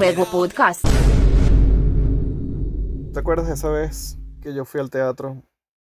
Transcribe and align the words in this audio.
nuevo 0.00 0.24
podcast. 0.24 0.82
¿Te 3.12 3.20
acuerdas 3.20 3.48
de 3.48 3.52
esa 3.52 3.68
vez 3.68 4.18
que 4.40 4.54
yo 4.54 4.64
fui 4.64 4.80
al 4.80 4.88
teatro 4.88 5.42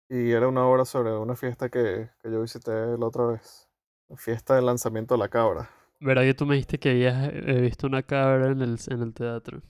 y 0.09 0.31
era 0.31 0.49
una 0.49 0.65
obra 0.65 0.83
sobre 0.83 1.13
una 1.17 1.37
fiesta 1.37 1.69
que, 1.69 2.09
que 2.21 2.29
yo 2.29 2.41
visité 2.41 2.71
la 2.97 3.05
otra 3.05 3.25
vez? 3.27 3.69
La 4.09 4.17
fiesta 4.17 4.55
del 4.57 4.65
lanzamiento 4.65 5.13
de 5.13 5.19
la 5.19 5.29
cabra. 5.29 5.69
Verá 6.01 6.23
que 6.23 6.33
tú 6.33 6.45
me 6.45 6.55
dijiste 6.55 6.77
que 6.77 6.89
habías 6.89 7.29
eh, 7.31 7.61
visto 7.61 7.87
una 7.87 8.03
cabra 8.03 8.47
en 8.51 8.59
el, 8.61 8.77
en 8.89 9.01
el 9.01 9.13
teatro. 9.13 9.61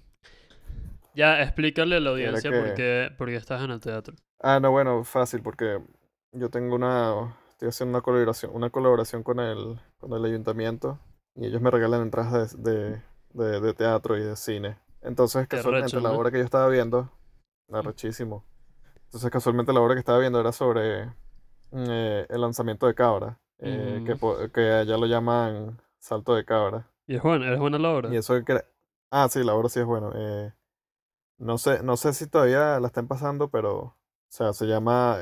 Ya, 1.14 1.44
explícale 1.44 1.98
a 1.98 2.00
la 2.00 2.10
audiencia 2.10 2.50
por, 2.50 2.64
que- 2.70 2.74
qué, 2.74 3.10
por 3.16 3.28
qué 3.30 3.36
estás 3.36 3.62
en 3.62 3.70
el 3.70 3.80
teatro. 3.80 4.16
Ah, 4.40 4.60
no, 4.60 4.72
bueno, 4.72 5.04
fácil, 5.04 5.44
porque 5.44 5.80
yo 6.32 6.50
tengo 6.50 6.74
una. 6.74 7.38
Estoy 7.52 7.70
haciendo 7.70 7.96
una 7.96 8.02
colaboración, 8.02 8.52
una 8.56 8.72
colaboración 8.72 9.22
con 9.22 9.40
el, 9.40 9.80
con 10.00 10.14
el 10.14 10.26
ayuntamiento 10.26 10.98
y 11.36 11.46
ellos 11.46 11.62
me 11.62 11.70
regalan 11.70 12.02
entradas 12.02 12.64
de, 12.64 12.72
de, 12.72 13.02
de- 13.34 13.60
de 13.62 13.74
teatro 13.74 14.18
y 14.18 14.22
de 14.24 14.36
cine. 14.36 14.78
Entonces, 15.02 15.48
Qué 15.48 15.58
casualmente, 15.58 15.96
la 16.00 16.10
¿no? 16.10 16.18
obra 16.18 16.32
que 16.32 16.38
yo 16.40 16.44
estaba 16.44 16.68
viendo, 16.68 17.10
arrechísimo. 17.72 18.44
Entonces, 19.06 19.30
casualmente, 19.32 19.74
la 19.74 19.82
obra 19.82 19.96
que 19.96 20.00
estaba 20.00 20.20
viendo 20.20 20.40
era 20.40 20.52
sobre 20.52 21.08
mm, 21.72 21.86
eh, 21.90 22.26
el 22.30 22.42
lanzamiento 22.42 22.86
de 22.88 22.94
cabra, 22.96 23.40
eh, 23.60 24.04
que, 24.06 24.16
Mm. 24.16 24.20
po- 24.20 24.38
que 24.54 24.72
allá 24.72 24.98
lo 24.98 25.06
llaman 25.06 25.82
salto 26.00 26.36
de 26.36 26.44
cabra. 26.46 26.88
Y 27.08 27.16
es 27.16 27.24
buena, 27.24 27.54
es 27.54 27.60
buena 27.60 27.78
la 27.80 27.90
obra. 27.92 28.14
Y 28.14 28.18
eso 28.18 28.44
que... 28.44 28.64
Ah, 29.10 29.28
sí, 29.30 29.44
la 29.44 29.54
obra 29.54 29.70
sí 29.70 29.80
es 29.80 29.86
bueno. 29.86 30.12
Eh, 30.16 30.54
no 31.38 31.58
sé, 31.58 31.82
no 31.84 31.98
sé 31.98 32.14
si 32.14 32.28
todavía 32.28 32.80
la 32.80 32.88
están 32.88 33.08
pasando, 33.08 33.50
pero... 33.50 33.78
O 33.80 33.96
sea, 34.30 34.54
se 34.54 34.66
llama... 34.66 35.18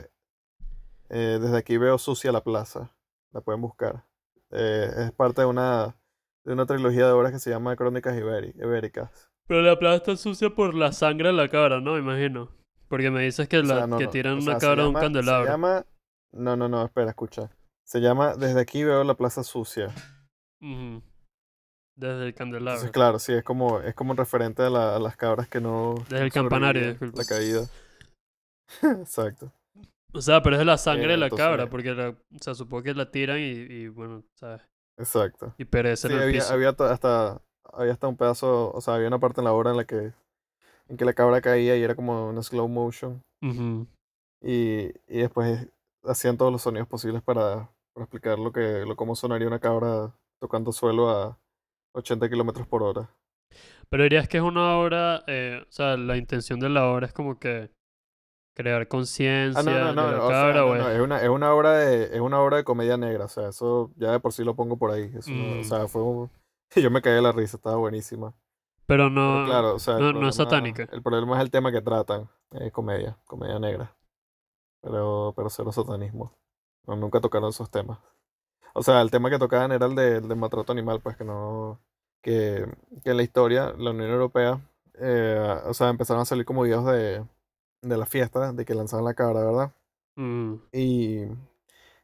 desde 1.09 1.57
aquí 1.57 1.77
veo 1.77 1.97
sucia 1.97 2.31
la 2.31 2.43
plaza. 2.43 2.91
La 3.31 3.41
pueden 3.41 3.61
buscar. 3.61 4.05
Es 4.51 5.11
parte 5.13 5.41
de 5.41 5.47
una, 5.47 5.95
de 6.49 6.53
una 6.53 6.65
trilogía 6.65 7.05
de 7.05 7.11
obras 7.11 7.31
que 7.31 7.37
se 7.37 7.51
llama 7.51 7.75
Crónicas 7.75 8.17
Ibéricas. 8.17 9.29
Pero 9.47 9.61
la 9.61 9.77
plaza 9.77 9.97
está 9.97 10.17
sucia 10.17 10.49
por 10.49 10.73
la 10.73 10.91
sangre 10.91 11.27
de 11.27 11.33
la 11.33 11.47
cabra, 11.47 11.79
¿no? 11.79 11.95
Imagino. 11.95 12.49
Porque 12.87 13.11
me 13.11 13.21
dices 13.21 13.47
que, 13.47 13.59
O 13.59 13.61
la, 13.61 13.75
sea, 13.75 13.87
no, 13.87 13.99
que 13.99 14.05
no, 14.05 14.09
tiran 14.09 14.33
o 14.33 14.41
una 14.41 14.53
sea, 14.53 14.57
cabra 14.69 14.81
de 14.83 14.89
un 14.89 14.95
candelabro. 14.95 15.45
Se 15.45 15.51
llama... 15.51 15.85
No, 16.31 16.55
no, 16.55 16.67
no, 16.67 16.83
espera, 16.83 17.09
escucha. 17.11 17.51
Se 17.85 17.99
llama 18.01 18.35
Desde 18.35 18.59
aquí 18.61 18.83
veo 18.83 19.03
la 19.03 19.13
plaza 19.13 19.43
sucia. 19.43 19.93
Desde 21.95 22.25
el 22.25 22.33
candelabro. 22.33 22.71
Entonces, 22.71 22.91
claro, 22.91 23.19
sí, 23.19 23.33
es 23.33 23.43
como, 23.43 23.79
es 23.81 23.93
como 23.93 24.11
un 24.11 24.17
referente 24.17 24.63
a, 24.63 24.69
la- 24.71 24.95
a 24.95 24.99
las 24.99 25.15
cabras 25.17 25.47
que 25.47 25.61
no... 25.61 25.95
Desde 26.09 26.25
el 26.25 26.31
campanario, 26.31 26.87
disculpa. 26.87 27.17
La 27.19 27.25
caída. 27.25 27.67
Exacto. 29.01 29.51
O 30.13 30.21
sea, 30.21 30.41
pero 30.41 30.55
es 30.55 30.59
de 30.59 30.65
la 30.65 30.77
sangre 30.79 31.05
Eh, 31.05 31.11
de 31.11 31.17
la 31.17 31.25
entonces- 31.27 31.45
cabra, 31.45 31.69
porque 31.69 31.93
la, 31.93 32.09
o 32.09 32.39
sea, 32.41 32.55
supongo 32.55 32.81
que 32.83 32.93
la 32.95 33.11
tiran 33.11 33.37
y, 33.37 33.43
y 33.51 33.87
bueno, 33.89 34.23
¿sabes? 34.35 34.61
Exacto. 34.99 35.53
Y 35.57 35.65
perece 35.65 36.07
Sí, 36.07 36.13
en 36.13 36.19
el 36.19 36.25
había, 36.25 36.41
piso. 36.41 36.53
había 36.53 36.69
hasta, 36.69 37.41
había 37.73 37.93
hasta 37.93 38.07
un 38.07 38.17
pedazo, 38.17 38.71
o 38.71 38.81
sea, 38.81 38.95
había 38.95 39.07
una 39.07 39.19
parte 39.19 39.41
en 39.41 39.45
la 39.45 39.53
obra 39.53 39.71
en 39.71 39.77
la 39.77 39.85
que, 39.85 40.13
en 40.87 40.97
que 40.97 41.05
la 41.05 41.13
cabra 41.13 41.41
caía 41.41 41.75
y 41.77 41.81
era 41.83 41.95
como 41.95 42.29
una 42.29 42.43
slow 42.43 42.67
motion. 42.67 43.21
Y, 44.41 44.87
y 45.07 45.17
después 45.19 45.67
hacían 46.03 46.37
todos 46.37 46.51
los 46.51 46.61
sonidos 46.61 46.87
posibles 46.87 47.21
para, 47.21 47.69
para 47.93 48.03
explicar 48.03 48.37
lo 48.39 48.51
que, 48.51 48.83
lo, 48.85 48.95
cómo 48.95 49.15
sonaría 49.15 49.47
una 49.47 49.59
cabra 49.59 50.13
tocando 50.41 50.71
suelo 50.71 51.09
a 51.09 51.37
80 51.93 52.29
kilómetros 52.29 52.67
por 52.67 52.83
hora. 52.83 53.09
Pero 53.89 54.03
dirías 54.03 54.27
que 54.27 54.37
es 54.37 54.43
una 54.43 54.77
obra, 54.77 55.23
eh, 55.27 55.63
o 55.67 55.71
sea, 55.71 55.97
la 55.97 56.15
intención 56.17 56.59
de 56.59 56.69
la 56.69 56.87
obra 56.87 57.07
es 57.07 57.13
como 57.13 57.39
que 57.39 57.71
crear 58.63 58.87
conciencia 58.89 59.59
Ah, 59.59 59.63
no, 59.63 59.71
no, 59.71 59.93
no, 59.93 60.07
de 60.11 60.17
la 60.17 60.23
o 60.23 60.29
sea, 60.29 60.53
no, 60.53 60.75
no, 60.75 60.89
es- 60.89 60.95
es 60.95 61.01
una, 61.01 61.21
es 61.21 61.29
una 61.29 61.53
obra 61.53 61.73
de, 61.73 62.03
es 62.15 62.19
una 62.19 62.39
obra 62.41 62.57
de 62.57 62.63
comedia 62.65 62.97
negra, 62.97 63.25
o 63.25 63.29
sea, 63.29 63.47
eso 63.49 63.91
ya 63.95 64.11
de 64.11 64.19
por 64.19 64.33
sí 64.33 64.43
lo 64.43 64.55
pongo 64.55 64.77
por 64.77 64.91
ahí. 64.91 65.11
Eso 65.17 65.31
no- 65.31 65.55
Mm. 65.55 65.59
o 65.61 65.63
sea, 65.63 65.87
fue 65.87 66.01
un, 66.03 66.29
yo 66.75 66.91
me 66.91 67.01
caí 67.01 67.13
de 67.13 67.21
la 67.21 67.31
risa, 67.31 67.57
estaba 67.57 67.77
buenísima. 67.77 68.33
Pero 68.85 69.05
Pero 69.05 69.09
no, 69.11 69.45
claro, 69.45 69.75
o 69.75 69.79
sea, 69.79 69.93
no, 69.95 69.99
no 69.99 70.07
es 70.07 70.13
problema- 70.13 70.31
satánica. 70.33 70.87
El 70.91 71.01
problema 71.03 71.37
es 71.37 71.41
el 71.43 71.51
tema 71.51 71.71
que 71.71 71.81
tratan, 71.81 72.27
eh, 72.51 72.71
comedia, 72.71 73.17
comedia 73.25 73.59
negra. 73.59 73.95
Pero, 74.81 75.33
pero 75.35 75.49
cero 75.49 75.71
satanismo. 75.71 76.33
No, 76.87 76.95
nunca 76.95 77.19
tocaron 77.21 77.49
esos 77.49 77.69
temas. 77.69 77.99
O 78.73 78.81
sea, 78.83 79.01
el 79.01 79.11
tema 79.11 79.29
que 79.29 79.37
tocaban 79.39 79.71
era 79.71 79.85
el 79.85 79.95
de- 79.95 80.17
el 80.17 80.27
del 80.27 80.37
maltrato 80.37 80.71
animal, 80.71 80.99
pues 81.01 81.15
que 81.17 81.23
no. 81.23 81.79
Que, 82.21 82.65
que 83.03 83.11
en 83.11 83.17
la 83.17 83.23
historia, 83.23 83.73
la 83.77 83.91
Unión 83.91 84.09
Europea, 84.09 84.59
eh, 84.99 85.59
o 85.65 85.73
sea, 85.73 85.89
empezaron 85.89 86.21
a 86.21 86.25
salir 86.25 86.43
como 86.45 86.63
videos 86.63 86.85
de, 86.85 87.23
de 87.81 87.97
la 87.97 88.05
fiesta, 88.05 88.51
de 88.53 88.65
que 88.65 88.73
lanzaban 88.73 89.05
la 89.05 89.13
cabra, 89.13 89.45
¿verdad? 89.45 89.73
Mm. 90.15 90.55
Y 90.73 91.21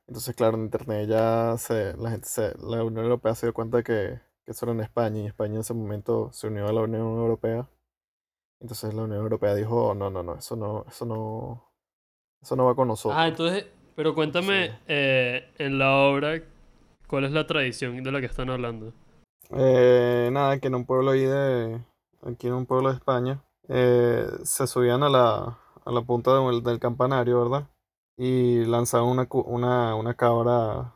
entonces, 0.07 0.35
claro, 0.35 0.57
en 0.57 0.63
internet 0.65 1.09
ya 1.09 1.55
se, 1.57 1.95
la 1.97 2.11
gente 2.11 2.27
se, 2.27 2.53
la 2.59 2.83
Unión 2.83 3.05
Europea 3.05 3.35
se 3.35 3.47
dio 3.47 3.53
cuenta 3.53 3.83
que, 3.83 4.19
que 4.45 4.51
eso 4.51 4.65
era 4.65 4.73
en 4.73 4.81
España 4.81 5.21
y 5.21 5.25
España 5.25 5.55
en 5.55 5.61
ese 5.61 5.73
momento 5.73 6.31
se 6.31 6.47
unió 6.47 6.67
a 6.67 6.73
la 6.73 6.81
Unión 6.81 7.01
Europea. 7.01 7.67
Entonces 8.59 8.93
la 8.93 9.03
Unión 9.03 9.21
Europea 9.21 9.53
dijo, 9.55 9.93
no, 9.95 10.09
no, 10.09 10.23
no, 10.23 10.35
eso 10.35 10.55
no, 10.55 10.85
eso 10.87 11.05
no, 11.05 11.71
eso 12.41 12.55
no 12.55 12.65
va 12.65 12.75
con 12.75 12.87
nosotros. 12.87 13.19
Ah, 13.19 13.27
entonces, 13.27 13.65
pero 13.95 14.13
cuéntame, 14.15 14.67
Sí. 14.67 14.73
eh, 14.87 15.51
en 15.57 15.77
la 15.77 15.95
obra, 15.95 16.41
¿cuál 17.07 17.25
es 17.25 17.31
la 17.31 17.45
tradición 17.47 18.01
de 18.03 18.11
la 18.11 18.19
que 18.19 18.27
están 18.27 18.49
hablando? 18.49 18.93
Eh, 19.51 20.29
nada, 20.31 20.59
que 20.59 20.67
en 20.67 20.75
un 20.75 20.85
pueblo 20.85 21.11
ahí 21.11 21.25
de, 21.25 21.81
aquí 22.23 22.47
en 22.47 22.53
un 22.53 22.65
pueblo 22.65 22.89
de 22.89 22.95
España, 22.95 23.43
eh, 23.67 24.25
se 24.43 24.67
subían 24.67 25.03
a 25.03 25.09
la, 25.09 25.59
a 25.85 25.91
la 25.91 26.01
punta 26.01 26.37
del, 26.37 26.63
del 26.63 26.79
campanario, 26.79 27.41
¿verdad? 27.43 27.67
Y 28.17 28.65
lanzaban 28.65 29.07
una, 29.07 29.27
una, 29.31 29.95
una 29.95 30.13
cabra 30.13 30.93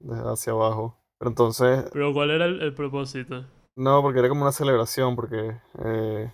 desde 0.00 0.32
hacia 0.32 0.52
abajo. 0.52 0.96
Pero 1.18 1.30
entonces 1.30 1.84
Pero 1.92 2.12
¿cuál 2.12 2.30
era 2.30 2.46
el, 2.46 2.60
el 2.60 2.74
propósito? 2.74 3.44
No, 3.76 4.02
porque 4.02 4.18
era 4.18 4.28
como 4.28 4.42
una 4.42 4.52
celebración, 4.52 5.16
porque 5.16 5.56
eh, 5.84 6.30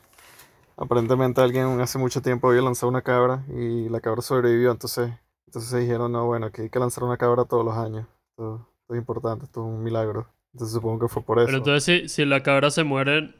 aparentemente 0.76 1.40
alguien 1.40 1.80
hace 1.80 1.98
mucho 1.98 2.22
tiempo 2.22 2.48
había 2.48 2.62
lanzado 2.62 2.88
una 2.90 3.02
cabra 3.02 3.44
y 3.48 3.88
la 3.88 4.00
cabra 4.00 4.22
sobrevivió, 4.22 4.70
entonces, 4.72 5.12
entonces 5.46 5.70
se 5.70 5.78
dijeron, 5.78 6.10
no, 6.12 6.26
bueno, 6.26 6.50
que 6.50 6.62
hay 6.62 6.70
que 6.70 6.78
lanzar 6.78 7.04
una 7.04 7.16
cabra 7.16 7.44
todos 7.44 7.64
los 7.64 7.76
años. 7.76 8.06
Esto, 8.30 8.66
esto 8.80 8.94
es 8.94 8.98
importante, 8.98 9.44
esto 9.44 9.60
es 9.60 9.66
un 9.66 9.82
milagro. 9.82 10.26
Entonces 10.52 10.74
supongo 10.74 11.00
que 11.00 11.08
fue 11.08 11.22
por 11.22 11.38
eso. 11.38 11.46
Pero 11.46 11.58
entonces 11.58 11.84
si, 11.84 12.08
si 12.08 12.24
la 12.24 12.42
cabra 12.42 12.70
se 12.70 12.82
muere, 12.82 13.34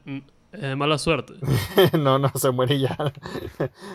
de 0.51 0.75
mala 0.75 0.97
suerte. 0.97 1.33
no, 1.99 2.17
no, 2.19 2.29
se 2.35 2.51
muere 2.51 2.75
y 2.75 2.81
ya. 2.81 2.97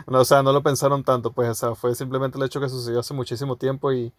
no, 0.06 0.20
o 0.20 0.24
sea, 0.24 0.42
no 0.42 0.52
lo 0.52 0.62
pensaron 0.62 1.02
tanto, 1.04 1.32
pues, 1.32 1.48
o 1.48 1.54
sea, 1.54 1.74
fue 1.74 1.94
simplemente 1.94 2.38
el 2.38 2.44
hecho 2.44 2.60
que 2.60 2.68
sucedió 2.68 3.00
hace 3.00 3.14
muchísimo 3.14 3.56
tiempo 3.56 3.92
y, 3.92 4.12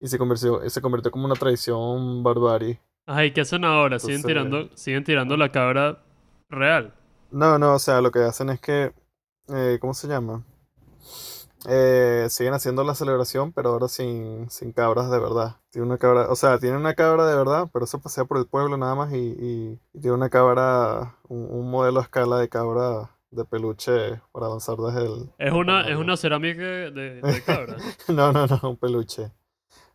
y 0.00 0.08
se 0.08 0.18
convirtió, 0.18 0.68
se 0.68 0.80
convirtió 0.80 1.10
como 1.10 1.26
una 1.26 1.34
tradición 1.34 2.22
barbarie. 2.22 2.80
Ajá, 3.06 3.24
¿y 3.24 3.32
qué 3.32 3.40
hacen 3.40 3.64
ahora? 3.64 3.98
¿Siguen 3.98 4.16
Entonces- 4.16 4.28
tirando, 4.28 4.76
siguen 4.76 5.04
tirando 5.04 5.36
la 5.36 5.50
cabra 5.50 5.98
real? 6.48 6.94
No, 7.30 7.58
no, 7.58 7.74
o 7.74 7.78
sea, 7.78 8.00
lo 8.00 8.10
que 8.10 8.20
hacen 8.20 8.50
es 8.50 8.60
que, 8.60 8.92
eh, 9.48 9.78
¿cómo 9.80 9.94
se 9.94 10.08
llama? 10.08 10.44
Eh, 11.68 12.26
siguen 12.30 12.54
haciendo 12.54 12.84
la 12.84 12.94
celebración, 12.94 13.52
pero 13.52 13.70
ahora 13.70 13.88
sin, 13.88 14.48
sin 14.50 14.72
cabras 14.72 15.10
de 15.10 15.18
verdad. 15.18 15.56
Tiene 15.70 15.86
una 15.86 15.98
cabra, 15.98 16.28
o 16.30 16.36
sea, 16.36 16.58
tiene 16.58 16.76
una 16.76 16.94
cabra 16.94 17.26
de 17.26 17.36
verdad, 17.36 17.68
pero 17.72 17.84
eso 17.84 17.98
pasea 18.00 18.24
por 18.24 18.38
el 18.38 18.46
pueblo 18.46 18.76
nada 18.78 18.94
más 18.94 19.12
y, 19.12 19.16
y- 19.18 19.78
y 19.92 20.00
tiene 20.00 20.16
una 20.16 20.30
cabra, 20.30 21.16
un, 21.28 21.46
un 21.50 21.70
modelo 21.70 22.00
a 22.00 22.02
escala 22.02 22.38
de 22.38 22.48
cabra 22.48 23.10
de 23.30 23.44
peluche 23.44 24.20
para 24.32 24.48
lanzar 24.48 24.76
desde 24.78 25.04
el... 25.04 25.30
Es 25.38 25.52
una, 25.52 25.82
es 25.88 25.96
una 25.96 26.16
cerámica 26.16 26.62
de, 26.62 26.90
de 27.20 27.42
cabra. 27.46 27.76
No, 28.08 28.32
no, 28.32 28.46
no, 28.46 28.70
un 28.70 28.76
peluche. 28.76 29.30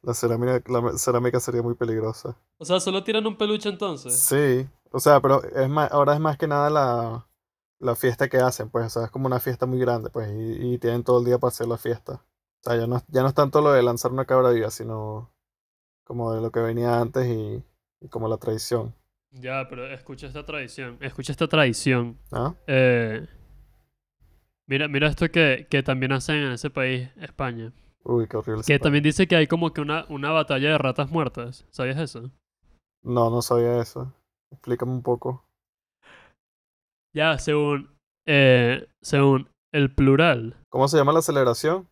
La 0.04 0.14
cerámica, 0.14 0.62
la 0.72 0.98
cerámica 1.00 1.40
sería 1.40 1.64
muy 1.64 1.74
peligrosa. 1.74 2.38
O 2.60 2.64
sea, 2.66 2.80
solo 2.80 3.04
tiran 3.04 3.26
un 3.26 3.36
peluche 3.38 3.68
entonces. 3.70 4.18
Sí, 4.18 4.68
o 4.92 5.00
sea, 5.00 5.20
pero 5.20 5.44
es 5.44 5.68
más, 5.68 5.92
ahora 5.92 6.14
es 6.14 6.20
más 6.20 6.38
que 6.38 6.48
nada 6.48 6.70
la, 6.70 7.26
la 7.80 7.96
fiesta 7.96 8.30
que 8.30 8.38
hacen, 8.38 8.70
pues, 8.70 8.86
o 8.88 8.90
sea, 8.90 9.06
es 9.06 9.12
como 9.12 9.28
una 9.28 9.40
fiesta 9.40 9.66
muy 9.66 9.80
grande, 9.80 10.10
pues, 10.10 10.30
y, 10.32 10.74
y 10.76 10.80
tienen 10.80 11.04
todo 11.04 11.20
el 11.20 11.26
día 11.26 11.40
para 11.40 11.50
hacer 11.50 11.68
la 11.68 11.78
fiesta. 11.78 12.24
O 12.62 12.70
sea, 12.70 12.78
ya 12.78 12.88
no, 12.88 13.02
ya 13.10 13.22
no 13.22 13.28
es 13.30 13.34
tanto 13.36 13.62
lo 13.62 13.72
de 13.72 13.84
lanzar 13.84 14.12
una 14.12 14.26
cabra 14.26 14.52
viva, 14.52 14.72
sino 14.72 15.32
como 16.06 16.34
de 16.34 16.42
lo 16.42 16.52
que 16.52 16.62
venía 16.62 17.00
antes 17.02 17.28
y, 17.28 17.64
y 18.02 18.10
como 18.10 18.28
la 18.30 18.38
tradición, 18.38 18.96
Ya, 19.32 19.68
pero 19.70 19.86
escucha 19.94 20.28
esta 20.28 20.46
tradición. 20.46 20.98
Escucha 21.02 21.32
esta 21.32 21.48
tradición. 21.48 22.18
¿no? 22.32 22.56
Eh, 22.68 23.28
mira, 24.68 24.88
mira 24.88 25.08
esto 25.08 25.30
que, 25.30 25.68
que 25.70 25.84
también 25.84 26.12
hacen 26.12 26.38
en 26.38 26.52
ese 26.52 26.70
país, 26.70 27.10
España. 27.18 27.74
Uy, 28.06 28.28
qué 28.30 28.38
horrible. 28.38 28.64
Que 28.66 28.80
país. 28.80 28.82
también 28.82 29.04
dice 29.04 29.28
que 29.28 29.36
hay 29.36 29.48
como 29.48 29.74
que 29.74 29.82
una, 29.82 30.06
una 30.10 30.32
batalla 30.32 30.70
de 30.72 30.78
ratas 30.78 31.12
muertas. 31.12 31.66
¿Sabías 31.72 31.98
eso? 32.00 32.32
No, 33.04 33.30
no 33.30 33.42
sabía 33.42 33.80
eso. 33.82 34.14
Explícame 34.52 34.92
un 34.92 35.02
poco. 35.02 35.48
Ya, 37.16 37.38
según, 37.38 37.96
eh, 38.28 38.88
según 39.02 39.50
el 39.74 39.94
plural. 39.94 40.58
¿Cómo 40.70 40.90
se 40.90 40.98
llama 40.98 41.14
la 41.14 41.22
celebración? 41.22 41.88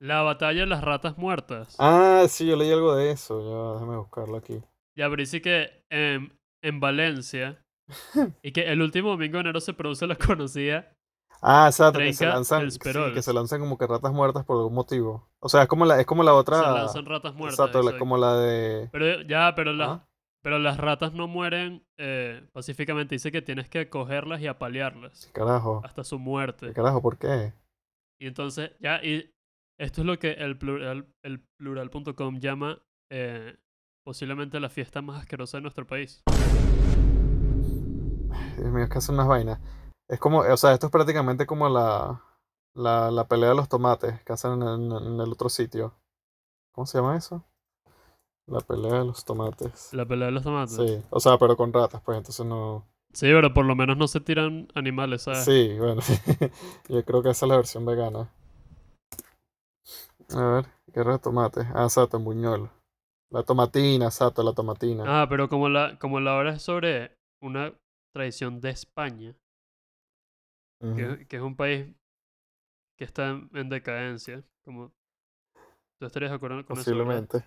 La 0.00 0.22
batalla 0.22 0.60
de 0.60 0.66
las 0.66 0.82
ratas 0.82 1.18
muertas. 1.18 1.76
Ah, 1.78 2.24
sí, 2.28 2.46
yo 2.46 2.56
leí 2.56 2.72
algo 2.72 2.94
de 2.96 3.10
eso, 3.10 3.38
ya, 3.42 3.74
déjame 3.74 3.98
buscarlo 3.98 4.36
aquí. 4.38 4.62
Ya, 4.96 5.10
pero 5.10 5.16
dice 5.16 5.42
que 5.42 5.84
em, 5.90 6.30
en 6.62 6.80
Valencia. 6.80 7.62
y 8.42 8.52
que 8.52 8.62
el 8.62 8.80
último 8.80 9.10
domingo 9.10 9.34
de 9.34 9.40
enero 9.42 9.60
se 9.60 9.74
produce 9.74 10.06
la 10.06 10.16
conocida. 10.16 10.90
Ah, 11.42 11.66
exacto, 11.68 11.98
que 11.98 12.14
se 12.14 12.24
lanzan, 12.26 12.70
sí, 12.70 12.78
que 12.78 13.22
se 13.22 13.32
lanzan 13.34 13.60
como 13.60 13.76
que 13.76 13.86
ratas 13.86 14.10
muertas 14.12 14.44
por 14.46 14.56
algún 14.56 14.74
motivo. 14.74 15.28
O 15.38 15.50
sea, 15.50 15.62
es 15.62 15.68
como 15.68 15.84
la, 15.84 16.00
es 16.00 16.06
como 16.06 16.22
la 16.22 16.32
Se 16.32 16.36
otra. 16.38 16.72
lanzan 16.72 17.04
ratas 17.04 17.34
muertas. 17.34 17.58
exacto, 17.58 17.80
exacto. 17.80 17.98
como 17.98 18.16
la 18.16 18.36
de. 18.38 18.88
Pero 18.90 19.20
ya, 19.22 19.54
pero 19.54 19.74
la, 19.74 19.84
¿Ah? 19.92 20.06
Pero 20.46 20.60
las 20.60 20.76
ratas 20.76 21.12
no 21.12 21.26
mueren 21.26 21.84
eh, 21.98 22.48
pacíficamente. 22.52 23.16
Dice 23.16 23.32
que 23.32 23.42
tienes 23.42 23.68
que 23.68 23.90
cogerlas 23.90 24.40
y 24.40 24.46
apalearlas 24.46 25.28
Carajo. 25.34 25.80
hasta 25.84 26.04
su 26.04 26.20
muerte. 26.20 26.68
¿Qué 26.68 26.72
carajo? 26.72 27.02
¿Por 27.02 27.18
qué? 27.18 27.52
Y 28.20 28.28
entonces, 28.28 28.70
ya, 28.78 29.02
y 29.02 29.34
esto 29.76 30.02
es 30.02 30.06
lo 30.06 30.20
que 30.20 30.34
el 30.34 30.56
plural, 30.56 31.12
el 31.24 31.40
plural.com 31.58 32.38
llama 32.38 32.80
eh, 33.10 33.56
posiblemente 34.04 34.60
la 34.60 34.68
fiesta 34.68 35.02
más 35.02 35.20
asquerosa 35.20 35.56
de 35.56 35.62
nuestro 35.62 35.84
país. 35.84 36.22
Dios 38.56 38.70
mío, 38.70 38.84
es 38.84 38.88
que 38.88 38.98
hacen 38.98 39.16
unas 39.16 39.26
vainas. 39.26 39.60
Es 40.08 40.20
como, 40.20 40.42
o 40.42 40.56
sea, 40.56 40.74
esto 40.74 40.86
es 40.86 40.92
prácticamente 40.92 41.44
como 41.44 41.68
la, 41.68 42.22
la, 42.72 43.10
la 43.10 43.26
pelea 43.26 43.48
de 43.48 43.56
los 43.56 43.68
tomates 43.68 44.22
que 44.22 44.32
hacen 44.32 44.62
en, 44.62 44.92
en 44.92 45.20
el 45.20 45.32
otro 45.32 45.48
sitio. 45.48 45.98
¿Cómo 46.72 46.86
se 46.86 46.98
llama 46.98 47.16
eso? 47.16 47.44
La 48.46 48.60
pelea 48.60 49.00
de 49.00 49.04
los 49.04 49.24
tomates. 49.24 49.92
La 49.92 50.06
pelea 50.06 50.26
de 50.26 50.32
los 50.32 50.42
tomates. 50.42 50.76
Sí, 50.76 51.02
o 51.10 51.20
sea, 51.20 51.36
pero 51.36 51.56
con 51.56 51.72
ratas, 51.72 52.00
pues 52.04 52.18
entonces 52.18 52.46
no. 52.46 52.86
Sí, 53.12 53.26
pero 53.26 53.52
por 53.52 53.64
lo 53.64 53.74
menos 53.74 53.96
no 53.96 54.06
se 54.08 54.20
tiran 54.20 54.68
animales, 54.74 55.22
¿sabes? 55.22 55.44
Sí, 55.44 55.76
bueno, 55.78 56.00
yo 56.88 57.04
creo 57.04 57.22
que 57.22 57.30
esa 57.30 57.46
es 57.46 57.50
la 57.50 57.56
versión 57.56 57.84
vegana. 57.84 58.30
A 60.34 60.42
ver, 60.42 60.66
guerra 60.88 61.14
de 61.14 61.18
tomates. 61.18 61.66
Ah, 61.74 61.84
exacto, 61.84 62.16
en 62.18 62.24
Buñol. 62.24 62.70
La 63.30 63.42
tomatina, 63.42 64.06
exacto, 64.06 64.42
la 64.42 64.52
tomatina. 64.52 65.04
Ah, 65.06 65.26
pero 65.28 65.48
como 65.48 65.68
la, 65.68 65.98
como 65.98 66.20
la 66.20 66.38
obra 66.38 66.54
es 66.54 66.62
sobre 66.62 67.16
una 67.42 67.72
tradición 68.12 68.60
de 68.60 68.70
España, 68.70 69.34
que, 70.80 71.26
que 71.26 71.36
es 71.36 71.42
un 71.42 71.56
país 71.56 71.86
que 72.96 73.04
está 73.04 73.30
en, 73.30 73.50
en 73.54 73.68
decadencia, 73.68 74.44
como 74.64 74.92
tú 75.98 76.06
estarías 76.06 76.30
de 76.30 76.36
acuerdo 76.36 76.64
con 76.64 76.76
eso. 76.78 76.84
Posiblemente. 76.84 77.44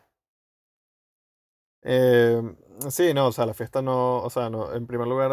Eh, 1.84 2.42
sí, 2.90 3.14
no, 3.14 3.28
o 3.28 3.32
sea, 3.32 3.46
la 3.46 3.54
fiesta 3.54 3.82
no, 3.82 4.18
o 4.24 4.30
sea, 4.30 4.50
no, 4.50 4.74
en 4.74 4.86
primer 4.88 5.08
lugar, 5.08 5.32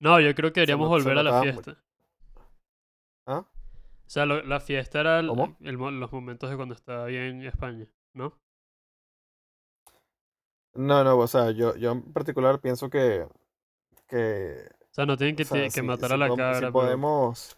No, 0.00 0.20
yo 0.20 0.34
creo 0.34 0.54
que 0.54 0.60
deberíamos 0.60 0.88
volver 0.88 1.18
a 1.18 1.22
la 1.22 1.34
fiesta. 1.34 1.76
¿ah? 3.26 3.44
O 4.06 4.10
sea, 4.10 4.26
lo- 4.26 4.42
la 4.42 4.58
fiesta 4.60 5.00
era 5.00 5.22
los 5.22 6.12
momentos 6.12 6.50
de 6.50 6.56
cuando 6.56 6.74
estaba 6.74 7.06
bien 7.06 7.40
en 7.40 7.46
España, 7.46 7.86
¿no? 8.14 8.38
No, 10.74 11.02
no, 11.04 11.18
o 11.18 11.26
sea, 11.26 11.50
yo, 11.52 11.74
yo 11.76 11.92
en 11.92 12.12
particular 12.12 12.60
pienso 12.60 12.90
que, 12.90 13.26
que, 14.08 14.68
O 14.90 14.94
sea, 14.96 15.06
no 15.06 15.16
tienen 15.16 15.36
o 15.36 15.36
que, 15.36 15.44
sea, 15.44 15.60
ti- 15.60 15.70
que 15.70 15.80
si, 15.80 15.84
matar 15.84 16.10
si 16.10 16.16
a 16.16 16.16
la 16.16 16.32
si 16.52 16.66
cabra, 16.72 16.72
pero... 16.72 17.00
podemos, 17.06 17.56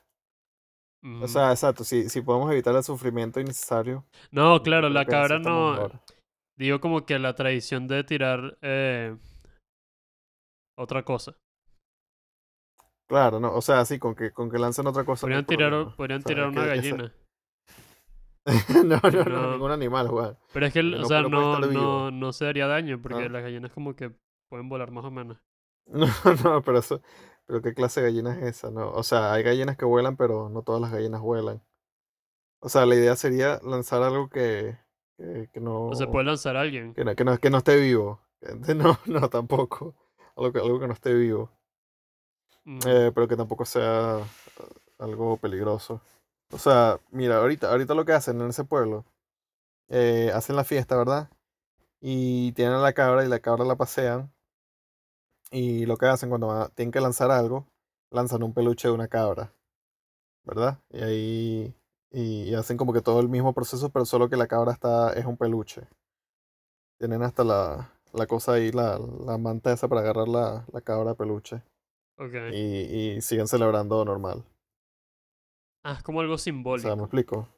o 1.19 1.29
Ujú. 1.29 1.29
sea, 1.29 1.51
exacto, 1.53 1.85
si, 1.85 2.09
si 2.09 2.23
podemos 2.23 2.51
evitar 2.53 2.75
el 2.77 2.83
sufrimiento 2.85 3.41
innecesario, 3.41 4.05
No, 4.31 4.63
claro, 4.63 4.89
la 4.89 5.07
cabra 5.07 5.39
no... 5.39 5.79
mejor. 5.81 6.01
Digo 6.59 6.81
como 6.81 7.07
que 7.07 7.19
la 7.19 7.35
tradición 7.35 7.87
de 7.87 8.03
tirar 8.05 8.59
eh, 8.63 9.17
otra 10.77 11.05
cosa. 11.05 11.37
Claro, 13.09 13.41
no, 13.41 13.55
o 13.55 13.63
sea, 13.63 13.85
sí, 13.85 13.99
con 13.99 14.15
que, 14.15 14.33
con 14.33 14.51
que 14.51 14.59
lancen 14.59 14.87
otra 14.87 15.05
cosa 15.05 15.27
no 15.27 15.29
Podrían 15.31 15.47
tirar, 15.47 15.71
problema. 15.71 15.97
podrían 15.97 16.19
O 16.19 16.23
sea, 16.23 16.29
tirar 16.29 16.45
que- 16.53 16.59
una 16.59 16.63
que 16.63 16.69
gallina. 16.69 17.15
no, 18.85 19.01
no, 19.11 19.25
no, 19.25 19.43
No. 19.43 19.53
ningún 19.53 19.71
animal, 19.71 20.09
Juan. 20.09 20.39
Pero 20.53 20.67
es 20.67 20.73
que, 20.73 20.81
porque 20.83 20.97
o 20.97 21.01
no- 21.01 21.07
sea, 21.09 21.23
no 21.23 21.29
no, 21.29 21.61
no, 21.71 22.11
no 22.11 22.33
se 22.33 22.45
daría 22.45 22.67
daño 22.67 23.01
porque 23.01 23.25
Ah. 23.25 23.29
las 23.29 23.43
gallinas 23.43 23.73
como 23.73 23.95
que 23.95 24.13
pueden 24.51 24.69
volar 24.69 24.91
más 24.91 25.05
o 25.05 25.11
menos. 25.11 25.39
No, 25.87 26.07
no, 26.45 26.63
pero 26.63 26.79
eso, 26.81 27.01
pero 27.47 27.63
qué 27.63 27.73
clase 27.73 28.03
de 28.03 28.09
gallina 28.09 28.35
es 28.39 28.43
esa, 28.59 28.71
¿no? 28.71 28.91
O 28.91 29.03
sea, 29.03 29.33
hay 29.33 29.43
gallinas 29.43 29.77
que 29.79 29.87
vuelan, 29.87 30.17
pero 30.19 30.51
no 30.51 30.63
todas 30.63 30.83
las 30.83 30.91
gallinas 30.93 31.21
vuelan. 31.23 31.63
O 32.61 32.69
sea, 32.69 32.85
la 32.85 32.95
idea 32.95 33.17
sería 33.17 33.59
lanzar 33.63 34.03
algo 34.03 34.29
que, 34.29 34.77
que, 35.19 35.49
que 35.53 35.61
no, 35.61 35.89
O 35.89 35.95
se 35.95 36.07
puede 36.07 36.25
lanzar 36.25 36.57
a 36.57 36.63
alguien. 36.63 36.95
que 36.95 37.05
no, 37.05 37.15
que 37.15 37.25
no, 37.25 37.39
que 37.39 37.51
no 37.51 37.59
esté 37.59 37.77
vivo. 37.79 38.21
No, 38.77 38.99
no, 39.07 39.29
tampoco. 39.29 39.95
Algo 40.37 40.53
que, 40.53 40.61
algo 40.61 40.79
que 40.81 40.87
no 40.87 40.95
esté 40.95 41.13
vivo. 41.13 41.51
Mm, 42.65 42.79
Eh, 42.87 43.13
pero 43.15 43.27
que 43.29 43.37
tampoco 43.37 43.65
sea 43.65 44.21
eh, 44.21 44.75
algo 44.99 45.37
peligroso. 45.37 46.01
O 46.53 46.59
sea, 46.59 47.01
mira, 47.11 47.39
ahorita, 47.39 47.71
ahorita 47.71 47.95
lo 47.95 48.05
que 48.05 48.13
hacen 48.13 48.41
en 48.41 48.49
ese 48.51 48.65
pueblo, 48.65 49.05
eh, 49.89 50.31
hacen 50.35 50.57
la 50.57 50.65
fiesta, 50.65 50.97
¿verdad? 50.97 51.31
Y 52.01 52.53
tienen 52.53 52.75
a 52.75 52.81
la 52.81 52.93
cabra 52.95 53.25
y 53.25 53.29
la 53.29 53.41
cabra 53.41 53.65
la 53.65 53.77
pasean. 53.77 54.33
Y 55.51 55.87
lo 55.87 55.97
que 55.97 56.07
hacen 56.07 56.29
cuando 56.29 56.49
van 56.49 56.63
a- 56.63 56.69
tienen 56.69 56.93
que 56.93 57.01
lanzar 57.01 57.31
algo, 57.31 57.67
lanzan 58.11 58.43
un 58.43 58.53
peluche 58.55 58.89
de 58.89 58.95
una 58.95 59.09
cabra, 59.09 59.53
¿verdad? 60.45 60.79
Y 60.91 61.03
ahí 61.03 61.75
y, 62.11 62.45
y 62.51 62.55
hacen 62.55 62.77
como 62.77 62.93
que 62.93 63.03
todo 63.03 63.21
el 63.21 63.29
mismo 63.29 63.55
proceso, 63.55 63.91
pero 63.91 64.05
solo 64.05 64.29
que 64.29 64.37
la 64.37 64.47
cabra 64.49 64.73
está 64.73 65.13
es 65.15 65.25
un 65.27 65.37
peluche. 65.37 65.89
Tienen 67.01 67.23
hasta 67.23 67.43
la, 67.45 67.93
la 68.13 68.27
cosa 68.29 68.53
ahí, 68.53 68.71
la, 68.71 68.99
la 69.27 69.37
manta 69.39 69.73
esa 69.73 69.89
para 69.89 70.01
agarrar 70.03 70.29
la, 70.29 70.65
la 70.73 70.81
cabra 70.81 71.15
peluche. 71.15 71.63
ok. 72.17 72.35
Y, 72.49 73.17
y 73.17 73.21
siguen 73.23 73.49
celebrando 73.49 74.05
normal. 74.05 74.45
Ah, 75.83 75.95
es 75.95 76.03
como 76.05 76.21
algo 76.21 76.39
O 76.73 76.79
sea, 76.79 76.97
¿me 76.97 77.03
simbólico. 77.03 77.03
explico? 77.03 77.49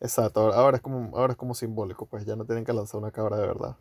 Exacto, 0.00 0.40
ahora, 0.40 0.56
ahora 0.56 0.76
es 0.78 0.82
como, 0.82 1.14
ahora 1.18 1.32
es 1.32 1.36
como 1.36 1.54
simbólico, 1.54 2.06
pues 2.06 2.24
ya 2.24 2.34
no 2.34 2.46
tienen 2.46 2.64
que 2.64 2.72
lanzar 2.72 2.98
una 2.98 3.12
cabra 3.12 3.36
de 3.36 3.46
verdad. 3.46 3.76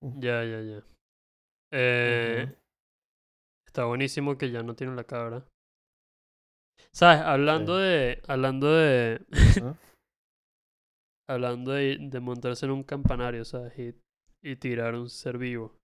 Ya, 0.00 0.44
ya, 0.44 0.60
ya. 0.60 0.82
Eh. 1.72 2.54
Está 3.66 3.84
buenísimo 3.84 4.38
que 4.38 4.50
ya 4.50 4.62
no 4.62 4.74
tienen 4.74 4.96
la 4.96 5.04
cabra. 5.04 5.46
¿Sabes? 6.94 7.20
Hablando 7.22 7.76
de. 7.76 8.22
Hablando 8.28 8.72
de. 8.72 9.20
Hablando 11.28 11.72
de, 11.72 11.96
de 11.98 12.20
montarse 12.20 12.66
en 12.66 12.72
un 12.72 12.84
campanario, 12.84 13.44
¿sabes? 13.44 13.76
Y, 13.78 13.94
y 14.42 14.56
tirar 14.56 14.94
un 14.94 15.10
ser 15.10 15.38
vivo. 15.38 15.76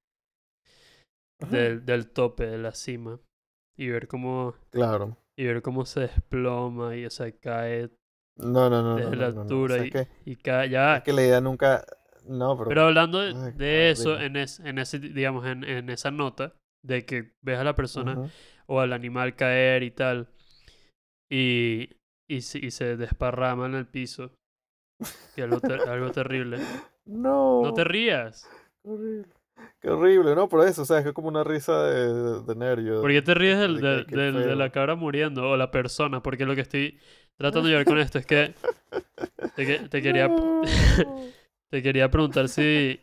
Del, 1.50 1.84
del 1.84 2.10
tope, 2.10 2.46
de 2.46 2.58
la 2.58 2.72
cima. 2.72 3.18
Y 3.76 3.88
ver 3.88 4.06
cómo. 4.06 4.54
Claro. 4.70 5.16
Y 5.36 5.46
ver 5.46 5.62
cómo 5.62 5.84
se 5.84 6.00
desploma 6.00 6.94
y 6.96 7.06
o 7.06 7.10
sea, 7.10 7.32
cae 7.32 7.90
No, 8.36 8.68
no, 8.68 8.82
no, 8.82 8.96
desde 8.96 9.10
no, 9.10 9.16
la 9.16 9.28
no, 9.30 9.34
no. 9.34 9.40
O 9.40 9.42
altura 9.42 9.74
sea, 9.76 9.84
y, 9.84 9.88
es 9.88 9.92
que, 9.92 10.08
y 10.26 10.36
cae. 10.36 10.70
Ya. 10.70 10.98
es 10.98 11.02
que 11.02 11.12
la 11.12 11.22
idea 11.22 11.40
nunca. 11.40 11.84
No, 12.28 12.56
pero. 12.56 12.68
Pero 12.68 12.82
hablando 12.82 13.18
de, 13.18 13.34
Ay, 13.34 13.52
de 13.56 13.90
eso, 13.90 14.20
en, 14.20 14.36
es, 14.36 14.60
en 14.60 14.78
ese, 14.78 15.00
digamos, 15.00 15.44
en, 15.46 15.64
en 15.64 15.88
esa 15.90 16.12
nota, 16.12 16.54
de 16.84 17.04
que 17.04 17.32
ves 17.42 17.58
a 17.58 17.64
la 17.64 17.74
persona 17.74 18.30
o 18.66 18.78
al 18.78 18.92
animal 18.92 19.34
caer 19.34 19.82
y 19.82 19.90
tal, 19.90 20.28
y, 21.30 21.88
y, 22.28 22.40
se- 22.42 22.58
y 22.58 22.70
se 22.70 22.96
desparrama 22.96 23.66
en 23.66 23.74
el 23.76 23.86
piso, 23.86 24.32
que 25.34 25.42
algo, 25.42 25.60
ter- 25.60 25.88
algo 25.88 26.10
terrible. 26.10 26.58
No. 27.06 27.62
No 27.62 27.72
te 27.74 27.82
rías. 27.82 28.48
Qué 28.84 28.88
horrible. 28.88 29.28
Qué 29.80 29.90
horrible, 29.90 30.34
¿no? 30.36 30.48
Por 30.48 30.64
eso, 30.66 30.82
o 30.82 30.84
sea, 30.84 30.98
es 31.00 31.12
como 31.12 31.26
una 31.28 31.42
risa 31.42 31.82
de, 31.84 32.42
de, 32.42 32.54
nervio. 32.54 33.00
¿Por 33.00 33.10
qué 33.10 33.20
te 33.20 33.34
ríes 33.34 33.58
del, 33.58 33.80
de 33.80 34.54
la 34.56 34.70
cabra 34.70 34.94
muriendo 34.94 35.50
o 35.50 35.56
la 35.56 35.70
persona? 35.72 36.22
Porque 36.22 36.46
lo 36.46 36.54
que 36.54 36.60
estoy 36.60 37.00
tratando 37.36 37.66
de 37.66 37.72
llevar 37.72 37.86
con 37.86 37.98
esto 37.98 38.18
es 38.18 38.26
que 38.26 38.54
te, 39.56 39.66
que- 39.66 39.88
te 39.88 40.02
quería, 40.02 40.28
No. 40.28 40.62
te 41.70 41.82
quería 41.82 42.08
preguntar 42.10 42.48
si, 42.48 43.00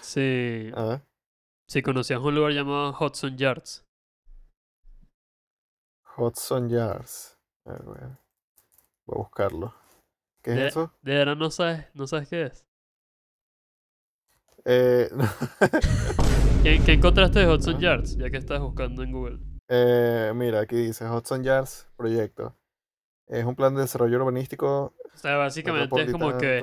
si, 0.00 0.70
si 1.68 1.82
conocías 1.82 2.20
un 2.20 2.34
lugar 2.36 2.52
llamado 2.52 2.96
Hudson 2.98 3.36
Yards. 3.36 3.84
Hudson 6.16 6.68
Yards. 6.68 7.36
A 7.70 7.72
ver, 7.74 7.82
voy 7.84 7.98
a, 7.98 8.18
voy 9.06 9.14
a 9.14 9.18
buscarlo. 9.18 9.74
¿Qué 10.42 10.50
De- 10.52 10.66
es 10.66 10.72
eso? 10.72 10.92
De 11.02 11.14
verdad 11.14 11.36
no 11.36 11.50
sabes, 11.52 11.86
no 11.94 12.08
sabes 12.08 12.28
qué 12.28 12.42
es. 12.46 12.66
Eh, 14.64 15.08
¿Qué, 16.64 16.80
qué 16.84 16.92
encontraste 16.94 17.38
de 17.38 17.48
Hudson. 17.48 17.78
Yards? 17.80 18.16
Ya 18.16 18.28
que 18.28 18.38
estás 18.38 18.60
buscando 18.60 19.02
en 19.04 19.12
Google. 19.12 19.38
eh, 19.68 20.32
mira, 20.34 20.60
aquí 20.60 20.76
dice 20.76 21.08
Hudson 21.08 21.44
Yards 21.44 21.88
Proyecto. 21.96 22.56
Es 23.28 23.44
un 23.44 23.54
plan 23.54 23.72
de 23.76 23.82
desarrollo 23.82 24.16
urbanístico. 24.16 24.92
O 25.14 25.16
sea, 25.16 25.36
básicamente 25.36 26.02
es 26.02 26.10
como 26.10 26.36
que 26.36 26.58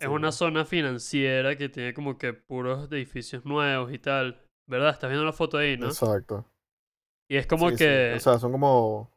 es 0.00 0.08
una 0.08 0.32
zona 0.32 0.64
financiera 0.64 1.56
que 1.56 1.68
tiene 1.68 1.92
como 1.92 2.16
que 2.16 2.32
puros 2.32 2.90
edificios 2.90 3.44
nuevos 3.44 3.92
y 3.92 3.98
tal. 3.98 4.40
¿Verdad? 4.66 4.90
Estás 4.90 5.10
viendo 5.10 5.26
la 5.26 5.34
foto 5.34 5.58
ahí, 5.58 5.76
¿no? 5.76 5.88
Exacto. 5.88 6.46
Y 7.28 7.36
es 7.36 7.46
como 7.46 7.68
Sí, 7.70 7.76
sí. 7.76 7.84
que 7.84 8.14
O 8.16 8.20
sea, 8.20 8.38
son 8.38 8.52
como. 8.52 9.11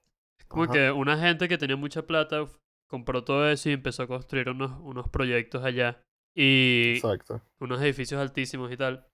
Como 0.47 0.63
ajá. 0.63 0.73
que 0.73 0.91
una 0.91 1.17
gente 1.17 1.47
que 1.47 1.57
tenía 1.57 1.75
mucha 1.75 2.05
plata 2.05 2.47
compró 2.89 3.23
todo 3.23 3.49
eso 3.49 3.69
y 3.69 3.73
empezó 3.73 4.03
a 4.03 4.07
construir 4.07 4.49
unos, 4.49 4.79
unos 4.81 5.09
proyectos 5.09 5.63
allá. 5.63 6.01
Y 6.35 6.95
Exacto. 6.95 7.41
unos 7.59 7.81
edificios 7.81 8.19
altísimos 8.19 8.71
y 8.71 8.77
tal. 8.77 9.07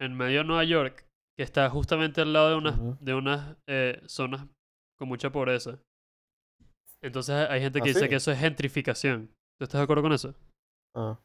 En 0.00 0.16
medio 0.16 0.38
de 0.38 0.44
Nueva 0.44 0.64
York, 0.64 1.06
que 1.36 1.42
está 1.42 1.68
justamente 1.68 2.20
al 2.20 2.32
lado 2.32 2.50
de 2.50 2.56
unas, 2.56 3.04
de 3.04 3.14
unas 3.14 3.56
eh, 3.66 4.00
zonas 4.06 4.46
con 4.98 5.08
mucha 5.08 5.30
pobreza. 5.30 5.82
Entonces 7.02 7.34
hay 7.48 7.60
gente 7.60 7.80
que 7.80 7.90
¿Ah, 7.90 7.92
dice 7.92 8.00
sí? 8.00 8.08
que 8.08 8.16
eso 8.16 8.30
es 8.30 8.38
gentrificación. 8.38 9.34
¿Tú 9.58 9.64
estás 9.64 9.80
de 9.80 9.84
acuerdo 9.84 10.02
con 10.02 10.12
eso? 10.12 10.34
Ah. 10.94 11.18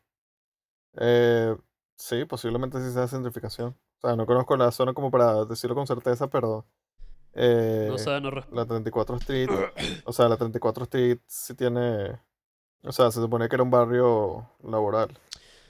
Eh, 0.97 1.55
sí, 1.97 2.25
posiblemente 2.25 2.79
sí 2.79 2.91
sea 2.91 3.07
centrificación. 3.07 3.77
O 4.01 4.07
sea, 4.07 4.15
no 4.15 4.25
conozco 4.25 4.55
la 4.57 4.71
zona 4.71 4.93
como 4.93 5.11
para 5.11 5.45
decirlo 5.45 5.75
con 5.75 5.87
certeza, 5.87 6.29
pero 6.29 6.65
eh, 7.35 7.91
No 7.91 7.97
sé, 7.97 8.19
no 8.25 8.31
la 8.51 8.65
34 8.65 9.17
Street, 9.17 9.49
o 10.05 10.13
sea, 10.13 10.29
la 10.29 10.37
34 10.37 10.83
Street 10.85 11.19
sí 11.27 11.55
tiene, 11.55 12.19
o 12.83 12.91
sea, 12.91 13.11
se 13.11 13.21
supone 13.21 13.49
que 13.49 13.55
era 13.55 13.63
un 13.63 13.71
barrio 13.71 14.49
laboral. 14.63 15.09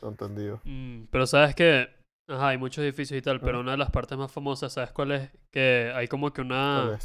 Lo 0.02 0.10
entendido. 0.10 0.62
Mm, 0.64 1.06
pero 1.12 1.28
sabes 1.28 1.56
que, 1.56 1.88
ajá, 2.28 2.50
hay 2.50 2.58
muchos 2.58 2.84
edificios 2.84 3.18
y 3.20 3.22
tal, 3.22 3.42
pero 3.42 3.60
una 3.60 3.72
de 3.72 3.78
las 3.78 3.92
partes 3.92 4.18
más 4.18 4.32
famosas, 4.32 4.74
¿sabes 4.74 4.92
cuál 4.92 5.12
es? 5.12 5.32
Que 5.52 5.92
hay 5.94 6.08
como 6.08 6.34
que 6.34 6.42
¿Cuál 6.72 6.88
una, 6.88 6.96
o 6.96 7.00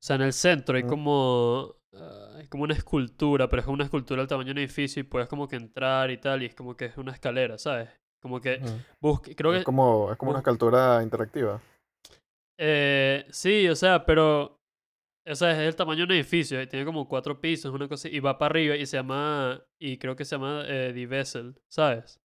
sea, 0.00 0.16
en 0.16 0.22
el 0.22 0.32
centro 0.32 0.76
hay 0.76 0.84
como, 0.84 1.76
ah, 1.94 2.34
hay 2.38 2.48
como 2.48 2.64
una 2.64 2.74
escultura, 2.74 3.48
pero 3.48 3.60
es 3.60 3.66
como 3.66 3.74
una 3.76 3.84
escultura 3.84 4.22
del 4.22 4.28
tamaño 4.28 4.48
de 4.48 4.52
un 4.52 4.58
edificio 4.58 5.00
y 5.00 5.04
puedes 5.04 5.28
como 5.28 5.48
que 5.48 5.56
entrar 5.56 6.10
y 6.10 6.18
tal, 6.18 6.42
y 6.42 6.46
es 6.46 6.54
como 6.54 6.76
que 6.76 6.86
es 6.86 6.98
una 6.98 7.12
escalera, 7.12 7.58
¿sabes? 7.58 7.90
Como 8.20 8.40
que 8.40 8.60
Ujú. 8.60 8.84
busque, 9.00 9.36
creo 9.36 9.52
Es 9.52 9.62
que, 9.64 9.64
como, 9.64 10.10
es 10.12 10.18
como 10.18 10.30
una 10.30 10.40
escultura 10.40 11.02
interactiva. 11.02 11.60
Eh, 12.58 13.26
sí, 13.30 13.68
o 13.68 13.76
sea, 13.76 14.04
pero, 14.04 14.58
o 15.26 15.34
sea, 15.34 15.52
es 15.52 15.58
el 15.58 15.76
tamaño 15.76 16.00
de 16.00 16.04
un 16.04 16.12
edificio, 16.12 16.66
tiene 16.68 16.84
como 16.84 17.08
cuatro 17.08 17.40
pisos, 17.40 17.72
una 17.72 17.88
cosa, 17.88 18.08
y 18.08 18.20
va 18.20 18.38
para 18.38 18.50
arriba 18.52 18.76
y 18.76 18.86
se 18.86 18.96
llama, 18.96 19.62
y 19.78 19.98
creo 19.98 20.16
que 20.16 20.24
se 20.24 20.36
llama 20.36 20.64
eh, 20.66 20.92
Die 20.92 21.06
Wessel, 21.06 21.54
¿sabes? 21.68 22.20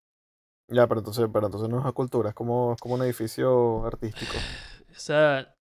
Ya, 0.69 0.87
pero 0.87 1.01
entonces, 1.01 1.27
pero 1.33 1.47
entonces 1.47 1.69
no 1.69 1.77
es 1.79 1.83
una 1.83 1.91
cultura, 1.91 2.29
es 2.29 2.35
como, 2.35 2.73
es 2.73 2.79
como 2.81 2.95
un 2.95 3.03
edificio 3.03 3.85
artístico. 3.85 4.33
O 4.91 4.99
sea, 5.03 5.55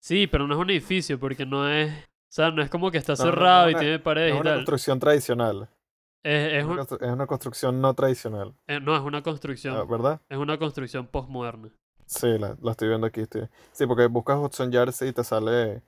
sí, 0.00 0.26
pero 0.26 0.46
no 0.46 0.54
es 0.54 0.60
un 0.60 0.70
edificio 0.70 1.18
porque 1.18 1.46
no 1.46 1.68
es, 1.68 1.90
o 1.92 2.32
sea, 2.32 2.50
no 2.50 2.62
es 2.62 2.68
como 2.70 2.90
que 2.90 2.98
está 2.98 3.14
No, 3.14 3.24
no, 3.24 3.24
no 3.24 3.30
es 3.30 3.34
cerrado 3.34 3.70
y 3.70 3.74
tiene 3.76 3.98
paredes 3.98 4.32
es 4.32 4.36
y 4.36 4.40
una 4.40 4.50
tal. 4.50 4.54
construcción 4.58 5.00
tradicional. 5.00 5.68
Es, 6.22 6.52
es 6.52 6.58
Es 6.58 6.64
un- 6.64 6.70
una, 6.72 6.82
constru- 6.84 7.02
es 7.06 7.10
una 7.12 7.26
construcción 7.26 7.80
no 7.80 7.94
tradicional, 7.94 8.54
eh, 8.68 8.80
no, 8.80 8.94
es 8.94 9.02
una 9.02 9.18
ah, 9.18 9.22
construcción, 9.22 9.88
¿verdad? 9.88 10.20
es 10.28 10.38
una 10.38 10.58
construcción 10.58 11.06
postmoderna. 11.06 11.70
Sí, 12.14 12.38
la, 12.38 12.56
la 12.60 12.70
estoy 12.70 12.88
viendo 12.88 13.06
aquí. 13.06 13.22
Estoy... 13.22 13.48
Sí, 13.72 13.86
porque 13.86 14.06
buscas 14.06 14.38
Hudson 14.38 14.70
Yards 14.70 15.02
y 15.02 15.12
te 15.12 15.24
sale. 15.24 15.82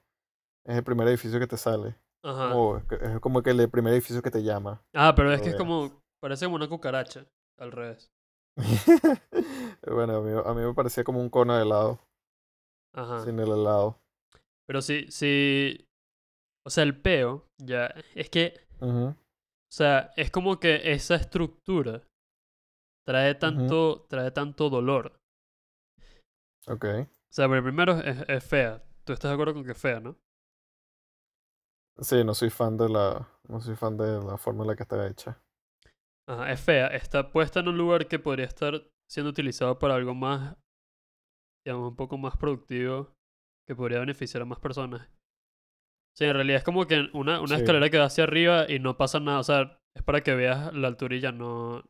Es 0.65 0.77
el 0.77 0.85
primer 0.85 1.07
edificio 1.09 1.39
que 1.39 1.47
te 1.47 1.57
sale. 1.57 1.97
Ajá. 2.23 2.51
Como- 2.51 2.79
es 2.79 3.21
como 3.21 3.43
que 3.43 3.51
el 3.51 3.71
primer 3.71 3.93
edificio 3.93 4.23
que 4.23 4.31
te 4.31 4.43
llama. 4.43 4.83
Ah, 4.95 5.15
pero 5.15 5.33
es 5.33 5.41
que 5.41 5.51
es 5.51 5.55
como, 5.57 6.03
parece 6.21 6.47
como 6.47 6.57
una 6.57 6.69
cucaracha, 6.69 7.25
al 7.59 7.73
revés. 7.73 8.11
bueno, 9.87 10.17
a 10.17 10.23
mí, 10.23 10.33
a 10.45 10.55
mí 10.55 10.63
me 10.63 10.75
parecía 10.75 11.05
como 11.05 11.21
un 11.21 11.31
cono 11.31 11.55
de 11.55 11.63
helado, 11.63 12.01
Ajá. 12.95 13.21
sin 13.25 13.39
el 13.39 13.49
helado. 13.53 13.99
Pero 14.67 14.83
sí, 14.83 15.07
sí, 15.11 15.87
o 16.67 16.71
sea, 16.71 16.83
el 16.85 17.01
peo, 17.01 17.47
ya, 17.59 17.95
es 18.15 18.29
que, 18.31 18.55
o 18.81 19.15
sea, 19.71 20.11
es 20.17 20.31
como 20.31 20.59
que 20.59 20.93
esa 20.93 21.15
estructura 21.15 22.03
trae 23.07 23.35
tanto, 23.37 24.07
trae 24.09 24.33
tanto 24.33 24.69
dolor. 24.69 25.21
Ok. 26.67 26.85
O 26.85 27.33
sea, 27.33 27.49
pero 27.49 27.63
primero 27.63 27.93
es, 27.99 28.25
es 28.29 28.45
fea. 28.45 28.83
¿Tú 29.05 29.13
estás 29.13 29.31
de 29.31 29.35
acuerdo 29.35 29.55
con 29.55 29.65
que 29.65 29.73
es 29.73 29.79
fea, 29.81 30.01
no? 30.01 30.17
Sí, 31.99 32.25
no 32.25 32.35
soy 32.35 32.51
fan 32.51 32.77
de 32.77 32.89
la. 32.89 33.29
No 33.49 33.61
soy 33.61 33.77
fan 33.77 33.97
de 33.97 34.21
la 34.23 34.37
forma 34.37 34.65
en 34.65 34.69
la 34.69 34.77
que 34.77 34.83
está 34.83 35.07
hecha. 35.07 35.41
Ajá, 36.29 36.51
es 36.53 36.61
fea. 36.61 36.89
Está 36.89 37.31
puesta 37.31 37.61
en 37.61 37.69
un 37.69 37.79
lugar 37.79 38.07
que 38.09 38.19
podría 38.19 38.47
estar 38.47 38.83
siendo 39.09 39.31
utilizado 39.31 39.79
para 39.79 39.95
algo 39.95 40.15
más, 40.15 40.57
digamos, 41.65 41.91
un 41.91 41.97
poco 41.97 42.19
más 42.19 42.37
productivo, 42.37 43.15
que 43.67 43.77
podría 43.77 44.01
beneficiar 44.01 44.43
a 44.43 44.47
más 44.47 44.59
personas. 44.59 45.09
Sí, 46.17 46.25
en 46.25 46.35
realidad 46.35 46.59
es 46.59 46.65
como 46.65 46.87
que 46.87 47.09
una, 47.13 47.41
una 47.41 47.57
Sí. 47.57 47.63
escalera 47.63 47.91
que 47.91 47.99
va 47.99 48.07
hacia 48.07 48.25
arriba 48.25 48.69
y 48.69 48.79
no 48.79 48.97
pasa 48.97 49.21
nada. 49.21 49.39
O 49.39 49.45
sea, 49.45 49.79
es 49.95 50.03
para 50.03 50.23
que 50.23 50.35
veas 50.35 50.75
la 50.75 50.89
alturilla, 50.89 51.31
no... 51.33 51.85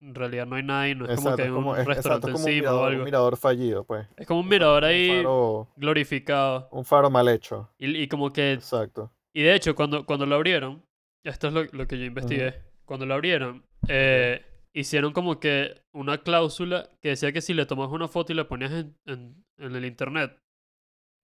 En 0.00 0.14
realidad 0.14 0.46
no 0.46 0.56
hay 0.56 0.62
nada 0.62 0.88
y 0.88 0.94
no 0.94 1.06
es 1.06 1.16
como 1.16 1.34
que 1.36 1.42
hay 1.42 1.48
un 1.48 1.54
como, 1.54 1.74
es, 1.76 1.80
exacto, 1.80 1.94
restaurante 1.94 2.26
es 2.28 2.32
como 2.32 2.44
un 2.44 2.50
encima 2.50 2.68
o 2.70 2.72
mirador, 2.72 2.88
algo. 2.88 2.98
un 3.00 3.04
mirador 3.04 3.36
fallido, 3.36 3.84
pues. 3.84 4.06
Es 4.16 4.26
como 4.26 4.40
un 4.40 4.48
mirador 4.48 4.84
Un 4.84 4.88
ahí 4.90 5.08
faro, 5.16 5.68
glorificado. 5.76 6.68
un 6.70 6.84
faro 6.84 7.10
mal 7.10 7.28
hecho. 7.28 7.70
Y, 7.78 7.96
y 7.96 8.08
como 8.08 8.32
que 8.32 8.52
Exacto. 8.52 9.10
Y 9.34 9.42
de 9.42 9.54
hecho, 9.54 9.74
cuando, 9.74 10.04
cuando 10.06 10.26
lo 10.26 10.34
abrieron, 10.34 10.82
esto 11.24 11.48
es 11.48 11.52
lo, 11.54 11.64
lo 11.64 11.86
que 11.86 11.98
yo 11.98 12.04
investigué, 12.04 12.62
cuando 12.84 13.04
lo 13.06 13.14
abrieron, 13.14 13.64
eh, 13.88 14.44
hicieron 14.72 15.12
como 15.12 15.40
que 15.40 15.82
una 15.92 16.18
cláusula 16.18 16.88
que 17.02 17.10
decía 17.10 17.32
que 17.32 17.40
si 17.42 17.52
le 17.54 17.66
tomabas 17.66 17.92
una 17.92 18.08
foto 18.08 18.32
y 18.32 18.36
la 18.36 18.48
ponías 18.48 18.72
en, 18.72 18.96
en, 19.06 19.44
en 19.58 19.74
el 19.76 19.84
internet, 19.84 20.38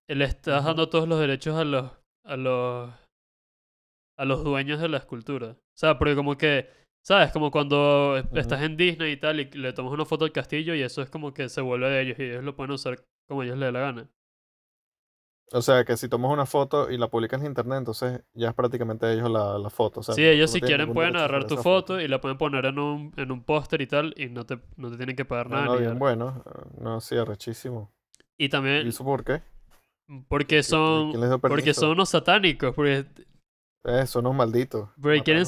eh, 0.09 0.15
le 0.15 0.25
estás 0.25 0.65
dando 0.65 0.89
todos 0.89 1.07
los 1.07 1.19
derechos 1.19 1.55
a 1.57 1.63
los, 1.63 1.91
a 2.25 2.35
los, 2.37 2.91
a 4.17 4.25
los 4.25 4.43
dueños 4.43 4.79
de 4.81 4.89
la 4.89 4.97
escultura. 4.97 5.51
O 5.51 5.77
sea, 5.77 5.97
porque 5.97 6.15
como 6.15 6.37
que, 6.37 6.69
¿sabes? 7.03 7.31
Como 7.31 7.51
cuando 7.51 8.17
estás 8.35 8.61
en 8.63 8.77
Disney 8.77 9.13
y 9.13 9.17
tal 9.17 9.39
y 9.39 9.45
le 9.51 9.73
tomas 9.73 9.93
una 9.93 10.05
foto 10.05 10.25
al 10.25 10.31
castillo 10.31 10.75
y 10.75 10.81
eso 10.81 11.01
es 11.01 11.09
como 11.09 11.33
que 11.33 11.49
se 11.49 11.61
vuelve 11.61 11.89
de 11.89 12.01
ellos 12.01 12.19
y 12.19 12.23
ellos 12.23 12.43
lo 12.43 12.55
pueden 12.55 12.71
usar 12.71 13.03
como 13.27 13.43
ellos 13.43 13.57
les 13.57 13.67
dé 13.67 13.71
la 13.73 13.79
gana. 13.81 14.09
O 15.53 15.61
sea, 15.61 15.83
que 15.83 15.97
si 15.97 16.07
tomas 16.07 16.31
una 16.31 16.45
foto 16.45 16.89
y 16.89 16.97
la 16.97 17.09
publicas 17.09 17.41
en 17.41 17.47
internet, 17.47 17.79
entonces 17.79 18.21
ya 18.33 18.49
es 18.49 18.53
prácticamente 18.55 19.11
ellos 19.11 19.29
la, 19.29 19.57
la 19.59 19.69
foto. 19.69 19.99
O 19.99 20.03
sea, 20.03 20.15
Sí, 20.15 20.23
ellos 20.23 20.49
no 20.49 20.57
si 20.57 20.61
quieren 20.61 20.93
pueden 20.93 21.15
agarrar 21.15 21.45
tu 21.47 21.57
foto 21.57 21.99
y 22.01 22.07
la 22.07 22.19
pueden 22.21 22.37
poner 22.37 22.65
en 22.65 22.79
un, 22.79 23.13
en 23.17 23.31
un 23.31 23.43
póster 23.43 23.81
y 23.81 23.87
tal 23.87 24.13
y 24.17 24.27
no 24.29 24.45
te, 24.45 24.59
no 24.77 24.89
te 24.91 24.97
tienen 24.97 25.15
que 25.15 25.25
pagar 25.25 25.49
No, 25.49 25.55
nada. 25.55 25.63
no, 25.63 25.77
bien 25.77 25.99
bueno. 25.99 26.43
No, 26.79 26.99
sí, 27.01 27.17
arrechísimo. 27.17 27.91
Y 28.37 28.47
¿Y 28.47 28.49
también 28.49 28.87
eso 28.89 29.03
por 29.03 29.23
qué? 29.23 29.41
porque 30.27 30.63
son 30.63 31.11
¿Quién 31.11 31.21
les 31.21 31.29
dio 31.29 31.39
porque 31.47 31.73
son 31.73 31.91
unos 31.91 32.09
satánicos, 32.09 32.73
porque, 32.75 33.05
Son 34.05 34.25
unos 34.25 34.35
malditos. 34.35 34.89
porque 35.01 35.21
quieren 35.23 35.45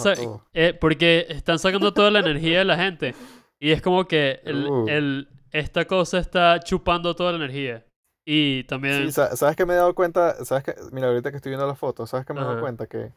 eh, 0.54 0.74
porque 0.80 1.26
están 1.30 1.60
sacando 1.60 1.94
toda 1.94 2.10
la 2.12 2.20
energía 2.20 2.60
de 2.60 2.66
la 2.66 2.78
gente 2.78 3.14
y 3.60 3.72
es 3.72 3.82
como 3.82 4.08
que 4.08 4.40
el, 4.44 4.68
Uh. 4.68 4.88
el- 4.90 5.30
esta 5.52 5.86
cosa 5.86 6.18
está 6.18 6.60
chupando 6.60 7.16
toda 7.16 7.32
la 7.32 7.38
energía. 7.38 7.86
Y 8.26 8.64
también 8.64 9.06
Sí, 9.06 9.12
sa- 9.12 9.36
¿sabes 9.36 9.56
que 9.56 9.66
me 9.66 9.74
he 9.74 9.78
dado 9.78 9.94
cuenta? 9.94 10.44
¿Sabes 10.46 10.64
que 10.64 10.76
Mira, 10.92 11.08
ahorita 11.10 11.30
que 11.30 11.38
estoy 11.38 11.52
viendo 11.52 11.68
las 11.68 11.78
fotos, 11.78 12.10
¿sabes 12.10 12.26
que 12.26 12.34
me 12.34 12.40
he 12.42 12.44
dado 12.44 12.60
cuenta? 12.62 12.88
Que, 12.88 13.12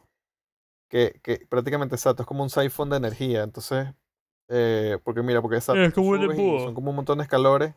que, 0.91 1.19
que 1.23 1.47
prácticamente, 1.49 1.95
exacto, 1.95 2.23
es 2.23 2.27
como 2.27 2.43
un 2.43 2.51
siphon 2.51 2.91
de 2.91 2.97
energía. 2.99 3.43
Entonces, 3.43 3.89
eh, 4.51 4.99
porque 5.03 5.23
mira, 5.23 5.41
porque 5.41 5.57
exacto, 5.57 5.81
Es 5.81 5.95
como 5.95 6.11
un 6.11 6.21
son 6.61 6.75
como 6.75 6.91
un 6.91 6.97
montón 6.97 7.19
de 7.19 7.25
escalores. 7.25 7.75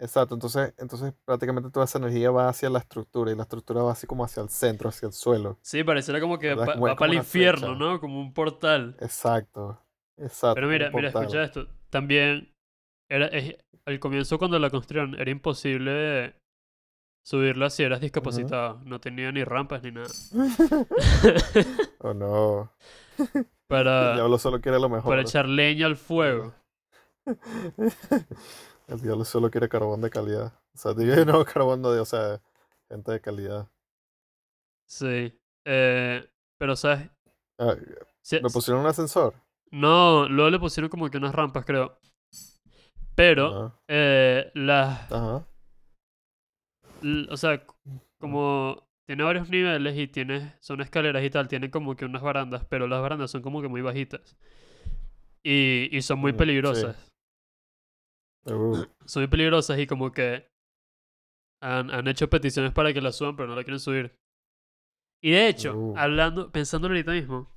Exacto, 0.00 0.34
entonces, 0.34 0.74
entonces 0.78 1.12
prácticamente 1.24 1.70
toda 1.70 1.84
esa 1.84 1.98
energía 1.98 2.30
va 2.30 2.48
hacia 2.48 2.70
la 2.70 2.78
estructura 2.78 3.32
y 3.32 3.34
la 3.34 3.42
estructura 3.42 3.82
va 3.82 3.92
así 3.92 4.06
como 4.06 4.24
hacia 4.24 4.42
el 4.42 4.48
centro, 4.48 4.88
hacia 4.88 5.06
el 5.06 5.12
suelo. 5.12 5.58
sí, 5.62 5.82
pareciera 5.82 6.20
como 6.20 6.38
que 6.38 6.54
va 6.54 6.76
para 6.96 7.12
el 7.12 7.18
infierno. 7.18 7.74
¿no? 7.74 7.98
Como 8.00 8.20
un 8.20 8.32
portal. 8.32 8.96
Exacto, 9.00 9.80
exacto. 10.16 10.54
Pero 10.54 10.68
mira, 10.68 10.90
mira, 10.90 11.08
escucha 11.08 11.42
esto. 11.42 11.66
También 11.90 12.54
era 13.08 13.26
es- 13.26 13.56
al 13.86 13.98
comienzo 13.98 14.38
cuando 14.38 14.58
la 14.58 14.70
construyeron 14.70 15.18
era 15.18 15.30
imposible 15.30 16.34
subirla 17.24 17.68
si 17.70 17.82
eras 17.82 18.00
discapacitado. 18.00 18.80
No 18.84 19.00
tenía 19.00 19.32
ni 19.32 19.42
rampas 19.44 19.82
ni 19.82 19.90
nada. 19.90 20.08
Oh 22.00 22.14
no, 22.14 22.70
el 23.34 23.46
Para, 23.66 24.14
diablo 24.14 24.38
solo 24.38 24.60
quiere 24.60 24.78
lo 24.78 24.88
mejor. 24.88 25.10
para 25.10 25.22
echar 25.22 25.48
leña 25.48 25.86
al 25.86 25.96
fuego. 25.96 26.54
El 28.88 29.00
diablo 29.00 29.24
solo 29.24 29.52
quiere 29.52 29.68
carbón 29.68 30.00
de 30.00 30.10
calidad. 30.10 30.52
O 30.74 30.78
sea, 30.78 30.92
digo, 30.94 31.14
no, 31.24 31.44
carbón 31.44 31.80
de- 31.82 32.00
o 32.00 32.04
sea, 32.04 32.40
gente 32.88 33.12
de 33.12 33.20
calidad. 33.20 33.68
Sí. 34.86 35.32
Eh, 35.64 36.26
pero, 36.58 36.74
¿sabes? 36.76 37.08
Ah, 37.58 37.74
¿Le 38.30 38.50
pusieron 38.50 38.82
un 38.82 38.88
ascensor? 38.88 39.34
no, 39.70 40.28
luego 40.28 40.50
le 40.50 40.58
pusieron 40.58 40.90
como 40.90 41.08
que 41.10 41.18
unas 41.18 41.34
rampas, 41.34 41.64
creo. 41.64 41.98
Pero, 43.14 43.80
eh, 43.88 44.50
las. 44.54 45.12
Ajá. 45.12 45.44
l- 47.02 47.26
O 47.30 47.36
sea, 47.36 47.56
c- 47.58 47.64
como 48.18 48.88
tiene 49.06 49.24
varios 49.24 49.48
niveles 49.50 49.96
y 49.98 50.06
tiene, 50.08 50.54
son 50.60 50.80
escaleras 50.80 51.24
y 51.24 51.30
tal, 51.30 51.48
tiene 51.48 51.70
como 51.70 51.96
que 51.96 52.04
unas 52.04 52.22
barandas, 52.22 52.64
pero 52.66 52.86
las 52.86 53.00
barandas 53.00 53.30
son 53.30 53.42
como 53.42 53.62
que 53.62 53.68
muy 53.68 53.80
bajitas. 53.82 54.36
Y, 55.42 55.88
y 55.96 56.02
son 56.02 56.18
muy 56.18 56.32
Mm, 56.32 56.36
sí. 56.74 57.07
Uh, 58.46 58.84
Son 59.06 59.22
muy 59.22 59.28
peligrosas 59.28 59.78
y 59.78 59.86
como 59.86 60.12
que 60.12 60.48
han, 61.62 61.90
han 61.90 62.08
hecho 62.08 62.30
peticiones 62.30 62.72
para 62.72 62.92
que 62.92 63.00
las 63.00 63.16
suban, 63.16 63.36
pero 63.36 63.48
no 63.48 63.56
la 63.56 63.64
quieren 63.64 63.80
subir. 63.80 64.16
Y 65.22 65.32
de 65.32 65.48
hecho, 65.48 65.74
Uh. 65.76 65.94
hablando, 65.96 66.50
pensando 66.52 66.88
ahorita 66.88 67.12
mismo, 67.12 67.50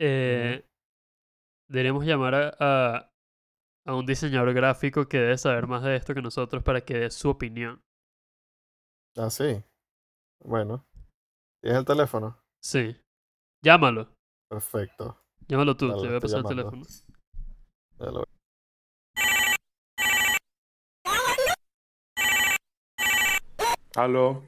eh, 0.00 0.64
deberíamos 1.68 2.04
llamar 2.06 2.34
a, 2.34 2.56
a, 2.60 3.10
a 3.86 3.94
un 3.94 4.06
diseñador 4.06 4.52
gráfico 4.54 5.08
que 5.08 5.18
debe 5.18 5.36
saber 5.38 5.66
más 5.66 5.82
de 5.82 5.96
esto 5.96 6.14
que 6.14 6.22
nosotros 6.22 6.62
para 6.62 6.80
que 6.82 6.94
dé 6.98 7.10
su 7.10 7.28
opinión. 7.28 7.82
ah, 9.16 9.30
sí. 9.30 9.62
Bueno. 10.42 10.86
¿Tienes 11.62 11.80
el 11.80 11.84
teléfono? 11.84 12.38
Sí. 12.62 12.96
Llámalo. 13.62 14.14
Perfecto. 14.48 15.20
Llámalo 15.48 15.76
tú, 15.76 15.88
Dale, 15.88 16.00
te 16.02 16.08
voy 16.08 16.16
a 16.16 16.20
pasar 16.20 16.38
el 16.40 16.46
teléfono. 16.46 16.82
Ya 17.98 18.10
Aló, 23.96 24.42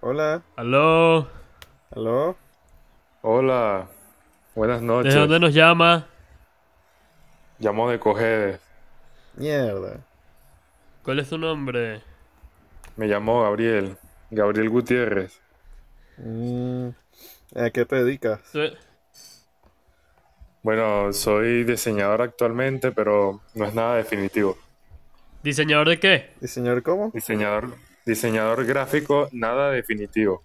Hola. 0.00 0.42
Aló, 0.56 1.28
¿Aló? 1.92 2.36
hola, 3.22 3.88
buenas 4.54 4.82
noches. 4.82 5.14
¿desde 5.14 5.20
dónde 5.20 5.40
nos 5.40 5.54
llama? 5.54 6.06
Llamo 7.58 7.88
de 7.90 7.98
Cojedes. 7.98 8.60
Mierda. 9.36 10.00
¿Cuál 11.02 11.20
es 11.20 11.28
tu 11.28 11.38
nombre? 11.38 12.02
Me 12.96 13.06
llamo 13.06 13.42
Gabriel, 13.42 13.96
Gabriel 14.30 14.68
Gutiérrez. 14.68 15.40
Mm, 16.18 16.88
¿A 17.56 17.70
qué 17.70 17.84
te 17.86 17.96
dedicas? 17.96 18.40
Tú- 18.52 18.60
Bueno, 20.62 21.12
soy 21.12 21.64
diseñador 21.64 22.22
actualmente, 22.22 22.90
pero 22.92 23.40
no 23.54 23.64
es 23.66 23.74
nada 23.74 23.96
definitivo. 23.96 24.56
¿Diseñador 25.42 25.88
de 25.90 26.00
qué? 26.00 26.32
¿Diseñador 26.40 26.82
cómo? 26.82 27.10
Diseñador, 27.12 27.74
diseñador 28.04 28.64
gráfico, 28.64 29.28
nada 29.32 29.70
definitivo. 29.70 30.42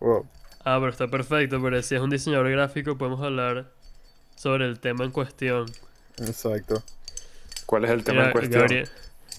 Wow. 0.00 0.26
Ah, 0.64 0.76
pero 0.78 0.90
está 0.90 1.08
perfecto, 1.08 1.60
pero 1.62 1.82
si 1.82 1.94
es 1.94 2.00
un 2.00 2.10
diseñador 2.10 2.50
gráfico 2.50 2.96
podemos 2.96 3.22
hablar 3.22 3.70
sobre 4.36 4.66
el 4.66 4.80
tema 4.80 5.04
en 5.04 5.10
cuestión. 5.10 5.66
Exacto. 6.18 6.82
¿Cuál 7.66 7.84
es 7.84 7.90
el 7.90 8.04
tema 8.04 8.18
Mira, 8.18 8.26
en 8.26 8.32
cuestión? 8.32 8.62
Gabriel, 8.62 8.88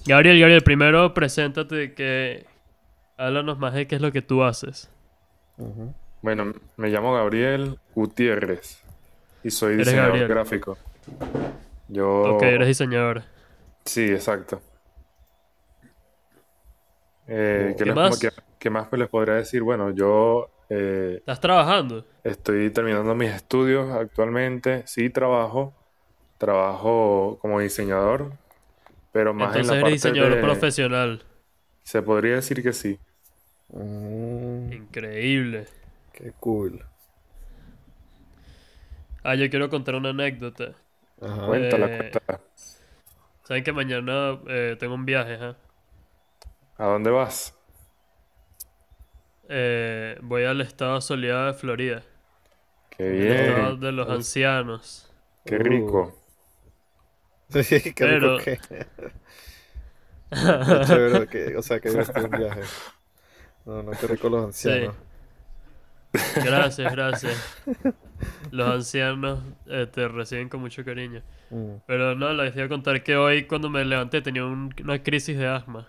Gabriel, 0.06 0.40
Gabriel, 0.40 0.64
primero 0.64 1.14
preséntate 1.14 1.94
que 1.94 2.46
háblanos 3.18 3.60
más 3.60 3.74
de 3.74 3.88
qué 3.88 3.96
es 3.96 4.02
lo 4.02 4.12
que 4.12 4.22
tú 4.22 4.44
haces. 4.44 4.90
Bueno, 6.22 6.54
me 6.78 6.90
llamo 6.90 7.14
Gabriel 7.14 7.78
Gutiérrez 7.94 8.80
y 9.44 9.52
soy 9.52 9.76
diseñador 9.76 10.28
gráfico. 10.28 10.78
Yo... 11.88 12.36
Ok, 12.36 12.44
eres 12.44 12.68
diseñador. 12.68 13.24
Sí, 13.86 14.06
exacto. 14.06 14.62
Eh, 17.34 17.76
¿qué, 17.78 17.86
¿Qué 17.86 17.92
les- 17.94 17.94
más? 17.94 18.20
qué- 18.20 18.32
qué 18.60 18.70
más 18.70 18.92
les 18.94 19.10
podría 19.10 19.36
decir? 19.36 19.64
Bueno, 19.64 19.92
yo 19.92 20.52
eh, 20.70 21.24
¿Estás 21.26 21.40
trabajando? 21.40 22.06
estoy 22.24 22.72
terminando 22.72 23.16
mis 23.16 23.32
estudios 23.32 23.90
actualmente. 23.92 24.84
Sí, 24.88 25.10
trabajo. 25.10 25.78
Trabajo 26.38 27.40
como 27.42 27.60
diseñador, 27.62 28.40
pero 29.12 29.34
más 29.34 29.56
Entonces 29.56 29.60
en 29.60 29.68
la 29.68 29.80
eres 29.80 29.92
parte 30.02 30.10
diseñador 30.10 30.40
de... 30.40 30.40
profesional. 30.40 31.24
Se 31.84 32.02
podría 32.02 32.38
decir 32.38 32.64
que 32.64 32.74
sí. 32.74 33.00
Mm, 33.74 34.72
Increíble. 34.74 35.68
qué 36.14 36.32
cool. 36.40 36.86
Ah, 39.24 39.36
yo 39.36 39.50
quiero 39.50 39.70
contar 39.70 39.96
una 39.96 40.10
anécdota. 40.10 40.74
Ajá. 41.22 41.46
Cuéntala, 41.46 41.90
Eh, 41.90 41.90
cuéntala. 41.90 42.42
Saben 43.44 43.64
que 43.64 43.74
mañana 43.74 44.40
tengo 44.80 44.96
un 44.96 45.06
viaje, 45.06 45.36
¿ah? 45.40 45.56
¿A 46.82 46.86
dónde 46.86 47.12
vas? 47.12 47.54
Eh, 49.50 50.18
voy 50.24 50.46
al 50.46 50.62
estado 50.62 51.00
soleado 51.00 51.46
de 51.48 51.54
Florida. 51.54 52.02
Qué 52.90 53.08
El 53.08 53.28
estado 53.32 53.68
bien, 53.72 53.80
de 53.82 53.92
los 53.92 54.08
Uf. 54.08 54.14
ancianos. 54.14 55.12
qué 55.46 55.56
Uh. 55.58 55.60
rico. 55.60 56.18
Sí, 57.50 57.82
qué 57.82 57.94
Pero- 57.94 58.38
rico 58.40 58.44
que. 58.46 58.60
Qué 60.32 60.86
chévere, 60.88 61.28
que- 61.28 61.58
o 61.58 61.62
sea, 61.62 61.80
que 61.82 61.90
divertido 61.90 62.24
un 62.26 62.32
viaje. 62.32 62.62
No, 63.66 63.84
no, 63.84 63.92
qué 63.92 64.08
rico 64.08 64.30
los 64.30 64.46
ancianos. 64.46 64.96
Gracias, 66.44 66.92
gracias. 66.92 67.64
Los 68.52 68.70
ancianos 68.70 69.40
eh, 69.68 69.88
te 69.92 70.08
reciben 70.08 70.48
con 70.48 70.62
mucho 70.62 70.86
cariño. 70.86 71.22
Mm, 71.50 71.76
Pero 71.88 72.16
no, 72.16 72.32
les 72.34 72.56
iba 72.56 72.66
a 72.66 72.70
contar 72.70 73.04
que 73.04 73.16
hoy 73.18 73.46
cuando 73.46 73.70
me 73.70 73.84
levanté 73.84 74.22
tenía 74.22 74.46
un- 74.46 74.74
una 74.84 75.04
crisis 75.04 75.38
de 75.38 75.48
asma. 75.48 75.88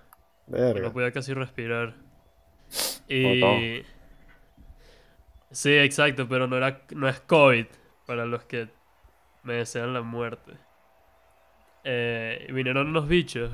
Verga. 0.53 0.83
No 0.83 0.93
podía 0.93 1.13
casi 1.13 1.33
respirar. 1.35 1.95
Oh, 3.23 3.35
Y... 3.41 3.85
Sí, 5.51 5.71
exacto, 5.77 6.29
pero 6.29 6.47
no, 6.47 6.57
era, 6.57 6.85
no 6.95 7.09
es 7.09 7.21
COVID 7.21 7.67
para 8.07 8.27
los 8.27 8.45
que 8.45 8.69
me 9.45 9.55
desean 9.55 9.95
la 9.95 10.03
muerte. 10.03 10.53
Eh, 11.85 12.47
vinieron 12.53 12.89
unos 12.89 13.09
bichos 13.09 13.51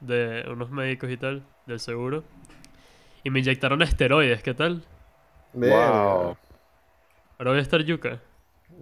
de 0.00 0.44
unos 0.50 0.70
médicos 0.70 1.10
y 1.10 1.16
tal, 1.16 1.44
del 1.66 1.80
seguro. 1.80 2.24
Y 3.24 3.30
me 3.30 3.40
inyectaron 3.40 3.82
esteroides, 3.82 4.42
¿qué 4.42 4.54
tal? 4.54 4.84
Verga. 5.52 6.06
Wow. 6.12 6.36
Ahora 7.38 7.50
voy 7.52 7.58
a 7.60 7.62
estar 7.62 7.82
yuca. 7.82 8.20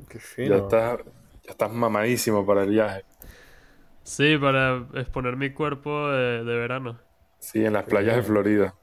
Qué 0.09 0.19
Ya 0.43 0.57
fino. 0.57 0.57
estás, 0.59 1.01
ya 1.43 1.51
estás 1.53 1.73
mamadísimo 1.73 2.47
para 2.47 2.63
el 2.63 2.71
viaje. 2.71 3.05
Sí, 4.03 4.37
para 4.39 4.87
exponer 4.95 5.37
mi 5.37 5.51
cuerpo 5.51 6.09
de, 6.11 6.45
de 6.45 6.57
verano. 6.57 6.99
Sí, 7.53 7.65
en 7.65 7.75
las 7.75 7.85
playas 7.85 8.17
de 8.17 8.23
bien. 8.23 8.25
Florida. 8.25 8.75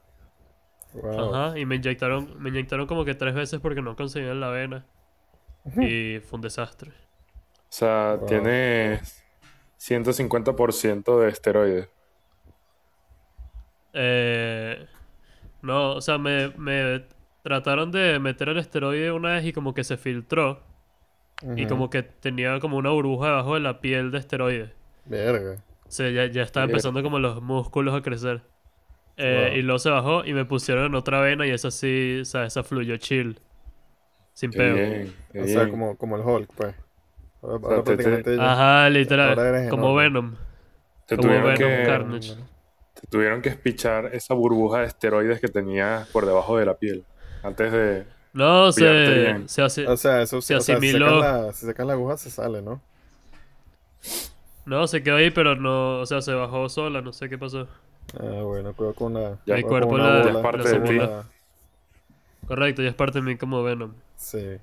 Wow. 0.92 1.34
Ajá, 1.34 1.58
y 1.58 1.66
me 1.66 1.76
inyectaron, 1.76 2.34
me 2.42 2.50
inyectaron 2.50 2.86
como 2.86 3.04
que 3.04 3.14
tres 3.14 3.34
veces 3.34 3.60
porque 3.60 3.82
no 3.82 3.96
conseguían 3.96 4.40
la 4.40 4.50
vena. 4.50 4.86
Y 5.78 6.20
fue 6.20 6.38
un 6.38 6.42
desastre. 6.42 6.92
O 7.70 7.74
sea, 7.74 8.18
Wow. 8.18 8.26
tienes 8.26 9.24
150% 9.78 11.18
de 11.20 11.28
esteroides. 11.30 11.88
Eh, 13.92 14.86
no, 15.62 15.94
o 15.96 16.00
sea, 16.00 16.18
me, 16.18 16.50
me 16.58 17.06
trataron 17.42 17.92
de 17.92 18.18
meter 18.20 18.48
el 18.50 18.58
esteroide 18.58 19.12
una 19.12 19.32
vez 19.34 19.46
y 19.46 19.52
como 19.52 19.74
que 19.74 19.84
se 19.84 19.96
filtró. 19.96 20.64
Y 21.56 21.66
como 21.66 21.90
que 21.90 22.02
tenía 22.04 22.60
como 22.60 22.78
una 22.78 22.90
burbuja 22.90 23.28
debajo 23.28 23.54
de 23.54 23.60
la 23.60 23.80
piel 23.80 24.10
de 24.12 24.18
esteroide. 24.18 24.76
Verga. 25.04 25.62
O 25.86 25.90
sea, 25.90 26.10
ya, 26.10 26.26
ya 26.26 26.42
estaba 26.42 26.64
empezando 26.64 27.02
como 27.04 27.18
los 27.20 27.42
músculos 27.42 27.94
a 27.94 28.02
crecer. 28.02 28.42
Eh, 29.16 29.48
Wow. 29.50 29.58
Y 29.58 29.62
luego 29.62 29.78
se 29.78 29.90
bajó 29.90 30.24
y 30.24 30.32
me 30.32 30.44
pusieron 30.44 30.86
en 30.86 30.94
otra 30.94 31.20
vena 31.20 31.46
y 31.46 31.50
esa 31.50 31.70
sí, 31.70 32.20
o 32.22 32.24
sea, 32.24 32.44
esa 32.44 32.62
fluyó 32.62 32.96
chill. 32.96 33.40
Sin 34.34 34.50
Qué 34.50 34.58
peo. 34.58 34.74
bien, 34.74 35.14
qué 35.32 35.40
O 35.40 35.46
sea, 35.46 35.68
como, 35.68 35.96
como 35.96 36.16
el 36.16 36.22
Hulk, 36.22 36.50
pues. 36.56 36.74
Ahora, 37.42 37.58
sea, 37.58 37.68
ahora 37.68 37.84
te- 37.84 37.96
te- 37.96 38.04
prácticamente 38.04 38.36
ya- 38.36 38.52
Ajá, 38.52 38.90
literal. 38.90 39.68
Como 39.68 40.00
enorme. 40.00 40.02
Venom. 40.02 40.36
Te 41.06 41.16
como 41.16 41.28
tuvieron 41.28 41.54
Venom 41.54 41.58
que, 41.58 41.82
Carnage. 41.84 42.34
te 42.94 43.06
tuvieron 43.08 43.42
que 43.42 43.48
espichar 43.50 44.06
esa 44.14 44.34
burbuja 44.34 44.80
de 44.80 44.86
esteroides 44.86 45.40
que 45.40 45.48
tenías 45.48 46.08
por 46.08 46.24
debajo 46.26 46.56
de 46.56 46.66
la 46.66 46.74
piel. 46.78 47.04
Antes 47.42 47.72
de... 47.72 48.06
No, 48.32 48.72
se, 48.72 49.46
se 49.46 49.62
hace... 49.62 49.86
O 49.86 49.96
sea, 49.96 50.22
eso 50.22 50.40
Se 50.40 50.54
o 50.56 50.60
sea, 50.60 50.60
si 50.60 50.72
asimiló. 50.72 51.20
sacas 51.20 51.42
la, 51.46 51.52
si 51.52 51.66
sacas 51.66 51.86
la 51.86 51.92
aguja 51.92 52.16
se 52.16 52.30
sale, 52.30 52.62
¿no? 52.62 52.80
No, 54.64 54.86
se 54.86 55.02
quedó 55.02 55.16
ahí, 55.16 55.30
pero 55.30 55.56
no, 55.56 56.00
o 56.00 56.06
sea, 56.06 56.22
se 56.22 56.32
bajó 56.32 56.68
sola, 56.68 57.00
no 57.02 57.12
sé 57.12 57.28
qué 57.28 57.36
pasó. 57.36 57.68
Ah, 58.18 58.42
bueno, 58.42 58.74
cuidado 58.74 58.94
con 58.94 59.16
una. 59.16 59.38
Ya 59.46 59.62
cuerpo 59.62 59.94
una 59.94 60.18
la- 60.18 60.24
ya 60.24 60.30
es 60.30 60.36
parte 60.38 60.58
la 60.64 60.78
de 60.78 60.80
ti. 60.88 61.26
Correcto, 62.46 62.82
y 62.82 62.86
es 62.86 62.94
parte 62.94 63.20
de 63.20 63.24
mí 63.24 63.36
como 63.36 63.62
Venom. 63.62 63.92
Sí. 64.16 64.58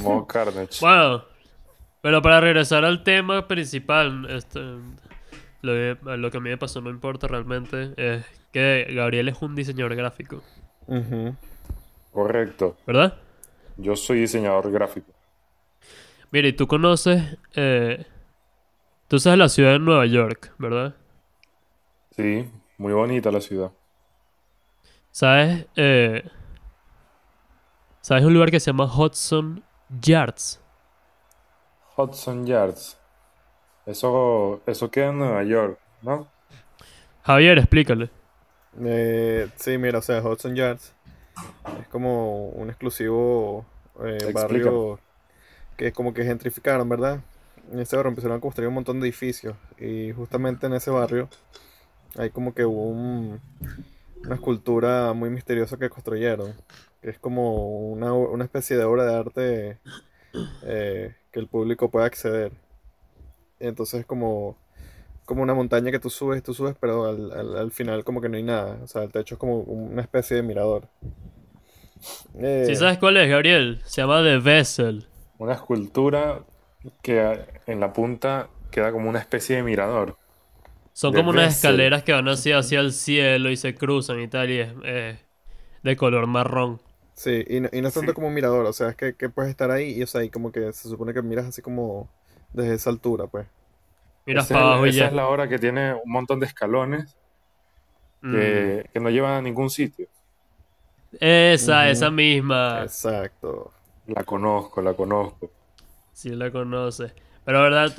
Modo 0.00 0.26
Carnage. 0.26 0.68
Bueno, 0.80 1.24
pero 2.02 2.22
para 2.22 2.40
regresar 2.40 2.84
al 2.84 3.02
tema 3.04 3.46
principal, 3.46 4.26
este, 4.30 4.60
lo, 5.62 5.72
que- 5.72 5.98
lo 6.16 6.30
que 6.30 6.36
a 6.36 6.40
mí 6.40 6.50
me 6.50 6.56
pasó 6.58 6.80
no 6.80 6.90
importa 6.90 7.26
realmente, 7.28 7.92
es 7.96 8.24
que 8.52 8.86
Gabriel 8.94 9.28
es 9.28 9.40
un 9.42 9.54
diseñador 9.54 9.94
gráfico, 9.94 10.42
Ujú. 10.86 11.36
Correcto. 12.12 12.76
¿verdad? 12.86 13.16
Yo 13.76 13.94
soy 13.96 14.20
diseñador 14.20 14.70
gráfico. 14.72 15.12
Mira, 16.32 16.48
y 16.48 16.52
tú 16.52 16.66
conoces, 16.66 17.22
eh, 17.54 18.04
tú 19.08 19.18
sabes 19.18 19.38
la 19.38 19.48
ciudad 19.48 19.72
de 19.72 19.78
Nueva 19.78 20.06
York, 20.06 20.52
¿verdad? 20.58 20.94
Sí, 22.10 22.48
muy 22.78 22.92
bonita 22.92 23.32
la 23.32 23.40
ciudad. 23.40 23.72
¿Sabes? 25.10 25.66
eh, 25.76 26.22
¿Sabes 28.02 28.24
un 28.24 28.34
lugar 28.34 28.50
que 28.50 28.60
se 28.60 28.66
llama 28.70 28.84
Hudson 28.84 29.62
Yards? 29.88 30.60
Hudson 31.96 32.46
Yards. 32.46 32.96
Eso, 33.86 34.62
eso 34.66 34.90
queda 34.90 35.10
en 35.10 35.18
Nueva 35.18 35.44
York, 35.44 35.78
¿no? 36.02 36.28
Javier, 37.22 37.58
explícale. 37.58 38.10
Eh, 38.84 39.48
sí, 39.56 39.78
mira, 39.78 39.98
o 39.98 40.02
sea, 40.02 40.22
Hudson 40.22 40.54
Yards 40.54 40.92
es 41.80 41.88
como 41.88 42.48
un 42.50 42.70
exclusivo 42.70 43.66
eh, 44.04 44.26
barrio 44.32 45.00
que 45.76 45.92
como 45.92 46.14
que 46.14 46.24
gentrificaron, 46.24 46.88
¿verdad? 46.88 47.20
En 47.72 47.80
ese 47.80 47.96
barrio 47.96 48.10
empezaron 48.10 48.38
a 48.38 48.40
construir 48.40 48.68
un 48.68 48.74
montón 48.74 49.00
de 49.00 49.08
edificios 49.08 49.56
y 49.78 50.12
justamente 50.12 50.66
en 50.66 50.74
ese 50.74 50.90
barrio 50.90 51.28
hay 52.16 52.30
como 52.30 52.54
que 52.54 52.64
hubo 52.64 52.88
un- 52.88 53.40
una 54.24 54.34
escultura 54.34 55.12
muy 55.14 55.30
misteriosa 55.30 55.76
que 55.78 55.88
construyeron, 55.90 56.54
que 57.00 57.10
es 57.10 57.18
como 57.18 57.80
una, 57.90 58.12
una 58.12 58.44
especie 58.44 58.76
de 58.76 58.84
obra 58.84 59.04
de 59.06 59.14
arte 59.14 59.78
eh, 60.62 61.14
que 61.32 61.40
el 61.40 61.48
público 61.48 61.90
puede 61.90 62.06
acceder. 62.06 62.52
Entonces 63.58 64.00
es 64.00 64.06
como, 64.06 64.56
como 65.24 65.42
una 65.42 65.54
montaña 65.54 65.90
que 65.90 65.98
tú 65.98 66.10
subes, 66.10 66.42
tú 66.42 66.54
subes, 66.54 66.76
pero 66.80 67.06
al, 67.06 67.32
al- 67.32 67.56
al 67.56 67.70
final 67.72 68.04
como 68.04 68.20
que 68.20 68.28
no 68.28 68.36
hay 68.36 68.42
nada. 68.42 68.78
O 68.82 68.86
sea, 68.86 69.02
el 69.04 69.12
techo 69.12 69.34
es 69.34 69.38
como 69.38 69.58
una 69.60 70.02
especie 70.02 70.36
de 70.36 70.42
mirador. 70.42 70.88
Eh, 72.38 72.64
¿Sí 72.66 72.76
sabes 72.76 72.98
cuál 72.98 73.16
es, 73.18 73.28
Gabriel? 73.28 73.80
Se 73.84 74.00
llama 74.00 74.22
The 74.22 74.38
Vessel. 74.38 75.06
Una 75.38 75.54
escultura 75.54 76.40
que 77.02 77.40
en 77.66 77.80
la 77.80 77.92
punta 77.92 78.48
queda 78.70 78.92
como 78.92 79.08
una 79.08 79.18
especie 79.18 79.56
de 79.56 79.62
mirador. 79.62 80.16
Son 81.00 81.14
como 81.14 81.30
unas 81.30 81.54
escaleras 81.56 82.02
que 82.02 82.12
van 82.12 82.28
así 82.28 82.52
hacia 82.52 82.80
el 82.80 82.92
cielo 82.92 83.50
y 83.50 83.56
se 83.56 83.74
cruzan 83.74 84.20
y 84.20 84.28
tal, 84.28 84.50
y 84.50 84.58
es 84.60 84.72
eh, 84.84 85.18
de 85.82 85.96
color 85.96 86.26
marrón. 86.26 86.80
Sí, 87.14 87.44
y 87.48 87.60
no, 87.60 87.68
y 87.72 87.80
no 87.80 87.88
es 87.88 87.94
tanto 87.94 88.12
Sí. 88.12 88.14
como 88.14 88.28
un 88.28 88.34
mirador, 88.34 88.66
o 88.66 88.72
sea, 88.72 88.90
es 88.90 88.96
que, 88.96 89.14
que 89.14 89.28
puedes 89.30 89.50
estar 89.50 89.70
ahí 89.70 89.92
y, 89.98 90.02
o 90.02 90.06
sea, 90.06 90.22
y 90.24 90.30
como 90.30 90.52
que 90.52 90.72
se 90.72 90.88
supone 90.88 91.14
que 91.14 91.22
miras 91.22 91.46
así 91.46 91.62
como 91.62 92.10
desde 92.52 92.74
esa 92.74 92.90
altura, 92.90 93.26
pues. 93.28 93.46
Miras 94.26 94.50
Esa 94.50 94.54
para 94.54 94.66
abajo 94.66 94.86
y 94.86 94.90
esa 94.90 94.98
ya. 95.00 95.06
es 95.08 95.12
la 95.14 95.28
hora 95.28 95.48
que 95.48 95.58
tiene 95.58 95.94
un 95.94 96.10
montón 96.12 96.40
de 96.40 96.46
escalones 96.46 97.16
Mm. 98.22 98.32
que, 98.32 98.90
que 98.92 99.00
no 99.00 99.10
llevan 99.10 99.32
a 99.34 99.42
ningún 99.42 99.70
sitio. 99.70 100.06
Esa, 101.20 101.90
esa 101.90 102.10
misma. 102.10 102.82
Exacto. 102.82 103.72
La 104.06 104.24
conozco, 104.24 104.82
la 104.82 104.94
conozco. 104.94 105.50
Sí 106.12 106.30
la 106.30 106.50
conoces. 106.50 107.12
Pero 107.44 107.62
verdad, 107.62 107.96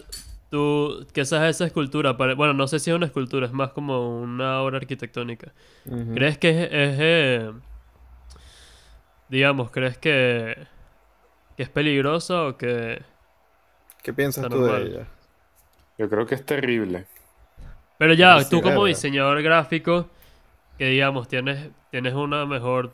tú, 0.51 1.07
¿qué 1.13 1.25
sabes 1.25 1.45
de 1.45 1.51
esa 1.51 1.65
escultura? 1.67 2.17
Pare- 2.17 2.35
Bueno, 2.35 2.53
no 2.55 2.67
sé 2.67 2.79
si 2.79 2.91
es 2.91 2.97
una 2.97 3.07
escultura, 3.07 3.47
es 3.47 3.53
más 3.53 3.71
como 3.73 4.21
una 4.21 4.61
obra 4.63 4.77
arquitectónica. 4.79 5.53
¿Crees 6.13 6.37
que 6.39 6.49
es, 6.51 6.57
es, 6.71 6.97
eh, 7.01 7.51
digamos, 9.29 9.71
crees 9.71 9.97
que, 9.97 10.67
que 11.57 11.63
es 11.63 11.69
peligrosa 11.69 12.47
o 12.47 12.57
que... 12.57 13.03
¿Qué 14.03 14.13
piensas 14.13 14.47
tú 14.49 14.63
de 14.63 14.83
ella? 14.83 15.07
Yo 15.97 16.09
creo 16.09 16.25
que 16.25 16.35
es 16.35 16.45
terrible. 16.45 17.07
Pero 17.97 18.13
ya, 18.13 18.49
tú 18.49 18.61
como 18.61 18.85
diseñador 18.85 19.41
gráfico, 19.43 20.09
que 20.77 20.85
digamos, 20.87 21.27
tienes, 21.27 21.71
tienes 21.91 22.13
una 22.15 22.45
mejor 22.45 22.93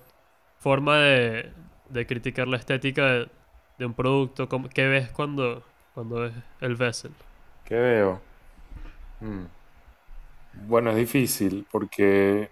forma 0.60 1.00
de, 1.00 1.54
de 1.90 2.08
criticar 2.08 2.48
la 2.48 2.58
estética 2.58 3.06
de, 3.08 3.30
de 3.80 3.86
un 3.86 3.94
producto, 3.94 4.50
¿cómo- 4.50 4.70
¿qué 4.70 4.88
ves 4.88 5.12
cuando, 5.12 5.64
cuando 5.94 6.18
ves 6.22 6.34
el 6.62 6.76
Vessel? 6.76 7.14
¿Qué 7.68 7.76
veo? 7.76 8.22
Mm. 9.20 9.44
Bueno, 10.68 10.92
es 10.92 10.96
difícil 10.96 11.68
porque 11.70 12.50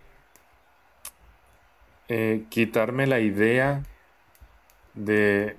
eh, 2.10 2.45
quitarme 2.49 3.08
la 3.08 3.21
idea 3.21 3.82
de 4.93 5.56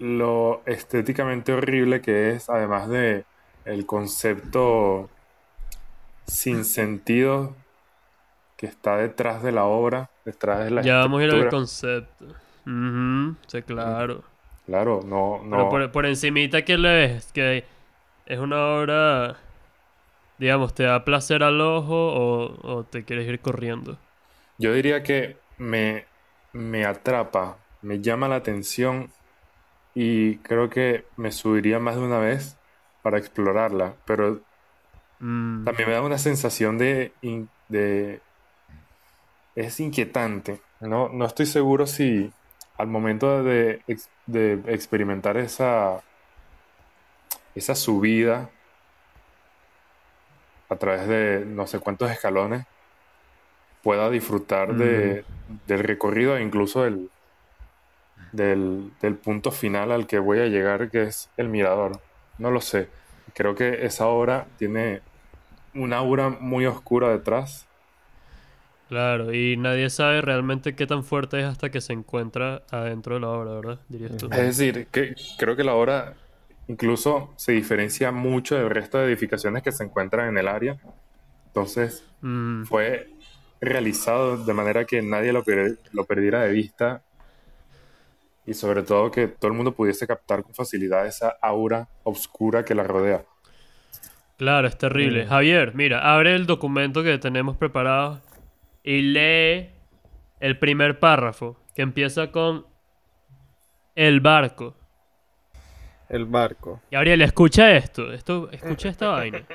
lo 0.00 0.62
estéticamente 0.66 1.52
horrible 1.52 2.00
que 2.00 2.30
es, 2.30 2.50
además 2.50 2.88
de 2.88 3.24
el 3.64 3.86
concepto 3.86 5.08
sin 6.26 6.64
sentido 6.64 7.54
que 8.56 8.66
está 8.66 8.96
detrás 8.96 9.44
de 9.44 9.52
la 9.52 9.64
obra, 9.64 10.10
detrás 10.24 10.64
de 10.64 10.70
la 10.70 10.82
Ya 10.82 10.96
vamos 10.96 11.20
a 11.20 11.24
ir 11.24 11.30
al 11.30 11.48
concepto. 11.48 12.26
Sí, 13.46 13.62
claro. 13.62 14.24
Claro, 14.66 15.02
no, 15.04 15.40
Pero 15.50 15.68
por, 15.68 15.92
por 15.92 16.06
encimita, 16.06 16.62
¿qué 16.64 16.76
le 16.76 16.92
ves? 16.92 17.32
Que 17.32 17.64
es 18.26 18.38
una 18.38 18.66
obra, 18.78 19.38
digamos, 20.38 20.74
¿te 20.74 20.84
da 20.84 21.04
placer 21.04 21.42
al 21.44 21.60
ojo 21.60 21.94
o, 21.94 22.78
o 22.78 22.84
te 22.86 23.04
quieres 23.04 23.28
ir 23.28 23.40
corriendo? 23.40 23.98
Yo 24.58 24.72
diría 24.74 25.02
que 25.02 25.42
me, 25.56 26.08
me 26.52 26.84
atrapa, 26.84 27.64
me 27.80 28.00
llama 28.00 28.28
la 28.28 28.36
atención 28.36 29.14
y 29.94 30.40
creo 30.42 30.70
que 30.70 31.10
me 31.16 31.32
subiría 31.32 31.78
más 31.80 31.96
de 31.96 32.02
una 32.02 32.18
vez 32.20 32.60
para 33.02 33.18
explorarla, 33.18 34.00
pero 34.06 34.46
Mm, 35.22 35.64
también 35.64 35.88
me 35.88 35.94
da 35.94 36.02
una 36.02 36.18
sensación 36.18 36.78
de, 36.78 37.16
de- 37.68 38.24
es 39.54 39.80
inquietante. 39.80 40.62
No, 40.80 41.08
no 41.08 41.26
estoy 41.26 41.46
seguro 41.46 41.86
si 41.86 42.34
al 42.76 42.88
momento 42.88 43.42
de, 43.42 43.84
de 44.26 44.52
experimentar 44.68 45.36
esa, 45.36 46.04
esa 47.54 47.74
subida 47.74 48.50
a 50.70 50.76
través 50.78 51.06
de 51.06 51.44
no 51.44 51.66
sé 51.66 51.80
cuántos 51.80 52.10
escalones 52.10 52.64
pueda 53.82 54.10
disfrutar 54.10 54.76
de, 54.76 55.24
del 55.66 55.80
recorrido 55.80 56.36
e 56.36 56.42
incluso 56.42 56.82
del, 56.82 57.10
del, 58.32 58.92
del 59.00 59.16
punto 59.18 59.50
final 59.50 59.92
al 59.92 60.06
que 60.06 60.18
voy 60.18 60.40
a 60.40 60.46
llegar, 60.46 60.90
que 60.90 61.02
es 61.02 61.30
el 61.36 61.48
mirador. 61.48 62.00
No 62.38 62.50
lo 62.50 62.60
sé. 62.60 62.88
Creo 63.34 63.54
que 63.54 63.84
esa 63.86 64.06
obra 64.06 64.48
tiene 64.56 65.02
una 65.74 65.98
aura 65.98 66.30
muy 66.30 66.66
oscura 66.66 67.10
detrás. 67.10 67.66
Claro, 68.88 69.32
y 69.32 69.56
nadie 69.56 69.88
sabe 69.88 70.20
realmente 70.20 70.74
qué 70.74 70.84
tan 70.86 71.04
fuerte 71.04 71.38
es 71.38 71.46
hasta 71.46 71.70
que 71.70 71.80
se 71.80 71.92
encuentra 71.92 72.64
adentro 72.70 73.14
de 73.14 73.20
la 73.20 73.28
obra, 73.28 73.52
¿verdad? 73.52 73.80
Dirías 73.88 74.16
tú. 74.16 74.26
Ujú. 74.26 74.34
Es 74.34 74.56
decir, 74.56 74.88
que 74.90 75.14
creo 75.38 75.56
que 75.56 75.64
la 75.64 75.74
obra 75.74 76.14
incluso 76.70 77.32
se 77.36 77.52
diferencia 77.52 78.12
mucho 78.12 78.54
del 78.54 78.70
resto 78.70 78.98
de 78.98 79.06
edificaciones 79.06 79.62
que 79.62 79.72
se 79.72 79.82
encuentran 79.84 80.28
en 80.28 80.38
el 80.38 80.46
área. 80.48 80.76
Entonces, 81.46 82.04
Mm, 82.22 82.64
fue 82.64 83.10
realizado 83.60 84.36
de 84.44 84.52
manera 84.54 84.84
que 84.84 85.02
nadie 85.02 85.32
lo, 85.32 85.42
per- 85.42 85.78
lo 85.92 86.04
perdiera 86.04 86.42
de 86.42 86.52
vista 86.52 87.02
y 88.46 88.54
sobre 88.54 88.82
todo 88.82 89.10
que 89.10 89.26
todo 89.28 89.50
el 89.50 89.56
mundo 89.56 89.72
pudiese 89.74 90.06
captar 90.06 90.42
con 90.42 90.54
facilidad 90.54 91.06
esa 91.06 91.36
aura 91.42 91.88
oscura 92.04 92.64
que 92.64 92.74
la 92.74 92.84
rodea. 92.84 93.24
claro, 94.36 94.68
es 94.68 94.78
terrible. 94.78 95.24
Mm. 95.24 95.28
Javier, 95.28 95.74
mira, 95.74 96.14
abre 96.14 96.34
el 96.34 96.46
documento 96.46 97.02
que 97.02 97.18
tenemos 97.18 97.56
preparado 97.56 98.20
y 98.82 99.02
lee 99.02 99.70
el 100.40 100.58
primer 100.58 100.98
párrafo, 100.98 101.56
que 101.74 101.82
empieza 101.82 102.30
con 102.30 102.64
el 103.94 104.20
barco. 104.20 104.74
El 106.10 106.26
barco. 106.26 106.80
Gabriel, 106.90 107.22
escucha 107.22 107.70
esto, 107.70 108.12
esto, 108.12 108.50
escucha 108.50 108.88
esta 108.88 109.08
vaina. 109.10 109.46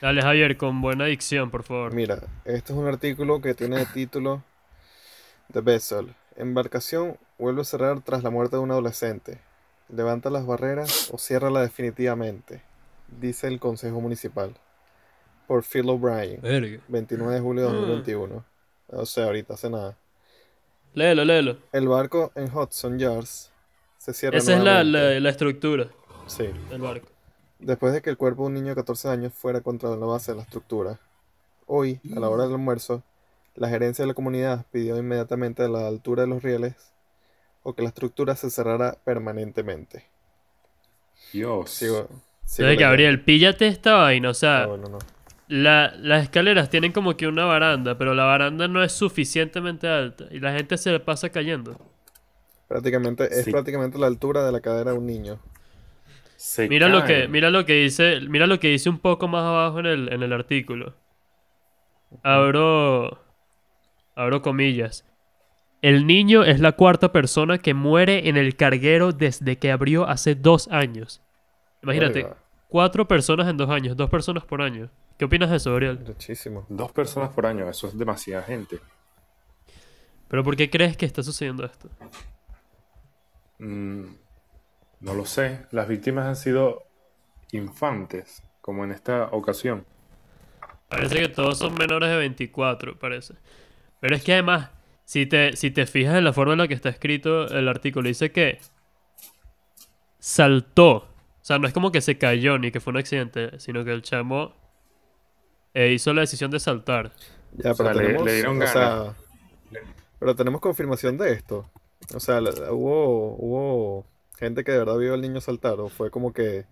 Dale, 0.00 0.22
Javier, 0.22 0.56
con 0.56 0.80
buena 0.80 1.04
dicción, 1.04 1.50
por 1.50 1.64
favor. 1.64 1.92
Mira, 1.92 2.18
este 2.46 2.72
es 2.72 2.78
un 2.78 2.88
artículo 2.88 3.42
que 3.42 3.52
tiene 3.52 3.76
de 3.76 3.86
título 3.86 4.42
The 5.52 5.60
Vessel. 5.60 6.14
Embarcación 6.36 7.18
vuelve 7.38 7.60
a 7.60 7.64
cerrar 7.64 8.00
tras 8.00 8.22
la 8.22 8.30
muerte 8.30 8.56
de 8.56 8.62
un 8.62 8.70
adolescente. 8.70 9.38
Levanta 9.90 10.30
las 10.30 10.46
barreras 10.46 11.10
o 11.12 11.18
ciérrala 11.18 11.60
definitivamente, 11.60 12.62
dice 13.20 13.48
el 13.48 13.60
Consejo 13.60 14.00
Municipal. 14.00 14.54
Por 15.46 15.62
Phil 15.62 15.90
O'Brien, 15.90 16.40
Verga. 16.40 16.80
29 16.88 17.34
de 17.34 17.40
julio 17.40 17.66
de 17.66 17.72
2021. 17.76 18.44
O 18.88 19.06
sea, 19.06 19.24
ahorita 19.24 19.54
hace 19.54 19.68
nada. 19.68 19.94
Léelo, 20.94 21.24
léelo. 21.26 21.58
El 21.72 21.86
barco 21.86 22.32
en 22.34 22.54
Hudson 22.54 22.98
Yards 22.98 23.52
se 24.12 24.20
cierra 24.20 24.38
Esa 24.38 24.54
es 24.56 24.62
la, 24.62 24.84
la, 24.84 25.18
la 25.20 25.28
estructura 25.30 25.88
Sí. 26.26 26.48
del 26.70 26.80
barco. 26.80 27.08
Después 27.58 27.92
de 27.92 28.02
que 28.02 28.10
el 28.10 28.16
cuerpo 28.16 28.42
de 28.42 28.48
un 28.48 28.54
niño 28.54 28.68
de 28.68 28.74
14 28.76 29.08
años 29.08 29.32
fuera 29.34 29.58
encontrado 29.58 29.94
en 29.94 30.00
la 30.00 30.06
base 30.06 30.32
de 30.32 30.36
la 30.36 30.42
estructura. 30.44 30.98
Hoy, 31.66 32.00
a 32.16 32.20
la 32.20 32.28
hora 32.28 32.44
del 32.44 32.52
almuerzo, 32.52 33.02
la 33.56 33.68
gerencia 33.68 34.04
de 34.04 34.06
la 34.08 34.14
comunidad 34.14 34.64
pidió 34.70 34.96
inmediatamente 34.96 35.62
a 35.64 35.68
la 35.68 35.88
altura 35.88 36.22
de 36.22 36.28
los 36.28 36.42
rieles 36.42 36.74
o 37.62 37.74
que 37.74 37.82
la 37.82 37.88
estructura 37.88 38.36
se 38.36 38.50
cerrara 38.50 38.96
permanentemente. 39.04 40.06
Dios. 41.32 41.70
Sigo, 41.70 42.08
sigo. 42.44 42.68
Gabriel, 42.78 43.22
píllate 43.22 43.66
esta 43.66 43.94
vaina. 43.94 44.30
O 44.30 44.34
sea, 44.34 44.62
Ah, 44.62 44.66
bueno, 44.66 44.88
no. 44.88 44.98
la- 45.48 45.92
las 45.96 46.22
escaleras 46.22 46.70
tienen 46.70 46.92
como 46.92 47.16
que 47.16 47.26
una 47.26 47.44
baranda, 47.44 47.98
pero 47.98 48.14
la 48.14 48.24
baranda 48.24 48.68
no 48.68 48.82
es 48.82 48.92
suficientemente 48.92 49.88
alta 49.88 50.24
y 50.30 50.40
la 50.40 50.52
gente 50.52 50.78
se 50.78 50.90
le 50.92 51.00
pasa 51.00 51.28
cayendo. 51.30 51.76
Prácticamente, 52.68 53.24
es 53.24 53.44
Sí. 53.46 53.50
prácticamente 53.50 53.98
la 53.98 54.06
altura 54.06 54.44
de 54.44 54.52
la 54.52 54.60
cadera 54.60 54.92
de 54.92 54.98
un 54.98 55.06
niño. 55.06 55.40
Se 56.36 56.68
Mira 56.68 56.88
lo 56.88 57.04
que, 57.04 57.26
mira 57.26 57.50
lo 57.50 57.64
que 57.64 57.72
dice, 57.72 58.20
mira 58.28 58.46
lo 58.46 58.60
que 58.60 58.68
dice 58.68 58.88
un 58.88 58.98
poco 58.98 59.26
más 59.26 59.42
abajo 59.42 59.80
en 59.80 59.86
el, 59.86 60.12
en 60.12 60.22
el 60.22 60.32
artículo. 60.32 60.94
Abro, 62.22 63.18
abro 64.14 64.42
comillas. 64.42 65.04
El 65.82 66.06
niño 66.06 66.44
es 66.44 66.60
la 66.60 66.72
cuarta 66.72 67.12
persona 67.12 67.58
que 67.58 67.74
muere 67.74 68.28
en 68.28 68.36
el 68.36 68.56
carguero 68.56 69.12
desde 69.12 69.58
que 69.58 69.70
abrió 69.70 70.08
hace 70.08 70.34
dos 70.34 70.68
años. 70.68 71.22
Imagínate, 71.82 72.26
cuatro 72.68 73.06
personas 73.06 73.48
en 73.48 73.56
dos 73.56 73.70
años, 73.70 73.96
dos 73.96 74.10
personas 74.10 74.44
por 74.44 74.60
año. 74.60 74.90
¿Qué 75.18 75.24
opinas 75.24 75.50
de 75.50 75.56
eso, 75.56 75.70
Gabriel? 75.70 75.98
muchísimo. 76.06 76.66
Dos 76.68 76.92
personas 76.92 77.30
por 77.30 77.46
año, 77.46 77.68
eso 77.68 77.88
es 77.88 77.96
demasiada 77.98 78.42
gente. 78.42 78.78
¿Pero 80.28 80.44
por 80.44 80.56
qué 80.56 80.68
crees 80.70 80.96
que 80.96 81.06
está 81.06 81.22
sucediendo 81.22 81.64
esto? 81.64 81.88
Mm, 83.58 84.04
no 85.00 85.14
lo 85.14 85.24
sé. 85.26 85.66
Las 85.70 85.88
víctimas 85.88 86.26
han 86.26 86.36
sido 86.36 86.84
infantes, 87.52 88.42
como 88.60 88.84
en 88.84 88.92
esta 88.92 89.28
ocasión. 89.32 89.86
Parece 90.88 91.16
que 91.20 91.28
todos 91.28 91.58
son 91.58 91.74
menores 91.74 92.08
de 92.10 92.16
24, 92.16 92.98
parece. 92.98 93.34
Pero 94.00 94.16
es 94.16 94.24
que 94.24 94.32
además, 94.34 94.70
si 95.04 95.26
te, 95.26 95.56
si 95.56 95.70
te 95.70 95.86
fijas 95.86 96.16
en 96.16 96.24
la 96.24 96.32
forma 96.32 96.52
en 96.54 96.58
la 96.60 96.68
que 96.68 96.74
está 96.74 96.88
escrito 96.88 97.46
el 97.48 97.68
artículo, 97.68 98.08
dice 98.08 98.32
que 98.32 98.58
saltó. 100.18 100.92
O 100.96 101.44
sea, 101.48 101.58
no 101.58 101.66
es 101.66 101.72
como 101.72 101.90
que 101.92 102.00
se 102.00 102.18
cayó 102.18 102.58
ni 102.58 102.70
que 102.70 102.80
fue 102.80 102.90
un 102.92 102.98
accidente, 102.98 103.58
sino 103.58 103.84
que 103.84 103.92
el 103.92 104.02
chamo 104.02 104.54
eh, 105.74 105.92
hizo 105.92 106.12
la 106.12 106.22
decisión 106.22 106.50
de 106.50 106.60
saltar. 106.60 107.12
Ya, 107.52 107.72
O 107.72 107.74
pero 107.74 107.88
sea, 107.88 107.94
le- 107.94 108.02
tenemos, 108.02 108.24
le 108.26 108.34
dieron 108.34 108.62
o 108.62 108.66
sea, 108.66 109.14
pero 110.18 110.34
tenemos 110.34 110.60
confirmación 110.60 111.16
de 111.16 111.32
esto. 111.32 111.66
O 112.14 112.20
sea, 112.20 112.40
hubo, 112.40 113.34
hubo 113.36 114.06
gente 114.38 114.64
que 114.64 114.72
de 114.72 114.78
verdad 114.78 114.96
vio 114.96 115.14
al 115.14 115.20
niño 115.20 115.40
saltar, 115.40 115.78
o 115.80 115.88
fue 115.88 116.10
como 116.10 116.32
que 116.32 116.64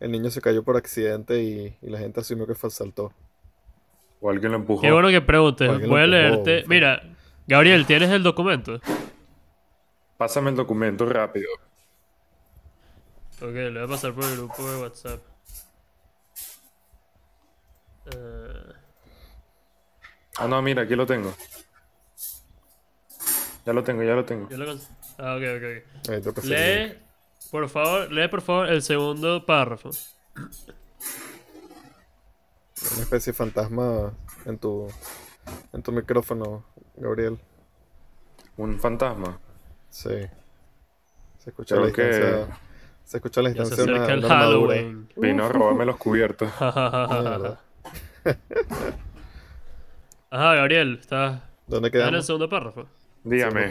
el 0.00 0.10
niño 0.10 0.30
se 0.30 0.40
cayó 0.40 0.62
por 0.62 0.76
accidente 0.76 1.42
y, 1.42 1.76
y 1.82 1.90
la 1.90 1.98
gente 1.98 2.20
asumió 2.20 2.46
que 2.46 2.54
fue 2.54 2.70
saltó. 2.70 3.12
O 4.20 4.30
alguien 4.30 4.52
lo 4.52 4.58
empujó. 4.58 4.82
Qué 4.82 4.90
bueno 4.90 5.08
que 5.08 5.20
preguntes. 5.20 5.68
Lo 5.80 5.88
Voy 5.88 6.00
a 6.00 6.06
leerte. 6.06 6.62
fue. 6.64 6.74
Mira, 6.76 7.02
Gabriel, 7.46 7.86
¿tienes 7.86 8.10
el 8.10 8.22
documento? 8.22 8.80
Pásame 10.16 10.50
el 10.50 10.56
documento 10.56 11.06
rápido. 11.06 11.48
Ok, 13.40 13.52
le 13.54 13.70
voy 13.70 13.82
a 13.84 13.86
pasar 13.86 14.12
por 14.12 14.24
el 14.24 14.36
grupo 14.36 14.68
de 14.70 14.82
WhatsApp. 14.82 15.20
Eh, 18.06 18.72
Ah, 20.40 20.46
no, 20.46 20.62
mira, 20.62 20.82
aquí 20.82 20.94
lo 20.94 21.04
tengo. 21.04 21.34
Ya 23.68 23.74
lo 23.74 23.84
tengo, 23.84 24.02
ya 24.02 24.14
lo 24.14 24.24
tengo. 24.24 24.48
Yo 24.48 24.56
lo 24.56 24.72
Ah, 25.18 25.36
ok, 25.36 25.42
ok, 25.42 25.62
ok. 25.62 26.08
Ahí 26.08 26.22
el. 26.22 26.40
Lee, 26.48 26.96
por 27.50 27.68
favor, 27.68 28.10
lee 28.10 28.26
por 28.28 28.40
favor 28.40 28.66
el 28.70 28.80
segundo 28.80 29.44
párrafo. 29.44 29.90
Una 32.94 33.02
especie 33.02 33.32
de 33.34 33.36
fantasma 33.36 34.14
en 34.46 34.56
tu, 34.56 34.88
en 35.74 35.82
tu 35.82 35.92
micrófono, 35.92 36.64
Gabriel. 36.96 37.38
Un 38.56 38.80
fantasma. 38.80 39.38
Sí. 39.90 40.08
Se 41.38 41.50
escucha 41.50 41.74
Creo 41.74 41.86
la 41.88 41.92
que- 41.92 42.06
distancia. 42.06 42.58
Se 43.04 43.16
escucha 43.18 43.42
la 43.42 43.50
Ya 43.50 43.54
se 43.66 43.70
distancia 43.70 43.84
de 43.84 43.92
una, 43.92 44.02
acerca 44.04 44.14
el 44.18 44.24
una. 44.24 44.34
Halloween. 44.34 45.08
Vino 45.16 45.44
a 45.44 45.48
robarme 45.50 45.84
los 45.84 45.96
cubiertos. 45.98 46.50
Ajá, 50.30 50.54
Gabriel, 50.54 50.98
estás 51.00 51.42
¿Dónde 51.66 51.88
estás 51.88 52.00
en 52.00 52.06
el 52.06 52.10
quedamos? 52.10 52.26
segundo 52.26 52.48
párrafo. 52.48 52.86
Dígame. 53.28 53.68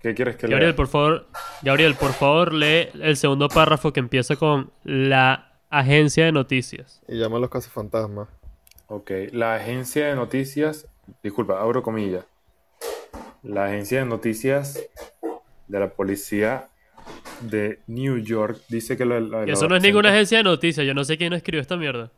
¿qué 0.00 0.14
quieres 0.14 0.36
que 0.36 0.46
Gabriel, 0.46 0.70
lea? 0.70 0.76
por 0.76 0.88
favor, 0.88 1.26
Gabriel, 1.62 1.94
por 1.94 2.12
favor, 2.12 2.52
lee 2.54 2.88
el 3.00 3.16
segundo 3.16 3.48
párrafo 3.48 3.92
que 3.92 4.00
empieza 4.00 4.36
con 4.36 4.70
la 4.84 5.52
agencia 5.70 6.24
de 6.24 6.32
noticias. 6.32 7.02
Y 7.08 7.18
llama 7.18 7.36
a 7.38 7.40
los 7.40 7.50
cazafantasmas. 7.50 8.28
Ok, 8.86 9.10
la 9.32 9.54
agencia 9.56 10.06
de 10.06 10.14
noticias, 10.16 10.86
disculpa, 11.22 11.60
abro 11.60 11.82
comillas. 11.82 12.24
La 13.42 13.66
agencia 13.66 14.00
de 14.00 14.06
noticias 14.06 14.82
de 15.68 15.80
la 15.80 15.88
policía 15.90 16.68
de 17.40 17.80
New 17.86 18.18
York 18.18 18.58
dice 18.68 18.96
que 18.96 19.04
lo- 19.04 19.14
Que 19.16 19.20
lo- 19.46 19.52
eso 19.52 19.68
no 19.68 19.76
es 19.76 19.82
ninguna 19.82 20.10
agencia 20.10 20.38
de 20.38 20.44
noticias, 20.44 20.86
yo 20.86 20.94
no 20.94 21.04
sé 21.04 21.16
quién 21.18 21.32
escribió 21.32 21.60
esta 21.60 21.76
mierda. 21.76 22.10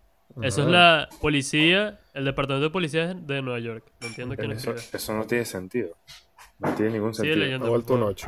Eso 0.42 0.62
es 0.62 0.68
la 0.68 1.08
policía, 1.20 1.98
el 2.14 2.24
departamento 2.24 2.64
de 2.64 2.70
policía 2.70 3.14
de 3.14 3.42
Nueva 3.42 3.58
York. 3.60 3.84
No 4.00 4.06
entiendo 4.08 4.36
quién 4.36 4.52
Eso, 4.52 4.74
eso 4.74 5.14
no 5.14 5.26
tiene 5.26 5.44
sentido. 5.44 5.96
No 6.58 6.74
tiene 6.74 6.92
ningún 6.92 7.14
Sigue 7.14 7.34
sentido. 7.34 7.66
Ha 7.66 7.68
vuelto 7.68 7.94
un 7.94 8.02
8. 8.02 8.26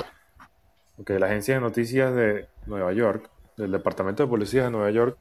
Ok, 0.99 1.11
la 1.11 1.27
agencia 1.27 1.55
de 1.55 1.61
noticias 1.61 2.15
de 2.15 2.49
Nueva 2.67 2.93
York, 2.93 3.31
del 3.57 3.73
departamento 3.73 4.23
de 4.23 4.29
policía 4.29 4.65
de 4.65 4.71
Nueva 4.71 4.91
York, 4.91 5.19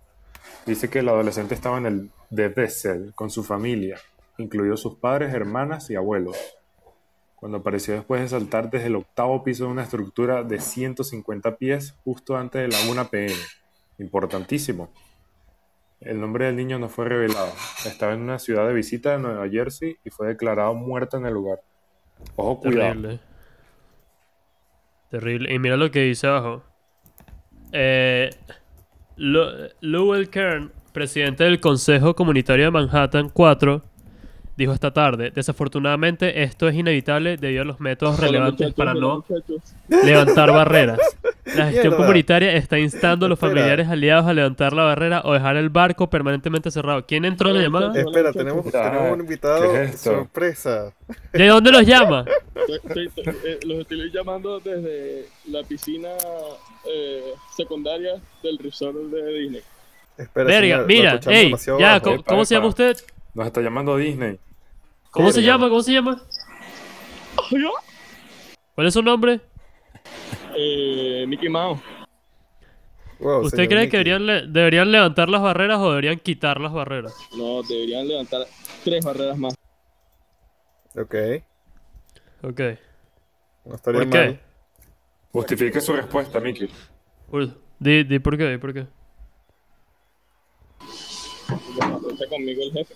dice 0.65 0.89
que 0.89 0.99
el 0.99 1.09
adolescente 1.09 1.55
estaba 1.55 1.77
en 1.77 1.85
el 1.85 2.11
de 2.29 2.49
Bessel 2.49 3.13
con 3.15 3.29
su 3.29 3.43
familia, 3.43 3.97
incluidos 4.37 4.81
sus 4.81 4.95
padres, 4.95 5.33
hermanas 5.33 5.89
y 5.89 5.95
abuelos, 5.95 6.37
cuando 7.35 7.59
apareció 7.59 7.95
después 7.95 8.21
de 8.21 8.27
saltar 8.27 8.69
desde 8.69 8.87
el 8.87 8.95
octavo 8.95 9.43
piso 9.43 9.65
de 9.65 9.71
una 9.71 9.83
estructura 9.83 10.43
de 10.43 10.59
150 10.59 11.57
pies 11.57 11.95
justo 12.03 12.37
antes 12.37 12.61
de 12.61 12.67
la 12.67 12.91
1 12.91 13.09
pm. 13.09 13.33
Importantísimo. 13.97 14.91
El 16.01 16.19
nombre 16.19 16.45
del 16.47 16.55
niño 16.55 16.79
no 16.79 16.89
fue 16.89 17.05
revelado. 17.05 17.51
Estaba 17.85 18.13
en 18.13 18.21
una 18.21 18.39
ciudad 18.39 18.67
de 18.67 18.73
visita 18.73 19.11
de 19.11 19.19
Nueva 19.19 19.47
Jersey 19.47 19.97
y 20.03 20.09
fue 20.09 20.27
declarado 20.27 20.73
muerto 20.73 21.17
en 21.17 21.25
el 21.27 21.33
lugar. 21.33 21.59
Ojo, 22.35 22.59
cuidado. 22.61 22.93
Terrible. 22.93 23.19
Terrible. 25.09 25.53
Y 25.53 25.59
mira 25.59 25.77
lo 25.77 25.91
que 25.91 26.01
dice 26.01 26.27
abajo. 26.27 26.63
Eh, 27.71 28.29
Lo- 29.17 29.51
Lowell 29.81 30.29
Kern, 30.29 30.71
presidente 30.93 31.43
del 31.43 31.59
Consejo 31.59 32.15
Comunitario 32.15 32.65
de 32.65 32.71
Manhattan 32.71 33.29
4, 33.29 33.83
dijo 34.57 34.73
esta 34.73 34.91
tarde, 34.91 35.31
desafortunadamente 35.31 36.41
esto 36.43 36.67
es 36.67 36.75
inevitable 36.75 37.37
debido 37.37 37.61
a 37.61 37.65
los 37.65 37.79
métodos 37.79 38.19
relevantes 38.19 38.73
para 38.73 38.93
no 38.95 39.23
levantar 39.89 40.51
barreras. 40.51 40.99
La 41.45 41.71
gestión 41.71 41.95
comunitaria 41.95 42.53
está 42.53 42.77
instando 42.77 43.25
a 43.25 43.29
los 43.29 43.37
Espera. 43.37 43.53
familiares 43.53 43.87
aliados 43.87 44.27
a 44.27 44.33
levantar 44.33 44.73
la 44.73 44.83
barrera 44.83 45.21
o 45.25 45.33
dejar 45.33 45.57
el 45.57 45.69
barco 45.69 46.09
permanentemente 46.09 46.69
cerrado. 46.69 47.05
¿Quién 47.05 47.25
entró 47.25 47.49
en 47.49 47.55
la 47.55 47.61
llamada? 47.63 47.99
Espera, 47.99 48.31
tenemos, 48.31 48.71
tenemos 48.71 49.13
un 49.13 49.19
invitado 49.21 49.71
¿qué 49.71 49.83
es 49.83 49.95
esto? 49.95 50.11
sorpresa. 50.17 50.93
¿De 51.33 51.47
dónde 51.47 51.71
los 51.71 51.83
llama? 51.85 52.25
Estoy- 52.55 53.07
estoy- 53.07 53.35
eh, 53.43 53.59
los 53.65 53.79
estoy 53.79 54.11
llamando 54.11 54.59
desde 54.59 55.25
la 55.49 55.63
piscina 55.63 56.09
eh, 56.87 57.33
secundaria 57.55 58.13
del 58.43 58.57
resort 58.59 58.95
de 58.97 59.33
Disney. 59.39 59.61
Espera, 60.17 60.45
Verga, 60.45 60.61
señor, 60.61 60.79
lo 60.81 60.85
mira, 60.87 61.09
escuchamos 61.13 61.37
ey, 61.39 61.45
demasiado 61.45 61.79
ya, 61.79 61.87
bajo. 61.93 62.03
¿cómo, 62.03 62.15
Epa, 62.15 62.25
cómo 62.29 62.45
se 62.45 62.55
llama 62.55 62.67
usted? 62.67 62.97
Nos 63.33 63.47
está 63.47 63.61
llamando 63.61 63.97
Disney. 63.97 64.37
¿Cómo 65.09 65.31
se 65.31 65.39
Verga. 65.39 65.53
llama? 65.53 65.69
¿Cómo 65.69 65.81
se 65.81 65.91
llama? 65.93 66.21
¿Cuál 68.75 68.87
es 68.87 68.93
su 68.93 69.01
nombre? 69.01 69.41
Eh, 70.57 71.25
Mickey 71.27 71.49
Mouse. 71.49 71.81
Wow, 73.19 73.41
¿Usted 73.45 73.67
cree 73.67 73.81
Mickey. 73.85 73.89
que 73.91 73.97
deberían, 73.97 74.25
le- 74.25 74.47
deberían 74.47 74.91
levantar 74.91 75.29
las 75.29 75.41
barreras 75.41 75.77
o 75.79 75.89
deberían 75.91 76.17
quitar 76.19 76.59
las 76.59 76.73
barreras? 76.73 77.13
No, 77.37 77.61
deberían 77.63 78.07
levantar 78.07 78.47
tres 78.83 79.03
barreras 79.05 79.37
más. 79.37 79.53
Ok, 80.97 81.15
Ok. 82.43 82.59
no 83.65 83.75
estaría 83.75 84.01
¿Por 84.01 84.09
qué? 84.09 84.17
mal. 84.25 84.39
Justifique 85.31 85.79
su 85.79 85.93
respuesta, 85.93 86.39
Mickey. 86.39 86.69
Uy, 87.31 87.53
Di, 87.79 88.03
di 88.03 88.19
por 88.19 88.37
qué, 88.37 88.49
di 88.49 88.57
por 88.57 88.73
qué. 88.73 88.85
Está 92.11 92.27
conmigo 92.27 92.61
el 92.63 92.71
jefe. 92.73 92.93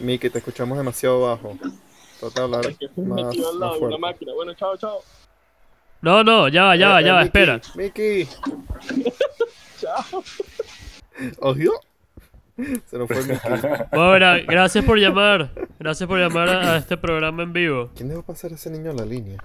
Mickey, 0.00 0.30
te 0.30 0.38
escuchamos 0.38 0.76
demasiado 0.78 1.22
bajo. 1.22 1.56
Que 2.20 2.84
estoy 2.86 3.04
más, 3.04 3.24
metido 3.24 3.50
al 3.50 3.60
lado 3.60 3.72
más 3.72 3.80
de 3.80 3.86
una 3.86 3.96
fuerte. 3.96 3.98
máquina. 3.98 4.32
Bueno, 4.34 4.54
chao, 4.54 4.76
chao. 4.76 5.00
No, 6.02 6.22
no, 6.24 6.48
ya 6.48 6.64
va, 6.64 6.76
ya 6.76 6.88
va, 6.90 7.00
Eh, 7.00 7.04
ya 7.04 7.10
eh, 7.10 7.12
va, 7.12 7.22
Mickey, 7.24 7.26
espera. 7.26 7.60
Mickey, 7.74 8.28
Chao. 9.80 10.22
¿odio? 11.40 11.72
Se 12.86 12.98
nos 12.98 13.08
fue 13.08 13.22
Mickey. 13.22 13.38
Bueno, 13.92 14.12
mira, 14.12 14.38
gracias 14.46 14.84
por 14.84 14.98
llamar. 14.98 15.50
Gracias 15.78 16.06
por 16.08 16.18
llamar 16.18 16.48
a, 16.48 16.74
a 16.74 16.76
este 16.78 16.96
programa 16.96 17.42
en 17.42 17.52
vivo. 17.52 17.90
¿Quién 17.94 18.08
dejó 18.08 18.22
pasar 18.22 18.52
a 18.52 18.54
ese 18.54 18.70
niño 18.70 18.90
a 18.90 18.94
la 18.94 19.04
línea? 19.04 19.42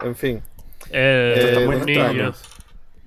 En 0.00 0.14
fin, 0.16 0.42
Eh, 0.90 1.34
Esto 1.36 1.48
está 1.48 1.66
muy 1.66 1.80
niño. 2.14 2.32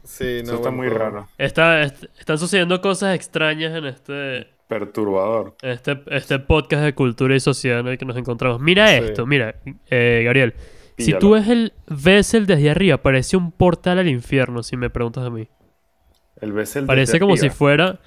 sí, 0.04 0.24
Eso 0.40 0.52
no, 0.52 0.58
está 0.58 0.70
bueno, 0.70 0.72
muy 0.78 0.90
raro. 0.90 1.28
Está, 1.38 1.82
est- 1.84 2.06
están 2.20 2.38
sucediendo 2.38 2.80
cosas 2.82 3.14
extrañas 3.16 3.76
en 3.76 3.86
este, 3.86 4.50
Perturbador. 4.68 5.56
este, 5.62 6.02
este 6.08 6.40
podcast 6.40 6.84
de 6.84 6.94
cultura 6.94 7.36
y 7.36 7.40
sociedad 7.40 7.80
en 7.80 7.88
el 7.88 7.98
que 7.98 8.06
nos 8.06 8.18
encontramos. 8.18 8.60
Mira 8.60 8.88
Sí. 8.90 8.96
esto, 9.06 9.26
mira, 9.26 9.56
eh, 9.90 10.22
Gabriel. 10.26 10.54
Si 10.98 11.14
tú 11.14 11.32
ves 11.32 11.48
el 11.48 11.74
Bessel 11.88 12.48
desde 12.48 12.70
arriba, 12.72 12.98
parece 12.98 13.38
un 13.38 13.52
portal 13.52 14.00
al 14.00 14.08
infierno, 14.08 14.64
si 14.64 14.76
me 14.78 14.90
preguntas 14.90 15.24
a 15.26 15.30
mí. 15.30 15.48
El 16.42 16.54
desde 16.54 16.88
Parece 16.88 17.20
como 17.20 17.36
si 17.38 17.42
arriba. 17.48 17.56
fuera. 17.56 18.00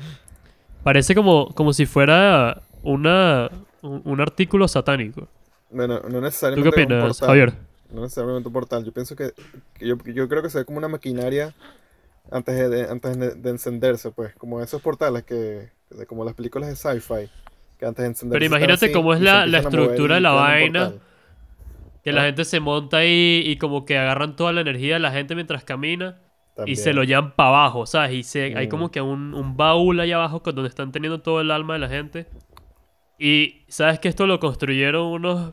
Parece 0.82 1.14
como, 1.14 1.48
como 1.54 1.72
si 1.72 1.86
fuera 1.86 2.62
una, 2.82 3.50
un, 3.82 4.02
un 4.04 4.20
artículo 4.20 4.66
satánico. 4.66 5.28
Bueno, 5.70 5.94
no 5.94 6.00
¿Tú 6.00 6.08
qué 6.14 6.20
necesariamente 6.20 6.68
un 6.68 6.74
opinas, 6.84 7.04
portal. 7.18 7.28
Javier? 7.28 7.52
No 7.92 8.02
necesariamente 8.02 8.48
un 8.48 8.52
portal. 8.52 8.84
Yo 8.84 8.92
pienso 8.92 9.14
que, 9.14 9.32
que 9.74 9.86
yo, 9.86 9.96
yo 10.06 10.28
creo 10.28 10.42
que 10.42 10.50
se 10.50 10.58
ve 10.58 10.64
como 10.64 10.78
una 10.78 10.88
maquinaria 10.88 11.54
antes 12.32 12.56
de, 12.56 12.68
de- 12.68 12.88
antes 12.90 13.18
de, 13.18 13.34
de 13.34 13.50
encenderse, 13.50 14.10
pues, 14.10 14.34
como 14.36 14.60
esos 14.60 14.80
portales 14.82 15.22
que, 15.24 15.70
de- 15.90 16.06
como 16.06 16.24
las 16.24 16.34
películas 16.34 16.68
de 16.68 16.76
sci-fi, 16.76 17.28
que 17.78 17.86
antes 17.86 18.02
de 18.02 18.08
encenderse. 18.08 18.34
Pero 18.38 18.44
imagínate 18.44 18.86
así 18.86 18.92
cómo 18.94 19.12
es 19.14 19.20
la- 19.20 19.46
la 19.46 19.58
estructura 19.58 20.14
de 20.16 20.20
la 20.20 20.30
vaina. 20.32 20.92
Que 22.02 22.12
la 22.12 22.22
Ah. 22.22 22.24
gente 22.26 22.44
se 22.46 22.60
monta 22.60 22.98
ahí 22.98 23.42
y 23.44 23.56
como 23.58 23.84
que 23.84 23.98
agarran 23.98 24.34
toda 24.34 24.52
la 24.54 24.62
energía 24.62 24.94
de 24.94 25.00
la 25.00 25.10
gente 25.12 25.34
mientras 25.34 25.64
camina 25.64 26.18
y 26.66 26.76
se 26.76 26.94
lo 26.94 27.04
llevan 27.04 27.32
para 27.36 27.50
abajo, 27.50 27.84
¿sabes? 27.86 28.12
Y 28.12 28.22
se, 28.22 28.56
hay 28.56 28.66
Mm. 28.66 28.70
como 28.70 28.90
que 28.90 29.00
un, 29.02 29.34
un 29.34 29.56
baúl 29.56 30.00
ahí 30.00 30.10
abajo 30.12 30.42
con 30.42 30.54
donde 30.54 30.68
están 30.70 30.92
teniendo 30.92 31.20
todo 31.20 31.42
el 31.42 31.50
alma 31.50 31.74
de 31.74 31.78
la 31.80 31.88
gente. 31.90 32.26
Y 33.18 33.64
sabes 33.68 33.98
que 33.98 34.08
esto 34.08 34.26
lo 34.26 34.40
construyeron 34.40 35.06
unos, 35.08 35.52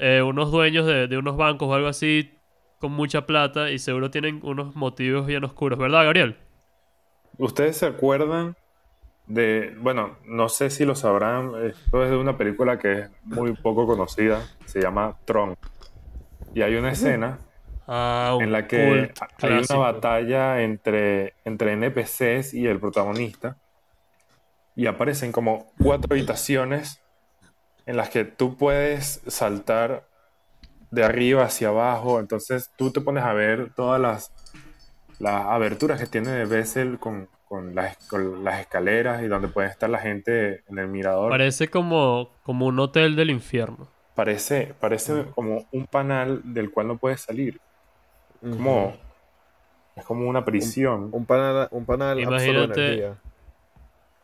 eh, 0.00 0.22
unos 0.22 0.50
dueños 0.50 0.86
de, 0.86 1.06
de 1.06 1.18
unos 1.18 1.36
bancos 1.36 1.68
o 1.68 1.74
algo 1.74 1.86
así 1.86 2.32
con 2.80 2.90
mucha 2.90 3.24
plata 3.26 3.70
y 3.70 3.78
seguro 3.78 4.10
tienen 4.10 4.40
unos 4.42 4.74
motivos 4.74 5.24
bien 5.26 5.44
oscuros, 5.44 5.78
¿verdad, 5.78 6.02
Gabriel? 6.04 6.36
¿Ustedes 7.38 7.76
se 7.76 7.86
acuerdan 7.86 8.56
de, 9.26 9.74
bueno, 9.80 10.16
no 10.26 10.48
sé 10.48 10.70
si 10.70 10.84
lo 10.84 10.94
sabrán, 10.94 11.52
esto 11.64 12.04
es 12.04 12.10
de 12.10 12.16
una 12.16 12.36
película 12.36 12.78
que 12.78 12.92
es 12.92 13.10
muy 13.24 13.54
poco 13.54 13.86
conocida, 13.86 14.42
se 14.66 14.80
llama 14.80 15.16
Tron. 15.24 15.56
Y 16.54 16.62
hay 16.62 16.76
una 16.76 16.92
escena 16.92 17.38
Ah, 17.86 18.38
en 18.40 18.50
la 18.50 18.66
que 18.66 19.12
hay 19.42 19.52
una 19.68 19.76
batalla 19.76 20.62
entre, 20.62 21.34
entre 21.44 21.72
NPCs 21.74 22.54
y 22.54 22.66
el 22.66 22.80
protagonista. 22.80 23.58
Y 24.74 24.86
aparecen 24.86 25.32
como 25.32 25.70
cuatro 25.82 26.14
habitaciones 26.14 27.00
en 27.86 27.96
las 27.96 28.08
que 28.08 28.24
tú 28.24 28.56
puedes 28.56 29.20
saltar 29.26 30.08
de 30.90 31.04
arriba 31.04 31.44
hacia 31.44 31.68
abajo. 31.68 32.20
Entonces 32.20 32.70
tú 32.76 32.90
te 32.90 33.00
pones 33.00 33.22
a 33.22 33.34
ver 33.34 33.72
todas 33.74 34.00
las, 34.00 34.32
las 35.18 35.44
aberturas 35.44 36.00
que 36.00 36.06
tiene 36.06 36.30
de 36.30 36.46
Bessel 36.46 36.98
con, 36.98 37.28
con, 37.54 37.72
las, 37.72 37.96
con 38.08 38.42
las 38.42 38.60
escaleras 38.60 39.22
y 39.22 39.28
donde 39.28 39.46
puede 39.46 39.68
estar 39.68 39.88
la 39.88 40.00
gente 40.00 40.64
en 40.68 40.78
el 40.78 40.88
mirador. 40.88 41.30
Parece 41.30 41.68
como, 41.68 42.30
como 42.42 42.66
un 42.66 42.80
hotel 42.80 43.14
del 43.14 43.30
infierno. 43.30 43.86
Parece, 44.16 44.74
parece 44.80 45.26
como 45.36 45.66
un 45.70 45.86
panal 45.86 46.40
del 46.42 46.72
cual 46.72 46.88
no 46.88 46.96
puedes 46.98 47.20
salir. 47.20 47.60
Como, 48.40 48.96
es 49.94 50.04
como 50.04 50.28
una 50.28 50.44
prisión. 50.44 51.10
Un 51.12 51.24
panal, 51.24 51.68
un 51.70 51.84
panal 51.84 52.18
Imagínate-. 52.18 53.14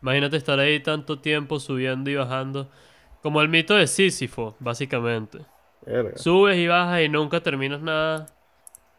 Imagínate 0.02 0.36
estar 0.36 0.58
ahí 0.58 0.80
tanto 0.80 1.20
tiempo 1.20 1.60
subiendo 1.60 2.10
y 2.10 2.16
bajando 2.16 2.68
Como 3.22 3.40
el 3.42 3.48
mito 3.48 3.74
de 3.74 3.86
Sísifo, 3.86 4.56
básicamente. 4.58 5.38
Verga. 5.86 6.16
Subes 6.16 6.56
y 6.56 6.66
bajas 6.66 7.02
y 7.02 7.08
nunca 7.08 7.40
terminas 7.40 7.80
nada. 7.80 8.26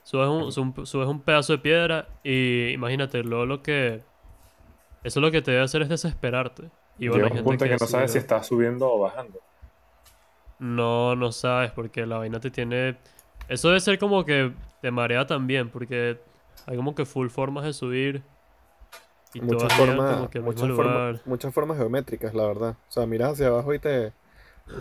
Subes 0.04 0.30
un, 0.30 0.52
sub- 0.52 0.86
subes 0.88 1.08
un 1.08 1.20
pedazo 1.20 1.54
de 1.54 1.60
piedra 1.60 2.08
y 2.24 2.70
imagínate, 2.70 3.24
luego 3.24 3.46
lo 3.46 3.62
que... 3.62 4.10
Eso 5.04 5.20
lo 5.20 5.32
que 5.32 5.42
te 5.42 5.52
debe 5.52 5.64
hacer 5.64 5.82
es 5.82 5.90
desesperarte. 5.90 6.70
Y 7.00 7.08
bueno, 7.08 7.16
Llega 7.16 7.26
hay 7.26 7.32
un 7.32 7.38
gente 7.38 7.44
punto 7.44 7.66
en 7.66 7.72
que 7.72 7.78
no 7.78 7.88
sabes 7.88 8.12
si 8.12 8.18
estás 8.20 8.46
subiendo 8.48 8.92
o 8.92 9.00
bajando. 9.00 9.40
No, 10.60 11.16
no 11.16 11.32
sabes, 11.32 11.72
porque 11.72 12.06
la 12.06 12.20
vaina 12.20 12.40
te 12.40 12.52
tiene... 12.52 12.98
Eso 13.48 13.70
debe 13.70 13.80
ser 13.80 13.98
como 13.98 14.24
que 14.24 14.52
te 14.82 14.92
marea 14.92 15.26
también, 15.26 15.70
porque 15.70 16.20
hay 16.68 16.78
como 16.78 16.94
que 16.94 17.06
full 17.06 17.30
formas 17.30 17.64
de 17.66 17.74
subir. 17.74 18.22
Y 19.34 19.42
Muchas 19.42 19.74
formas, 19.74 20.30
que 20.30 20.40
muchas, 20.40 20.70
forma- 20.70 20.94
lugar. 20.94 21.22
muchas 21.26 21.54
formas 21.54 21.78
geométricas, 21.78 22.34
la 22.34 22.46
verdad. 22.46 22.76
O 22.88 22.92
sea, 22.92 23.06
miras 23.06 23.34
hacia 23.34 23.48
abajo 23.48 23.74
y 23.74 23.80
te. 23.80 24.14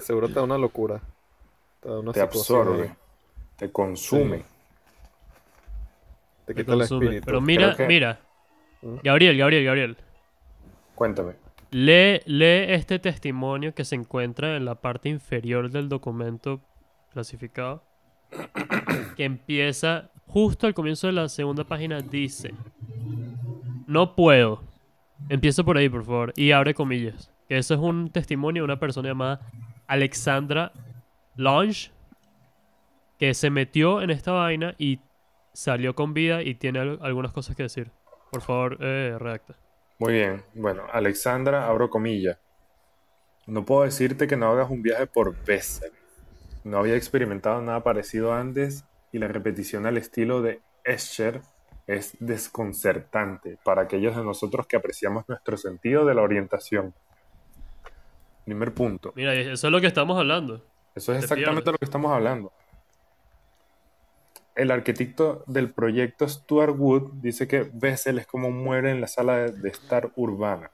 Seguro 0.00 0.28
te 0.28 0.34
da 0.34 0.42
una 0.42 0.58
locura. 0.58 1.00
Te 1.80 1.88
da 1.88 1.98
una 2.00 2.12
Te 2.12 2.20
absorbe, 2.20 2.82
ahí, 2.82 2.90
te 3.56 3.70
consume. 3.72 4.44
Te 6.46 6.54
te 6.54 6.54
quita 6.54 6.74
el 6.74 6.80
espíritu. 6.82 7.24
Pero 7.24 7.40
mira, 7.40 7.74
que- 7.76 7.86
mira. 7.86 8.20
¿Mm? 8.82 8.96
Gabriel, 9.02 9.36
Gabriel, 9.38 9.64
Gabriel. 9.64 9.96
Cuéntame. 11.00 11.32
Lee, 11.70 12.20
lee 12.26 12.74
este 12.74 12.98
testimonio 12.98 13.74
que 13.74 13.86
se 13.86 13.94
encuentra 13.94 14.54
en 14.58 14.66
la 14.66 14.74
parte 14.74 15.08
inferior 15.08 15.70
del 15.70 15.88
documento 15.88 16.60
clasificado. 17.10 17.82
Que 19.16 19.24
empieza 19.24 20.10
justo 20.26 20.66
al 20.66 20.74
comienzo 20.74 21.06
de 21.06 21.14
la 21.14 21.30
segunda 21.30 21.64
página. 21.64 22.02
Dice: 22.02 22.52
No 23.86 24.14
puedo. 24.14 24.62
Empieza 25.30 25.64
por 25.64 25.78
ahí, 25.78 25.88
por 25.88 26.04
favor. 26.04 26.32
Y 26.36 26.52
abre 26.52 26.74
comillas. 26.74 27.32
Que 27.48 27.56
eso 27.56 27.72
es 27.72 27.80
un 27.80 28.10
testimonio 28.10 28.60
de 28.60 28.64
una 28.64 28.78
persona 28.78 29.08
llamada 29.08 29.40
Alexandra 29.86 30.72
Lange. 31.34 31.90
Que 33.18 33.32
se 33.32 33.48
metió 33.48 34.02
en 34.02 34.10
esta 34.10 34.32
vaina 34.32 34.74
y 34.76 35.00
salió 35.54 35.94
con 35.94 36.12
vida 36.12 36.42
y 36.42 36.56
tiene 36.56 36.78
al- 36.80 36.98
algunas 37.00 37.32
cosas 37.32 37.56
que 37.56 37.62
decir. 37.62 37.90
Por 38.32 38.42
favor, 38.42 38.76
eh, 38.80 39.16
redacta. 39.18 39.56
Muy 40.00 40.14
bien. 40.14 40.42
Bueno, 40.54 40.84
Alexandra, 40.90 41.68
abro 41.68 41.90
comillas. 41.90 42.38
No 43.46 43.66
puedo 43.66 43.82
decirte 43.82 44.26
que 44.26 44.34
no 44.34 44.50
hagas 44.50 44.70
un 44.70 44.80
viaje 44.80 45.06
por 45.06 45.36
Bessel. 45.44 45.92
No 46.64 46.78
había 46.78 46.96
experimentado 46.96 47.60
nada 47.60 47.82
parecido 47.82 48.32
antes 48.32 48.86
y 49.12 49.18
la 49.18 49.28
repetición 49.28 49.84
al 49.84 49.98
estilo 49.98 50.40
de 50.40 50.62
Escher 50.84 51.42
es 51.86 52.16
desconcertante 52.18 53.58
para 53.62 53.82
aquellos 53.82 54.16
de 54.16 54.24
nosotros 54.24 54.66
que 54.66 54.76
apreciamos 54.76 55.28
nuestro 55.28 55.58
sentido 55.58 56.06
de 56.06 56.14
la 56.14 56.22
orientación. 56.22 56.94
Primer 58.46 58.72
punto. 58.72 59.12
Mira, 59.16 59.34
eso 59.34 59.66
es 59.66 59.70
lo 59.70 59.82
que 59.82 59.86
estamos 59.86 60.18
hablando. 60.18 60.64
Eso 60.94 61.12
es 61.12 61.18
Te 61.18 61.24
exactamente 61.26 61.72
lo 61.72 61.76
que 61.76 61.84
estamos 61.84 62.10
hablando. 62.10 62.52
El 64.54 64.70
arquitecto 64.70 65.44
del 65.46 65.72
proyecto 65.72 66.28
Stuart 66.28 66.74
Wood 66.78 67.12
dice 67.22 67.46
que 67.48 67.70
Bessel 67.72 68.18
es 68.18 68.26
como 68.26 68.50
muere 68.50 68.90
en 68.90 69.00
la 69.00 69.06
sala 69.06 69.36
de, 69.38 69.52
de 69.52 69.68
estar 69.68 70.12
urbana, 70.16 70.70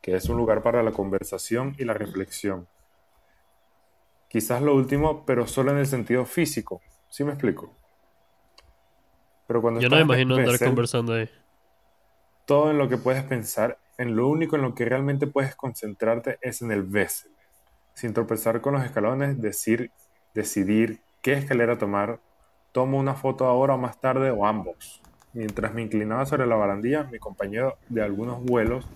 que 0.00 0.14
es 0.14 0.28
un 0.28 0.36
lugar 0.36 0.62
para 0.62 0.82
la 0.82 0.92
conversación 0.92 1.74
y 1.78 1.84
la 1.84 1.94
reflexión. 1.94 2.66
Quizás 4.28 4.62
lo 4.62 4.74
último, 4.74 5.26
pero 5.26 5.46
solo 5.46 5.72
en 5.72 5.78
el 5.78 5.86
sentido 5.86 6.24
físico. 6.24 6.80
¿Sí 7.10 7.22
me 7.22 7.32
explico? 7.32 7.76
Pero 9.46 9.60
cuando 9.60 9.80
Yo 9.80 9.90
no 9.90 9.96
me 9.96 10.02
imagino 10.02 10.36
andar 10.36 10.58
conversando 10.58 11.12
ahí. 11.12 11.28
todo 12.46 12.70
en 12.70 12.78
lo 12.78 12.88
que 12.88 12.96
puedes 12.96 13.22
pensar, 13.24 13.78
en 13.98 14.16
lo 14.16 14.26
único 14.28 14.56
en 14.56 14.62
lo 14.62 14.74
que 14.74 14.86
realmente 14.86 15.26
puedes 15.26 15.54
concentrarte 15.54 16.38
es 16.40 16.62
en 16.62 16.72
el 16.72 16.82
Bessel. 16.82 17.30
Sin 17.92 18.14
tropezar 18.14 18.62
con 18.62 18.72
los 18.72 18.82
escalones, 18.84 19.40
decir, 19.42 19.90
decidir 20.32 21.02
qué 21.20 21.34
escalera 21.34 21.76
tomar, 21.76 22.20
tomo 22.72 22.98
una 22.98 23.14
foto 23.14 23.46
ahora 23.46 23.74
o 23.74 23.78
más 23.78 24.00
tarde 24.00 24.30
o 24.30 24.46
ambos. 24.46 25.00
Mientras 25.34 25.72
me 25.72 25.82
inclinaba 25.82 26.26
sobre 26.26 26.46
la 26.46 26.56
barandilla, 26.56 27.04
mi 27.04 27.18
compañero 27.18 27.78
de 27.88 28.02
algunos 28.02 28.42
vuelos 28.42 28.86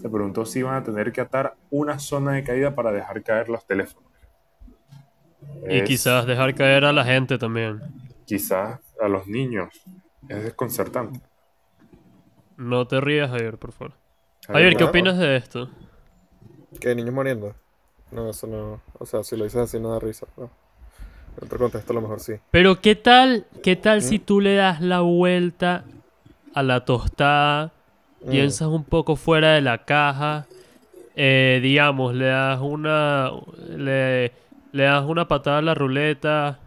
se 0.00 0.08
preguntó 0.08 0.44
si 0.46 0.60
iban 0.60 0.74
a 0.74 0.84
tener 0.84 1.10
que 1.12 1.20
atar 1.20 1.54
una 1.70 1.98
zona 1.98 2.32
de 2.32 2.44
caída 2.44 2.74
para 2.74 2.92
dejar 2.92 3.22
caer 3.22 3.48
los 3.48 3.66
teléfonos. 3.66 4.08
Y 5.68 5.78
Es- 5.78 5.88
quizás 5.88 6.26
dejar 6.26 6.54
caer 6.54 6.84
a 6.84 6.92
la 6.92 7.04
gente 7.04 7.38
también. 7.38 7.80
Quizás 8.24 8.78
a 9.00 9.08
los 9.08 9.26
niños. 9.26 9.68
Es 10.28 10.44
desconcertante. 10.44 11.20
No 12.56 12.86
te 12.86 13.00
rías, 13.00 13.30
Javier, 13.30 13.58
por 13.58 13.72
favor. 13.72 13.94
Javier, 14.46 14.76
¿qué 14.76 14.84
opinas 14.84 15.18
de 15.18 15.36
esto? 15.36 15.70
¿Qué? 16.80 16.94
¿Niños 16.94 17.14
muriendo? 17.14 17.54
No, 18.12 18.30
eso 18.30 18.46
no. 18.46 18.80
O 18.98 19.06
sea, 19.06 19.24
si 19.24 19.36
lo 19.36 19.44
dices 19.44 19.60
así 19.60 19.80
no 19.80 19.90
da 19.92 19.98
risa. 19.98 20.26
No. 20.36 20.50
En 21.38 21.44
otro 21.46 21.58
contexto 21.58 21.92
a 21.92 21.94
lo 21.94 22.00
mejor 22.02 22.20
sí. 22.20 22.34
Pero 22.50 22.80
¿qué 22.80 22.94
tal, 22.96 23.46
qué 23.62 23.76
tal 23.76 23.98
¿Mm? 23.98 24.02
si 24.02 24.18
tú 24.18 24.40
le 24.40 24.54
das 24.54 24.80
la 24.80 25.00
vuelta 25.00 25.84
a 26.54 26.62
la 26.62 26.84
tostada, 26.84 27.72
Mm. 28.22 28.30
piensas 28.30 28.68
un 28.68 28.84
poco 28.84 29.16
fuera 29.16 29.52
de 29.54 29.62
la 29.62 29.84
caja, 29.86 30.46
eh, 31.16 31.58
digamos, 31.62 32.14
le 32.14 32.26
das 32.26 32.60
una, 32.60 33.30
le, 33.66 34.30
le 34.72 34.82
das 34.82 35.04
una 35.06 35.26
patada 35.26 35.58
a 35.58 35.62
la 35.62 35.72
ruleta 35.74 36.58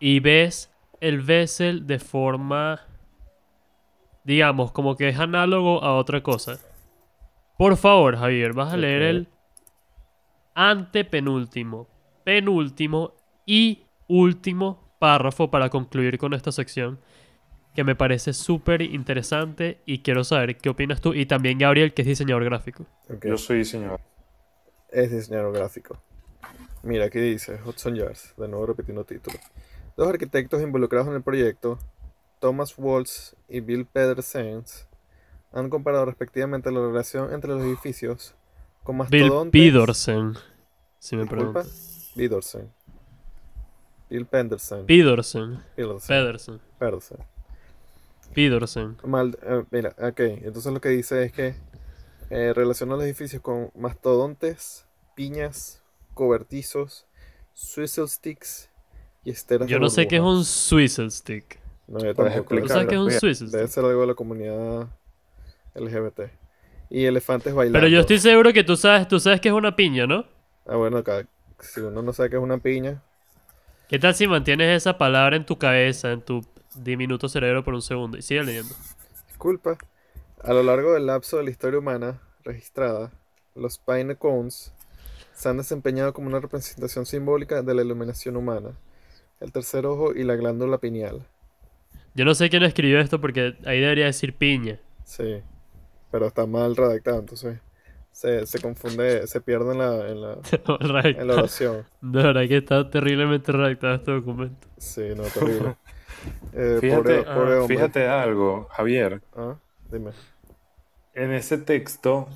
y 0.00 0.20
ves 0.20 0.70
el 1.00 1.20
Vessel 1.20 1.86
de 1.86 1.98
forma, 1.98 2.80
digamos, 4.24 4.72
como 4.72 4.96
que 4.96 5.08
es 5.10 5.18
análogo 5.18 5.84
a 5.84 5.94
otra 5.96 6.22
cosa. 6.22 6.58
Por 7.58 7.76
favor, 7.76 8.16
Javier, 8.16 8.54
vas 8.54 8.72
a 8.72 8.76
leer 8.78 9.02
Ok. 9.02 9.08
el 9.08 9.28
antepenúltimo, 10.54 11.86
penúltimo 12.24 13.12
y 13.46 13.82
último 14.08 14.88
párrafo 14.98 15.50
para 15.50 15.70
concluir 15.70 16.18
con 16.18 16.34
esta 16.34 16.50
sección 16.50 16.98
que 17.74 17.84
me 17.84 17.94
parece 17.94 18.32
súper 18.32 18.82
interesante 18.82 19.80
y 19.86 20.00
quiero 20.00 20.24
saber 20.24 20.56
qué 20.56 20.68
opinas 20.68 21.00
tú 21.00 21.14
y 21.14 21.26
también 21.26 21.58
Gabriel 21.58 21.94
que 21.94 22.02
es 22.02 22.08
diseñador 22.08 22.44
gráfico. 22.44 22.86
Ok. 23.08 23.26
Yo 23.26 23.38
soy 23.38 23.58
diseñador. 23.58 24.00
Es 24.90 25.12
diseñador 25.12 25.54
gráfico. 25.54 25.96
Mira, 26.82 27.04
aquí 27.04 27.20
dice 27.20 27.60
Hudson 27.64 27.94
Yards, 27.94 28.34
de 28.36 28.48
nuevo 28.48 28.66
repitiendo 28.66 29.04
título. 29.04 29.38
Dos 29.96 30.08
arquitectos 30.08 30.62
involucrados 30.62 31.08
en 31.08 31.14
el 31.14 31.22
proyecto, 31.22 31.78
Thomas 32.40 32.74
Waltz 32.76 33.36
y 33.48 33.60
Bill 33.60 33.84
Pedersen, 33.86 34.64
han 35.52 35.70
comparado 35.70 36.04
respectivamente 36.06 36.70
la 36.70 36.80
relación 36.80 37.32
entre 37.32 37.50
los 37.50 37.62
edificios 37.62 38.34
con 38.82 38.96
Bill 39.08 39.22
mastodontes. 39.22 39.52
Pidorsen, 39.52 40.34
si 40.98 41.16
me 41.16 41.26
preguntas. 41.26 42.12
Pedersen. 42.14 42.72
Bill 44.08 44.26
Pedersen. 44.26 44.86
Pedersen, 44.86 46.60
Pedersen. 46.78 47.18
Pidorsen. 48.34 48.96
Mal- 49.04 49.38
eh, 49.42 49.64
mira, 49.70 49.94
ok, 49.98 50.20
entonces 50.20 50.72
lo 50.72 50.80
que 50.80 50.90
dice 50.90 51.24
es 51.24 51.32
que 51.32 51.54
eh, 52.30 52.52
relaciona 52.54 52.94
los 52.94 53.04
edificios 53.04 53.42
con 53.42 53.70
mastodontes, 53.74 54.86
piñas, 55.14 55.82
cobertizos, 56.14 57.06
swizzle 57.54 58.06
sticks 58.08 58.70
y 59.24 59.30
esteras 59.30 59.66
de 59.66 59.72
Yo 59.72 59.80
no 59.80 59.88
sé 59.88 60.06
qué 60.06 60.16
es 60.16 60.22
un 60.22 60.44
swizzle 60.44 61.10
stick. 61.10 61.58
No, 61.86 61.98
yo 62.00 62.14
tampoco. 62.14 62.60
¿Tú 62.60 62.68
sabes 62.68 62.88
qué 62.88 62.94
es 62.94 63.00
un 63.00 63.10
swizzle 63.10 63.48
Debe 63.50 63.68
ser 63.68 63.84
algo 63.84 64.02
de 64.02 64.06
la 64.06 64.14
comunidad 64.14 64.88
LGBT. 65.74 66.30
Y 66.90 67.04
elefantes 67.04 67.54
bailando. 67.54 67.78
Pero 67.78 67.88
yo 67.88 68.00
estoy 68.00 68.18
seguro 68.18 68.52
que 68.52 68.64
tú 68.64 68.76
sabes, 68.76 69.08
tú 69.08 69.18
sabes 69.20 69.40
que 69.40 69.48
es 69.48 69.54
una 69.54 69.74
piña, 69.74 70.06
¿no? 70.06 70.24
Ah, 70.66 70.76
bueno, 70.76 70.98
acá, 70.98 71.26
si 71.60 71.80
uno 71.80 72.02
no 72.02 72.12
sabe 72.12 72.30
qué 72.30 72.36
es 72.36 72.42
una 72.42 72.58
piña, 72.58 73.02
¿Qué 73.88 73.98
tal 73.98 74.14
si 74.14 74.26
mantienes 74.28 74.76
esa 74.76 74.98
palabra 74.98 75.34
en 75.36 75.46
tu 75.46 75.56
cabeza, 75.56 76.12
en 76.12 76.20
tu 76.20 76.44
diminuto 76.74 77.26
cerebro 77.26 77.64
por 77.64 77.72
un 77.72 77.80
segundo? 77.80 78.18
Y 78.18 78.22
sigue 78.22 78.44
leyendo. 78.44 78.74
disculpa. 79.28 79.78
A 80.44 80.52
lo 80.52 80.62
largo 80.62 80.92
del 80.92 81.06
lapso 81.06 81.38
de 81.38 81.44
la 81.44 81.50
historia 81.50 81.78
humana 81.78 82.20
registrada, 82.44 83.10
los 83.54 83.78
pine 83.78 84.14
cones 84.16 84.72
se 85.32 85.48
han 85.48 85.56
desempeñado 85.56 86.12
como 86.12 86.28
una 86.28 86.38
representación 86.38 87.06
simbólica 87.06 87.62
de 87.62 87.74
la 87.74 87.82
iluminación 87.82 88.36
humana, 88.36 88.72
el 89.40 89.52
tercer 89.52 89.86
ojo 89.86 90.12
y 90.14 90.22
la 90.22 90.36
glándula 90.36 90.78
pineal. 90.78 91.26
Yo 92.14 92.26
no 92.26 92.34
sé 92.34 92.50
quién 92.50 92.64
escribió 92.64 93.00
esto 93.00 93.20
porque 93.20 93.56
ahí 93.64 93.80
debería 93.80 94.04
decir 94.06 94.34
piña. 94.34 94.78
Sí, 95.04 95.42
pero 96.10 96.26
está 96.26 96.44
mal 96.44 96.76
redactado, 96.76 97.20
entonces 97.20 97.58
se, 98.18 98.46
se 98.46 98.60
confunde, 98.60 99.28
se 99.28 99.40
pierde 99.40 99.70
en 99.74 99.78
la, 99.78 100.08
en 100.08 100.20
la, 100.20 100.32
en 101.04 101.28
la 101.28 101.34
oración. 101.34 101.84
De 102.00 102.20
verdad 102.20 102.48
que 102.48 102.56
está 102.56 102.90
terriblemente 102.90 103.52
redactado 103.52 103.94
este 103.94 104.10
documento. 104.10 104.66
Sí, 104.76 105.02
no, 105.16 105.22
terrible. 105.22 105.76
Eh, 106.52 106.78
Fíjate, 106.80 107.22
pobre, 107.22 107.22
pobre 107.22 107.58
ah. 107.62 107.66
Fíjate 107.68 108.08
algo, 108.08 108.66
Javier. 108.72 109.22
Ah, 109.36 109.54
dime. 109.88 110.10
En 111.14 111.30
ese 111.32 111.58
texto 111.58 112.26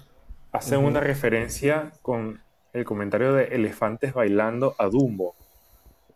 hacen 0.52 0.84
una 0.84 1.00
referencia 1.00 1.90
con 2.00 2.40
el 2.74 2.84
comentario 2.84 3.32
de 3.34 3.46
elefantes 3.46 4.14
bailando 4.14 4.76
a 4.78 4.86
Dumbo. 4.86 5.34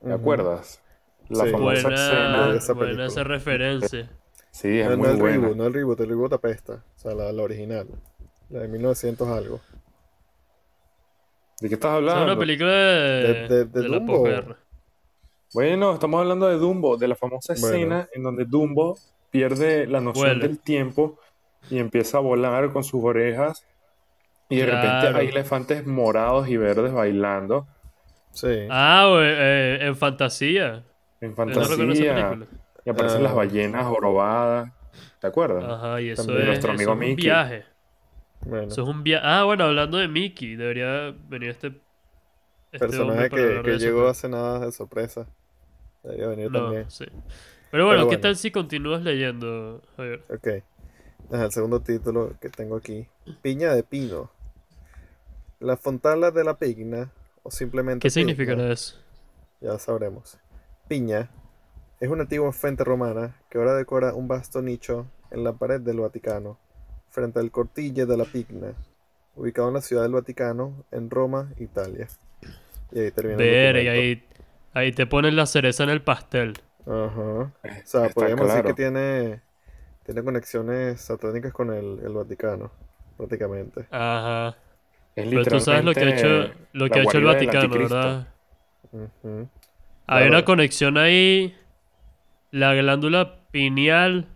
¿Te 0.00 0.12
acuerdas? 0.12 0.80
La 1.28 1.42
Sí. 1.44 1.50
famosa 1.50 1.82
Buena, 1.82 1.94
escena. 1.96 2.48
de 2.52 2.58
esa 2.58 2.72
buena 2.72 3.06
esa 3.06 3.24
referencia. 3.24 4.10
Sí, 4.52 4.78
es 4.78 4.86
No, 4.88 4.92
no 4.92 4.98
muy 4.98 5.08
el 5.08 5.16
buena. 5.16 5.36
reboot, 5.38 5.56
no 5.56 5.66
el 5.66 5.74
reboot, 5.74 6.00
el 6.00 6.08
reboot 6.08 6.32
apesta. 6.34 6.84
O 6.94 6.98
sea, 7.00 7.14
la, 7.14 7.32
la 7.32 7.42
original. 7.42 7.88
La 8.50 8.60
de 8.60 8.68
1900 8.68 9.28
algo. 9.28 9.60
¿De 11.60 11.68
qué 11.68 11.74
estás 11.74 11.90
Es 11.92 11.96
hablando? 11.96 12.24
una 12.24 12.38
película 12.38 12.70
de, 12.70 13.22
De- 13.22 13.48
de- 13.48 13.64
de 13.64 13.64
de 13.82 13.88
la 13.88 13.96
Dumbo. 13.98 14.16
posguerra. 14.22 14.56
Bueno, 15.54 15.94
estamos 15.94 16.20
hablando 16.20 16.48
de 16.48 16.56
Dumbo, 16.56 16.96
de 16.96 17.08
la 17.08 17.14
famosa 17.14 17.54
Bueno. 17.58 17.66
escena 17.76 18.08
en 18.12 18.22
donde 18.22 18.44
Dumbo 18.44 18.98
pierde 19.30 19.86
la 19.86 20.00
noción 20.00 20.38
del 20.40 20.58
tiempo 20.58 21.18
y 21.70 21.78
empieza 21.78 22.18
a 22.18 22.20
volar 22.20 22.70
con 22.72 22.84
sus 22.84 23.02
orejas. 23.02 23.64
Y 24.48 24.56
de 24.58 24.66
repente 24.66 25.08
hay 25.18 25.28
elefantes 25.28 25.86
morados 25.86 26.48
y 26.48 26.56
verdes 26.56 26.92
bailando 26.92 27.66
Sí. 28.32 28.66
Ah, 28.70 29.06
o, 29.08 29.20
eh, 29.22 29.78
en 29.86 29.96
fantasía. 29.96 30.84
en 31.22 31.34
Yo 31.34 31.44
no 31.46 31.52
recuerdo 31.52 31.62
esa 31.62 31.76
fantasía. 31.76 32.30
película. 32.30 32.46
Y 32.84 32.90
aparecen 32.90 33.20
Ah. 33.20 33.24
las 33.24 33.34
ballenas 33.34 33.86
jorobadas. 33.86 34.72
¿Te 35.20 35.26
acuerdas? 35.26 35.64
Ajá, 35.64 36.00
y 36.02 36.10
eso 36.10 36.22
También 36.22 36.42
es, 36.42 36.46
nuestro 36.48 36.72
eso 36.72 36.76
amigo 36.76 36.90
es 36.92 36.94
un 36.94 37.00
Mickey. 37.00 37.24
viaje. 37.24 37.64
Bueno, 38.46 38.68
Eso 38.68 38.82
es 38.82 38.88
un 38.88 39.02
viaje. 39.02 39.24
Ah, 39.26 39.44
bueno, 39.44 39.64
hablando 39.64 39.98
de 39.98 40.08
Mickey, 40.08 40.56
debería 40.56 41.14
venir 41.28 41.50
este. 41.50 41.68
este 42.72 42.78
personaje 42.78 43.30
que, 43.30 43.78
llegó 43.78 44.08
hace 44.08 44.28
nada 44.28 44.60
de 44.66 44.72
sorpresa. 44.72 45.26
Debería 46.02 46.28
venir 46.28 46.50
No, 46.50 46.60
también. 46.60 46.90
sí. 46.90 47.06
Pero 47.70 47.86
bueno, 47.86 48.02
Pero 48.02 48.08
¿qué 48.08 48.16
bueno. 48.16 48.20
tal 48.20 48.36
si 48.36 48.50
continúas 48.50 49.02
leyendo, 49.02 49.82
Javier? 49.96 50.24
Ok. 50.28 50.48
Ajá, 51.32 51.46
el 51.46 51.52
segundo 51.52 51.80
título 51.82 52.36
que 52.40 52.50
tengo 52.50 52.76
aquí. 52.76 53.08
Piña 53.42 53.74
de 53.74 53.82
pino. 53.82 54.30
La 55.58 55.76
fontana 55.76 56.30
de 56.30 56.44
la 56.44 56.58
pigna, 56.58 57.12
o 57.42 57.50
simplemente 57.50 58.08
¿Qué 58.08 58.10
pigna, 58.10 58.36
significará 58.36 58.72
eso? 58.72 58.96
Ya 59.60 59.78
sabremos. 59.78 60.38
Piña 60.88 61.30
es 62.00 62.08
una 62.10 62.22
antigua 62.22 62.52
fuente 62.52 62.84
romana 62.84 63.36
que 63.50 63.58
ahora 63.58 63.74
decora 63.74 64.14
un 64.14 64.28
vasto 64.28 64.62
nicho 64.62 65.10
en 65.30 65.44
la 65.44 65.54
pared 65.54 65.80
del 65.80 66.00
Vaticano, 66.00 66.58
frente 67.10 67.38
al 67.40 67.50
Cortille 67.50 68.06
de 68.06 68.16
la 68.16 68.24
Pigna, 68.24 68.72
ubicado 69.34 69.68
en 69.68 69.74
la 69.74 69.80
ciudad 69.80 70.02
del 70.02 70.12
Vaticano, 70.12 70.84
en 70.90 71.10
Roma, 71.10 71.50
Italia. 71.58 72.08
Y 72.92 73.00
ahí 73.00 73.10
termina 73.10 73.42
el 73.42 73.50
Ver, 73.50 73.76
y 73.82 73.88
ahí, 73.88 74.24
ahí 74.74 74.92
te 74.92 75.06
ponen 75.06 75.36
la 75.36 75.46
cereza 75.46 75.84
en 75.84 75.90
el 75.90 76.02
pastel. 76.02 76.54
Ajá. 76.86 77.20
O 77.20 77.50
sea, 77.84 78.06
Está 78.06 78.14
podríamos 78.14 78.46
decir 78.48 78.64
que 78.64 78.74
tiene, 78.74 79.40
tiene 80.04 80.22
conexiones 80.22 81.00
satánicas 81.00 81.52
con 81.52 81.72
el, 81.72 81.98
el 82.04 82.12
Vaticano, 82.12 82.70
prácticamente. 83.16 83.86
Ajá. 83.90 84.56
Es 85.16 85.28
Pero 85.28 85.44
tú 85.44 85.60
sabes 85.60 85.84
lo 85.84 85.94
que 85.94 86.00
ha 86.00 86.10
hecho, 86.10 86.52
lo 86.72 86.88
que 86.90 87.00
ha 87.00 87.02
hecho 87.02 87.18
el 87.18 87.24
Vaticano. 87.24 87.68
¿verdad? 87.70 88.28
Ujú. 88.92 89.48
Hay 90.08 90.18
Claro. 90.18 90.28
una 90.28 90.44
conexión 90.44 90.98
ahí. 90.98 91.56
La 92.52 92.74
glándula 92.74 93.40
pineal, 93.50 94.28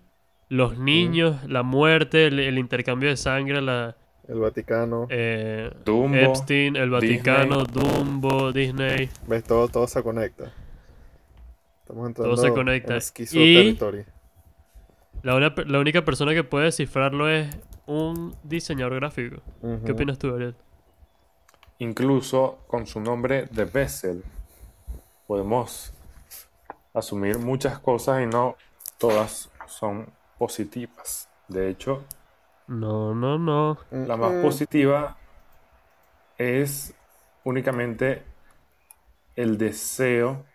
los 0.50 0.76
niños, 0.76 1.42
la 1.48 1.62
muerte, 1.62 2.26
el, 2.26 2.38
el 2.38 2.58
intercambio 2.58 3.08
de 3.08 3.16
sangre, 3.16 3.62
la 3.62 3.96
El 4.28 4.38
Vaticano. 4.40 5.06
eh, 5.08 5.70
Dumbo, 5.84 6.16
Epstein, 6.16 6.76
el 6.76 6.90
Vaticano, 6.90 7.64
Dumbo, 7.64 8.52
Disney. 8.52 9.08
¿Ves? 9.26 9.44
Todo, 9.44 9.68
todo 9.68 9.86
se 9.86 10.02
conecta. 10.02 10.52
Estamos 11.80 12.06
entrando 12.08 12.36
se 12.36 12.50
conecta. 12.50 12.94
en 12.96 13.00
Y- 13.32 13.54
territorio. 13.54 14.04
La, 15.22 15.34
una- 15.36 15.54
la 15.66 15.78
única 15.80 16.04
persona 16.04 16.32
que 16.34 16.44
puede 16.44 16.66
descifrarlo 16.66 17.28
es 17.28 17.48
un 17.86 18.34
diseñador 18.42 18.94
gráfico. 18.96 19.40
¿Qué 19.86 19.92
opinas 19.92 20.18
tú, 20.18 20.34
Ariel? 20.34 20.54
incluso 21.78 22.58
con 22.66 22.86
su 22.86 23.00
nombre 23.00 23.46
de 23.50 23.64
Bessel, 23.64 24.22
podemos 25.26 25.94
asumir 26.92 27.38
muchas 27.38 27.78
cosas 27.78 28.22
y 28.22 28.26
no 28.26 28.56
todas 28.98 29.48
son 29.66 30.06
positivas. 30.40 31.28
De 31.48 31.68
hecho, 31.68 32.06
No, 32.66 33.14
no, 33.14 33.38
no. 33.38 33.78
la 33.90 34.16
más 34.16 34.30
Ujú. 34.32 34.42
positiva 34.42 35.16
es 36.38 36.94
únicamente 37.44 38.22
el 39.36 39.58
deseo 39.58 40.46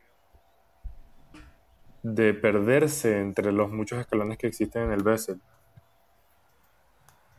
de 2.01 2.33
perderse 2.33 3.19
entre 3.19 3.51
los 3.51 3.71
muchos 3.71 3.99
escalones 3.99 4.37
que 4.39 4.47
existen 4.47 4.83
en 4.85 4.91
el 4.93 5.03
Bessel. 5.03 5.39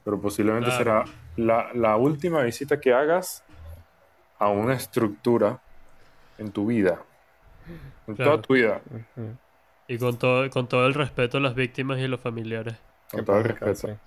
Pero 0.05 0.21
posiblemente 0.21 0.71
Claro. 0.71 0.85
será 0.85 1.05
la, 1.37 1.73
la 1.75 1.97
última 1.97 2.43
visita 2.43 2.81
que 2.81 2.93
hagas 2.93 3.43
a 4.39 4.49
una 4.51 4.75
estructura 4.75 5.61
en 6.39 6.53
tu 6.53 6.67
vida. 6.67 7.03
En 8.07 8.15
Claro. 8.15 8.33
toda 8.33 8.43
tu 8.43 8.55
vida. 8.55 8.83
Y 9.89 9.99
con 9.99 10.19
todo, 10.19 10.49
con 10.51 10.69
todo 10.69 10.87
el 10.87 10.95
respeto 10.95 11.39
a 11.39 11.41
las 11.41 11.55
víctimas 11.55 11.99
y 12.01 12.09
los 12.09 12.21
familiares. 12.21 12.77
Con 13.11 13.25
todo 13.25 13.39
el 13.39 13.45
respeto. 13.45 13.67
descanse. 13.73 13.99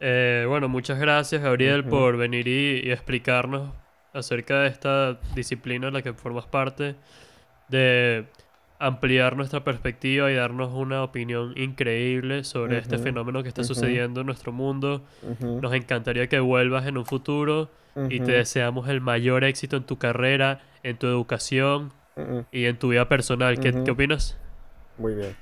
Eh, 0.00 0.44
bueno, 0.48 0.68
muchas 0.68 0.98
gracias, 0.98 1.42
Gabriel, 1.42 1.80
Ujú. 1.80 1.90
por 1.90 2.16
venir 2.16 2.46
y, 2.48 2.80
y 2.84 2.90
explicarnos 2.90 3.72
acerca 4.12 4.60
de 4.60 4.68
esta 4.68 5.18
disciplina 5.34 5.88
en 5.88 5.94
la 5.94 6.02
que 6.02 6.12
formas 6.12 6.46
parte, 6.46 6.96
de 7.68 8.26
ampliar 8.78 9.36
nuestra 9.36 9.64
perspectiva 9.64 10.30
y 10.30 10.34
darnos 10.34 10.72
una 10.72 11.02
opinión 11.02 11.54
increíble 11.56 12.44
sobre 12.44 12.78
este 12.78 12.96
Ujú, 12.96 13.04
fenómeno 13.04 13.42
que 13.42 13.48
está 13.48 13.62
ujú. 13.62 13.68
sucediendo 13.68 14.20
en 14.20 14.26
nuestro 14.26 14.52
mundo. 14.52 15.04
Nos 15.60 15.72
encantaría 15.74 16.28
que 16.28 16.40
vuelvas 16.40 16.86
en 16.86 16.98
un 16.98 17.06
futuro 17.06 17.70
y 18.10 18.20
te 18.20 18.32
deseamos 18.32 18.88
el 18.88 19.00
mayor 19.00 19.44
éxito 19.44 19.76
en 19.76 19.84
tu 19.84 19.98
carrera, 19.98 20.60
en 20.82 20.98
tu 20.98 21.06
educación 21.06 21.92
Ujú. 22.16 22.44
y 22.52 22.66
en 22.66 22.78
tu 22.78 22.88
vida 22.88 23.08
personal. 23.08 23.58
¿Qué, 23.58 23.70
Ujú. 23.70 23.84
qué 23.84 23.90
opinas? 23.90 24.36
Muy 24.98 25.14
bien. 25.14 25.36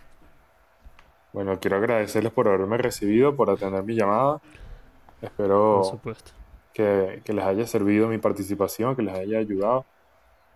Bueno, 1.32 1.58
quiero 1.60 1.76
agradecerles 1.76 2.32
por 2.32 2.48
haberme 2.48 2.76
recibido, 2.78 3.34
por 3.36 3.50
atender 3.50 3.82
mi 3.84 3.94
llamada. 3.94 4.38
Por 4.38 5.28
Espero 5.28 5.84
supuesto. 5.84 6.32
que, 6.74 7.22
que 7.24 7.32
les 7.32 7.44
haya 7.44 7.66
servido 7.66 8.08
mi 8.08 8.18
participación, 8.18 8.96
que 8.96 9.02
les 9.02 9.14
haya 9.14 9.38
ayudado. 9.38 9.84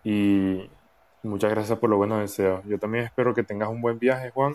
Y 0.05 0.69
muchas 1.23 1.51
gracias 1.51 1.79
por 1.79 1.89
los 1.91 1.97
buenos 1.99 2.21
deseos. 2.21 2.63
Yo 2.67 2.79
también 2.79 3.05
espero 3.05 3.35
que 3.35 3.43
tengas 3.43 3.69
un 3.69 3.81
buen 3.81 3.99
viaje, 3.99 4.31
Juan, 4.31 4.53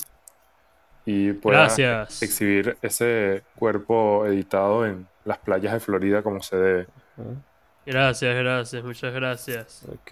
y 1.05 1.34
puedas 1.34 1.78
Gracias. 1.78 2.22
exhibir 2.22 2.78
ese 2.82 3.43
cuerpo 3.55 4.26
editado 4.26 4.86
en 4.86 5.07
las 5.26 5.38
playas 5.39 5.74
de 5.74 5.80
Florida 5.80 6.22
como 6.24 6.41
se 6.41 6.55
debe. 6.57 6.88
Gracias, 7.86 8.36
gracias, 8.36 8.84
muchas 8.84 9.14
gracias. 9.14 9.86
Ok. 9.91 10.12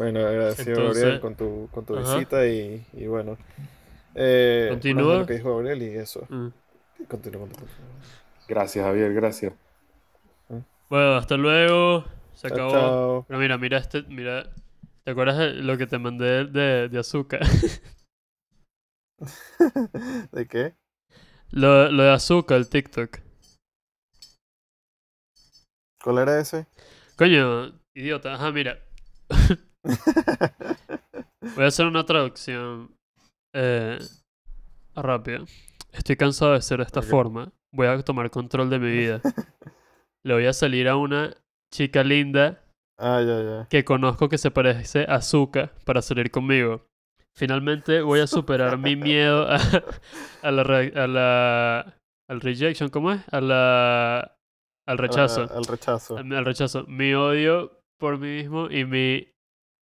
Bueno, 0.00 0.20
agradecido 0.20 0.78
Entonces- 0.78 1.02
Gabriel 1.02 1.20
con 1.20 1.34
tu, 1.34 1.68
con 1.70 1.84
tu 1.84 1.94
Ajá. 1.98 2.14
visita 2.16 2.46
y, 2.46 2.86
y 2.94 3.06
bueno. 3.06 3.36
Eh, 4.14 4.68
Continúa. 4.70 5.18
lo 5.18 5.26
que 5.26 5.34
dijo 5.34 5.54
Gabriel 5.54 5.82
y 5.82 5.88
eso. 5.98 6.26
Mm. 6.30 6.48
Continúa, 7.06 7.40
continúa. 7.42 7.68
Gracias, 8.48 8.82
Javier, 8.82 9.12
gracias. 9.12 9.52
Bueno, 10.88 11.16
hasta 11.16 11.36
luego. 11.36 12.06
Se 12.34 12.48
Chao, 12.48 12.56
acabó. 12.56 12.72
chao. 12.72 13.24
Pero 13.28 13.38
mira, 13.40 13.58
mira 13.58 13.76
este, 13.76 14.02
mira. 14.04 14.50
¿Te 15.04 15.10
acuerdas 15.10 15.36
de 15.36 15.52
lo 15.52 15.76
que 15.76 15.86
te 15.86 15.98
mandé 15.98 16.46
de, 16.46 16.88
de 16.88 16.98
azúcar? 16.98 17.40
¿De 20.32 20.48
qué? 20.48 20.74
lo, 21.50 21.90
lo 21.92 22.02
de 22.04 22.10
azúcar, 22.10 22.56
el 22.56 22.70
TikTok. 22.70 23.18
¿Cuál 26.02 26.18
era 26.18 26.40
ese? 26.40 26.66
Coño, 27.18 27.78
idiota. 27.94 28.32
Ajá, 28.34 28.50
mira. 28.50 28.78
Voy 31.54 31.64
a 31.64 31.68
hacer 31.68 31.86
una 31.86 32.04
traducción 32.04 32.94
eh, 33.54 33.98
rápida. 34.94 35.40
Estoy 35.92 36.16
cansado 36.16 36.52
de 36.52 36.62
ser 36.62 36.78
de 36.78 36.84
esta 36.84 37.00
forma. 37.02 37.52
Voy 37.72 37.86
a 37.86 38.00
tomar 38.02 38.30
control 38.30 38.68
de 38.70 38.78
mi 38.78 38.90
vida. 38.90 39.20
Le 40.24 40.34
voy 40.34 40.46
a 40.46 40.52
salir 40.52 40.88
a 40.88 40.96
una 40.96 41.34
chica 41.72 42.02
linda 42.04 42.62
Ah, 43.02 43.66
que 43.70 43.84
conozco 43.84 44.28
que 44.28 44.36
se 44.36 44.50
parece 44.50 45.04
a 45.08 45.22
Zuka 45.22 45.72
para 45.86 46.02
salir 46.02 46.30
conmigo. 46.30 46.86
Finalmente 47.34 48.02
voy 48.02 48.20
a 48.20 48.26
superar 48.26 48.76
mi 48.76 48.94
miedo 48.96 49.46
a, 49.50 49.56
a 50.42 50.50
la, 50.50 50.62
re- 50.64 50.92
a 51.00 51.06
la 51.06 51.96
al 52.28 52.40
rejection, 52.42 52.90
¿cómo 52.90 53.12
es? 53.12 53.22
A 53.32 53.40
la 53.40 54.36
al 54.86 54.98
rechazo. 54.98 55.42
Al, 55.44 55.56
al 55.56 55.64
rechazo. 55.64 56.16
Al, 56.18 56.30
al 56.32 56.44
rechazo. 56.44 56.84
Mi 56.88 57.14
odio 57.14 57.80
por 57.98 58.18
mí 58.18 58.28
mismo 58.42 58.68
y 58.70 58.84
mi 58.84 59.29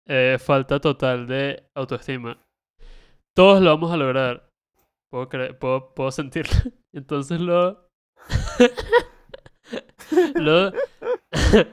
eh, 0.07 0.37
falta 0.39 0.79
total 0.79 1.27
de 1.27 1.69
autoestima. 1.75 2.37
Todos 3.35 3.61
lo 3.61 3.69
vamos 3.71 3.91
a 3.91 3.97
lograr. 3.97 4.49
Puedo, 5.11 5.29
cre- 5.29 5.57
puedo, 5.57 5.93
puedo 5.93 6.11
sentirlo. 6.11 6.53
Entonces 6.93 7.39
lo... 7.41 7.89
lo... 10.35 10.71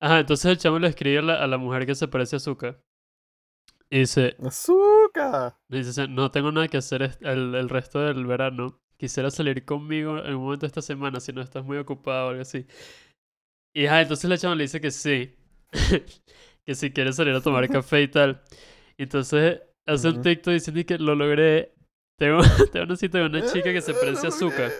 Ajá, 0.00 0.20
entonces 0.20 0.44
el 0.50 0.58
chamo 0.58 0.78
le 0.78 0.88
escribe 0.88 1.18
a 1.18 1.22
la, 1.22 1.42
a 1.42 1.46
la 1.46 1.56
mujer 1.56 1.86
que 1.86 1.94
se 1.94 2.08
parece 2.08 2.36
a 2.36 2.40
Zuka. 2.40 2.78
Y 3.90 4.00
dice, 4.00 4.36
¡Azúcar! 4.42 5.56
dice, 5.68 6.08
no 6.08 6.30
tengo 6.30 6.50
nada 6.52 6.68
que 6.68 6.78
hacer 6.78 7.16
el, 7.20 7.54
el 7.54 7.68
resto 7.68 8.00
del 8.00 8.26
verano. 8.26 8.80
Quisiera 8.98 9.30
salir 9.30 9.64
conmigo 9.64 10.18
en 10.18 10.34
un 10.34 10.42
momento 10.42 10.62
de 10.66 10.68
esta 10.68 10.82
semana 10.82 11.20
si 11.20 11.32
no 11.32 11.42
estás 11.42 11.64
muy 11.64 11.78
ocupado 11.78 12.26
o 12.26 12.30
algo 12.30 12.42
así. 12.42 12.66
Y 13.74 13.86
ajá, 13.86 14.02
entonces 14.02 14.28
la 14.30 14.38
chama 14.38 14.54
le 14.54 14.62
dice 14.64 14.80
que 14.80 14.90
sí. 14.90 15.34
Que 16.66 16.74
si 16.74 16.92
quiere 16.92 17.12
salir 17.12 17.34
a 17.34 17.40
tomar 17.40 17.68
café 17.68 18.02
y 18.02 18.08
tal. 18.08 18.42
Entonces 18.98 19.60
hace 19.86 20.08
un. 20.08 20.22
TikTok 20.22 20.54
diciendo 20.54 20.82
que 20.86 20.98
lo 20.98 21.14
logré. 21.14 21.72
Tengo, 22.18 22.38
tengo 22.72 22.86
una 22.86 22.96
cita 22.96 23.18
con 23.20 23.34
una 23.34 23.44
chica 23.46 23.72
que 23.72 23.80
se 23.80 23.92
parece 23.94 24.28
a 24.28 24.30
Zuka. 24.30 24.70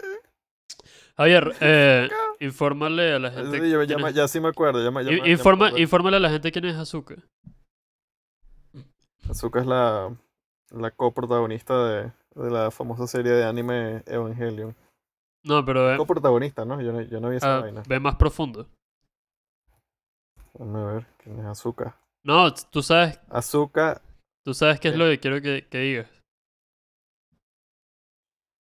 Javier, 1.17 1.53
eh, 1.61 2.09
infórmale 2.41 3.13
a 3.13 3.19
la 3.19 3.31
gente. 3.31 3.61
Sí, 3.61 3.71
yo- 3.71 3.83
ya, 3.83 3.87
quién 3.97 4.03
me- 4.03 4.09
es- 4.11 4.15
ya 4.15 4.29
sí 4.29 4.41
me 4.41 4.49
acuerdo. 4.49 4.79
Me, 4.91 5.03
me- 5.03 5.05
ya 5.17 5.23
me 5.23 5.31
informa, 5.31 5.67
acordé. 5.67 5.83
infórmale 5.83 6.17
a 6.17 6.21
la 6.21 6.31
gente 6.31 6.53
quién 6.53 6.65
es 6.67 6.77
Azuka. 6.77 7.17
Azuka 9.29 9.61
es 9.61 9.67
la, 9.67 10.15
la 10.71 10.91
coprotagonista 10.91 11.89
de, 11.89 12.13
de 12.35 12.51
la 12.51 12.71
famosa 12.71 13.07
serie 13.07 13.33
de 13.33 13.45
anime 13.45 14.03
Evangelion. 14.07 14.75
No, 15.45 15.65
pero 15.65 15.87
ve, 15.87 15.97
Coprotagonista, 15.97 16.65
¿no? 16.65 16.81
Yo 16.81 16.93
no, 16.93 17.03
yo 17.03 17.21
no 17.21 17.31
vi 17.31 17.37
esa 17.37 17.59
ah, 17.59 17.61
vaina. 17.61 17.83
ve 17.87 18.01
más 18.01 18.17
profundo. 18.17 18.69
Déjame 20.55 20.85
ver 20.85 21.07
quién 21.19 21.39
es 21.41 21.47
Azuka. 21.47 21.97
No, 22.25 22.53
tú 22.55 22.83
sabes, 22.83 23.21
Azuka. 23.29 24.01
tú 24.45 24.55
sabes 24.55 24.81
qué 24.81 24.89
es 24.89 24.97
lo 24.97 25.05
que 25.07 25.19
quiero 25.21 25.41
que, 25.43 25.67
que 25.69 25.79
digas. 25.79 26.11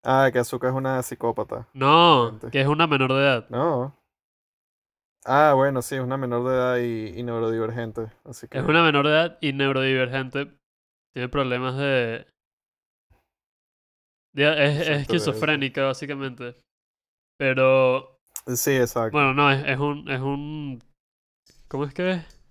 Ah, 0.03 0.29
que 0.33 0.39
Azuka 0.39 0.67
es 0.67 0.73
una 0.73 1.01
psicópata. 1.01 1.67
No, 1.73 2.39
que 2.51 2.59
es 2.61 2.67
una 2.67 2.87
menor 2.87 3.13
de 3.13 3.19
edad. 3.19 3.49
No. 3.49 3.95
Ah, 5.25 5.53
bueno, 5.55 5.81
sí, 5.81 5.95
es 5.95 6.01
una 6.01 6.17
menor 6.17 6.43
de 6.43 6.53
edad 6.55 6.77
y, 6.79 7.19
y 7.19 7.23
neurodivergente. 7.23 8.11
Así 8.25 8.47
que. 8.49 8.57
Es 8.57 8.63
una 8.65 8.83
menor 8.83 9.05
de 9.07 9.11
edad 9.13 9.37
y 9.39 9.53
neurodivergente. 9.53 10.51
Tiene 11.13 11.29
problemas 11.29 11.77
de. 11.77 12.27
de- 14.33 14.65
es, 14.65 14.79
es 14.81 14.89
esquizofrénica, 15.01 15.85
básicamente. 15.85 16.57
Pero. 17.37 18.17
Sí, 18.47 18.71
exacto. 18.71 19.11
Bueno, 19.17 19.33
no, 19.33 19.49
es, 19.49 19.63
es 19.65 19.79
un. 19.79 20.09
Es 20.11 20.19
un. 20.19 20.83
¿Cómo 21.73 21.85
es 21.85 21.93
que 21.95 22.11
es? 22.11 22.41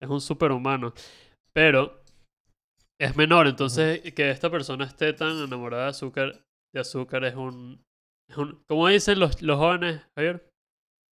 Es 0.00 0.08
un 0.08 0.22
superhumano. 0.22 0.94
Pero. 1.52 2.02
Es 2.98 3.14
menor, 3.14 3.46
entonces 3.46 4.00
que 4.14 4.30
esta 4.30 4.50
persona 4.50 4.86
esté 4.86 5.12
tan 5.12 5.36
enamorada 5.36 5.84
de 5.84 5.90
azúcar. 5.90 6.46
De 6.72 6.80
azúcar 6.80 7.24
es 7.24 7.34
un. 7.34 7.84
Es 8.26 8.38
un 8.38 8.64
como 8.66 8.88
dicen 8.88 9.20
los, 9.20 9.42
los 9.42 9.58
jóvenes, 9.58 10.00
Javier. 10.16 10.50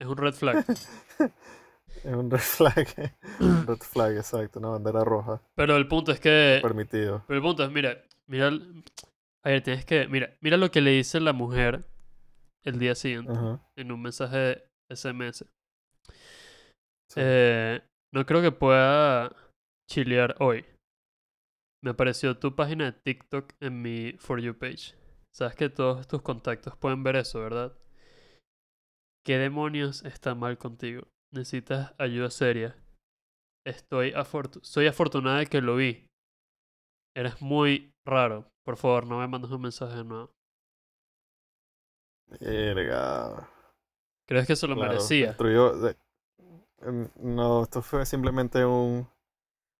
Es 0.00 0.08
un 0.08 0.16
red 0.16 0.32
flag. 0.32 0.64
Es 2.04 2.14
un 2.14 2.30
red 2.30 2.38
flag. 2.38 2.86
un 3.40 3.66
red 3.66 3.78
flag, 3.78 4.16
exacto. 4.16 4.60
Una 4.60 4.68
bandera 4.68 5.04
roja. 5.04 5.42
Pero 5.54 5.76
el 5.76 5.88
punto 5.88 6.12
es 6.12 6.20
que. 6.20 6.60
Permitido. 6.62 7.24
Pero 7.26 7.36
el 7.38 7.42
punto 7.42 7.64
es, 7.64 7.70
mira, 7.70 8.02
mira, 8.28 8.50
a 9.42 9.48
ver, 9.48 9.62
tienes 9.62 9.84
que, 9.84 10.06
mira, 10.06 10.32
mira 10.40 10.56
lo 10.56 10.70
que 10.70 10.80
le 10.80 10.92
dice 10.92 11.20
la 11.20 11.32
mujer 11.32 11.84
el 12.62 12.78
día 12.78 12.94
siguiente 12.94 13.32
en 13.76 13.92
un 13.92 14.00
mensaje 14.00 14.64
SMS. 14.88 15.44
Sí. 17.10 17.20
Eh, 17.22 17.82
no 18.14 18.24
creo 18.26 18.42
que 18.42 18.52
pueda 18.52 19.34
chilear 19.90 20.34
hoy. 20.40 20.64
Me 21.82 21.90
apareció 21.90 22.38
tu 22.38 22.54
página 22.56 22.86
de 22.86 22.92
TikTok 22.92 23.52
en 23.60 23.82
mi 23.82 24.12
For 24.18 24.40
You 24.40 24.58
page. 24.58 24.94
Sabes 25.34 25.54
que 25.54 25.68
todos 25.68 26.08
tus 26.08 26.22
contactos 26.22 26.76
pueden 26.76 27.02
ver 27.04 27.16
eso, 27.16 27.40
¿verdad? 27.40 27.76
¿Qué 29.24 29.38
demonios 29.38 30.04
está 30.04 30.34
mal 30.34 30.58
contigo? 30.58 31.06
Necesitas 31.32 31.94
ayuda 31.98 32.30
seria. 32.30 32.76
Estoy 33.66 34.12
afortu- 34.12 34.62
soy 34.64 34.86
afortunada 34.86 35.38
de 35.40 35.46
que 35.46 35.60
lo 35.60 35.76
vi. 35.76 36.06
Eres 37.14 37.40
muy 37.42 37.92
raro. 38.06 38.48
Por 38.64 38.76
favor, 38.76 39.06
no 39.06 39.18
me 39.18 39.28
mandes 39.28 39.50
un 39.50 39.60
mensaje 39.60 39.96
de 39.98 40.04
nuevo. 40.04 40.30
Verga. 42.40 43.48
¿Crees 44.28 44.46
que 44.46 44.56
se 44.56 44.66
lo 44.66 44.74
Claro, 44.74 44.90
merecía? 44.92 45.28
destruyó- 45.28 45.78
de- 45.80 45.96
No, 47.16 47.62
esto 47.64 47.82
fue 47.82 48.06
simplemente 48.06 48.64
un, 48.64 49.08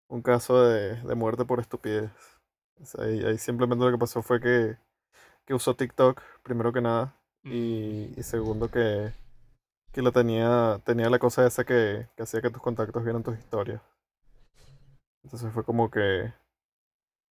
un 0.09 0.23
caso 0.23 0.63
de, 0.65 0.97
de 1.03 1.15
muerte 1.15 1.45
por 1.45 1.61
estupidez. 1.61 2.11
O 2.81 2.85
sea, 2.85 3.05
ahí, 3.05 3.25
ahí 3.25 3.39
simplemente 3.39 3.85
lo 3.85 3.91
que 3.91 3.99
pasó 3.99 4.23
fue 4.23 4.41
que, 4.41 4.77
que 5.47 5.55
usó 5.55 5.75
TikTok, 5.77 6.21
primero 6.43 6.73
que 6.73 6.81
nada, 6.81 7.15
y, 7.45 8.13
y 8.19 8.23
segundo 8.23 8.71
que, 8.71 9.13
que 9.93 10.03
la 10.03 10.13
tenía, 10.13 10.81
tenía 10.85 11.11
la 11.11 11.19
cosa 11.19 11.47
esa 11.47 11.65
que, 11.65 12.09
que 12.17 12.23
hacía 12.23 12.41
que 12.43 12.51
tus 12.51 12.63
contactos 12.63 13.05
vieran 13.05 13.23
tus 13.23 13.39
historias. 13.39 13.83
Entonces 15.25 15.53
fue 15.53 15.65
como 15.65 15.91
que 15.91 16.33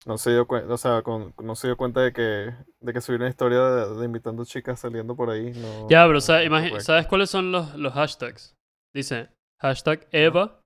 no 0.04 0.18
se 0.18 0.30
dio 0.30 0.46
cuenta, 0.46 0.72
o 0.72 0.76
sea, 0.76 1.02
con- 1.02 1.34
no 1.42 1.56
se 1.56 1.68
dio 1.68 1.76
cuenta 1.76 2.00
de 2.00 2.12
que, 2.12 2.54
de 2.80 2.92
que 2.92 3.00
subir 3.00 3.20
una 3.20 3.28
historia 3.28 3.60
de, 3.62 3.94
de 3.96 4.04
invitando 4.04 4.44
chicas 4.44 4.78
saliendo 4.80 5.16
por 5.16 5.30
ahí. 5.30 5.52
No, 5.52 5.88
Ya, 5.88 6.02
pero 6.04 6.14
no- 6.14 6.20
sa- 6.20 6.44
no. 6.44 6.80
¿sabes 6.80 7.06
cuáles 7.06 7.30
son 7.30 7.50
los, 7.52 7.74
los 7.74 7.92
hashtags? 7.94 8.54
Dice 8.94 9.28
hashtag 9.61 10.07
Eva, 10.12 10.61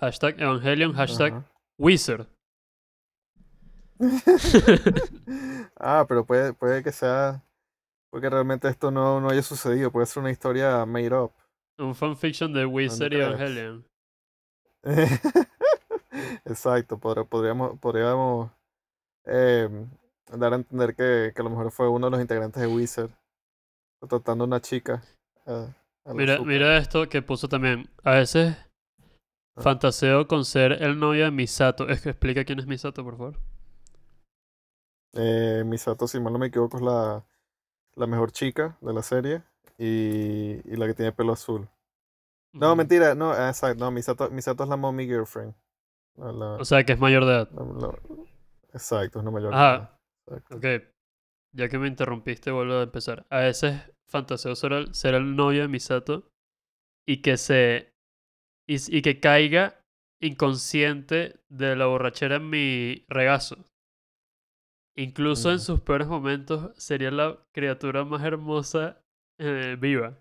hashtag 0.00 0.40
Evangelion, 0.40 0.92
hashtag 0.94 1.32
Ajá. 1.32 1.52
Wizard. 1.78 2.26
ah, 5.76 6.04
pero 6.08 6.24
puede, 6.24 6.52
puede 6.54 6.82
que 6.82 6.92
sea. 6.92 7.42
Porque 8.10 8.30
realmente 8.30 8.68
esto 8.68 8.90
no, 8.90 9.20
no 9.20 9.28
haya 9.28 9.42
sucedido. 9.42 9.90
Puede 9.90 10.06
ser 10.06 10.20
una 10.22 10.30
historia 10.30 10.86
made 10.86 11.12
up. 11.14 11.32
Un 11.78 11.94
fanfiction 11.94 12.52
de 12.52 12.64
Wizard 12.64 13.12
y. 13.12 13.16
Evangelion. 13.16 13.84
Exacto. 16.44 16.98
podr- 16.98 17.28
podríamos 17.28 17.78
podríamos 17.78 18.50
eh, 19.24 19.68
dar 20.32 20.52
a 20.52 20.56
entender 20.56 20.94
que, 20.94 21.32
que 21.34 21.40
a 21.40 21.44
lo 21.44 21.50
mejor 21.50 21.70
fue 21.70 21.88
uno 21.88 22.06
de 22.06 22.10
los 22.12 22.20
integrantes 22.20 22.62
de 22.62 22.68
Wizard. 22.68 23.10
Tratando 24.08 24.44
a 24.44 24.46
una 24.46 24.60
chica. 24.60 25.02
a- 25.46 25.52
a 25.52 25.56
la 25.60 25.74
Mira, 26.14 26.38
mira 26.40 26.76
esto 26.78 27.08
que 27.08 27.22
puso 27.22 27.48
también. 27.48 27.88
A 28.04 28.12
veces 28.12 28.56
Ah. 29.56 29.62
fantaseo 29.62 30.26
con 30.28 30.44
ser 30.44 30.82
el 30.82 30.98
novio 30.98 31.24
de 31.24 31.30
Misato. 31.30 31.88
Es 31.88 32.00
que 32.02 32.10
explica 32.10 32.44
quién 32.44 32.58
es 32.60 32.66
Misato, 32.66 33.02
por 33.04 33.16
favor. 33.16 33.40
Eh, 35.14 35.62
Misato, 35.66 36.06
si 36.06 36.20
mal 36.20 36.32
no 36.32 36.38
me 36.38 36.46
equivoco, 36.46 36.76
es 36.76 36.82
la, 36.82 37.24
la 37.96 38.06
mejor 38.06 38.30
chica 38.32 38.76
de 38.80 38.92
la 38.92 39.02
serie. 39.02 39.42
Y, 39.78 40.60
y 40.64 40.76
la 40.76 40.86
que 40.86 40.94
tiene 40.94 41.12
pelo 41.12 41.32
azul. 41.32 41.68
No, 42.52 42.74
mentira, 42.74 43.14
no, 43.14 43.32
exacto, 43.32 43.84
no, 43.84 43.90
Misato, 43.90 44.30
Misato 44.30 44.64
es 44.64 44.68
la 44.68 44.76
mommy 44.76 45.06
girlfriend. 45.06 45.54
La- 46.16 46.32
la- 46.32 46.54
O 46.56 46.64
sea, 46.64 46.82
que 46.84 46.92
es 46.94 46.98
mayor 46.98 47.24
de 47.24 47.32
edad. 47.32 47.50
la- 47.52 47.98
exacto, 48.72 49.18
es 49.18 49.22
una 49.22 49.30
mayor. 49.30 49.50
de 49.52 49.56
edad, 49.56 49.98
exacto. 50.26 50.56
Ok. 50.56 50.64
Ya 51.54 51.68
que 51.68 51.78
me 51.78 51.86
interrumpiste, 51.88 52.50
vuelvo 52.50 52.74
a 52.74 52.82
empezar. 52.82 53.24
A 53.30 53.38
veces 53.38 53.80
fantaseo 54.08 54.54
ser 54.56 54.72
el, 54.72 54.94
ser 54.94 55.14
el 55.14 55.36
novio 55.36 55.62
de 55.62 55.68
Misato 55.68 56.28
y 57.06 57.18
que 57.22 57.36
se. 57.36 57.92
Y, 58.70 59.00
que 59.00 59.18
caiga 59.18 59.80
inconsciente 60.20 61.40
de 61.48 61.74
la 61.74 61.86
borrachera 61.86 62.36
en 62.36 62.50
mi 62.50 63.04
regazo. 63.08 63.56
Incluso 64.96 65.50
en 65.52 65.60
sus 65.60 65.80
peores 65.80 66.06
momentos 66.08 66.72
sería 66.76 67.10
la 67.10 67.38
criatura 67.54 68.04
más 68.04 68.22
hermosa 68.24 69.00
eh, 69.38 69.76
viva. 69.80 70.18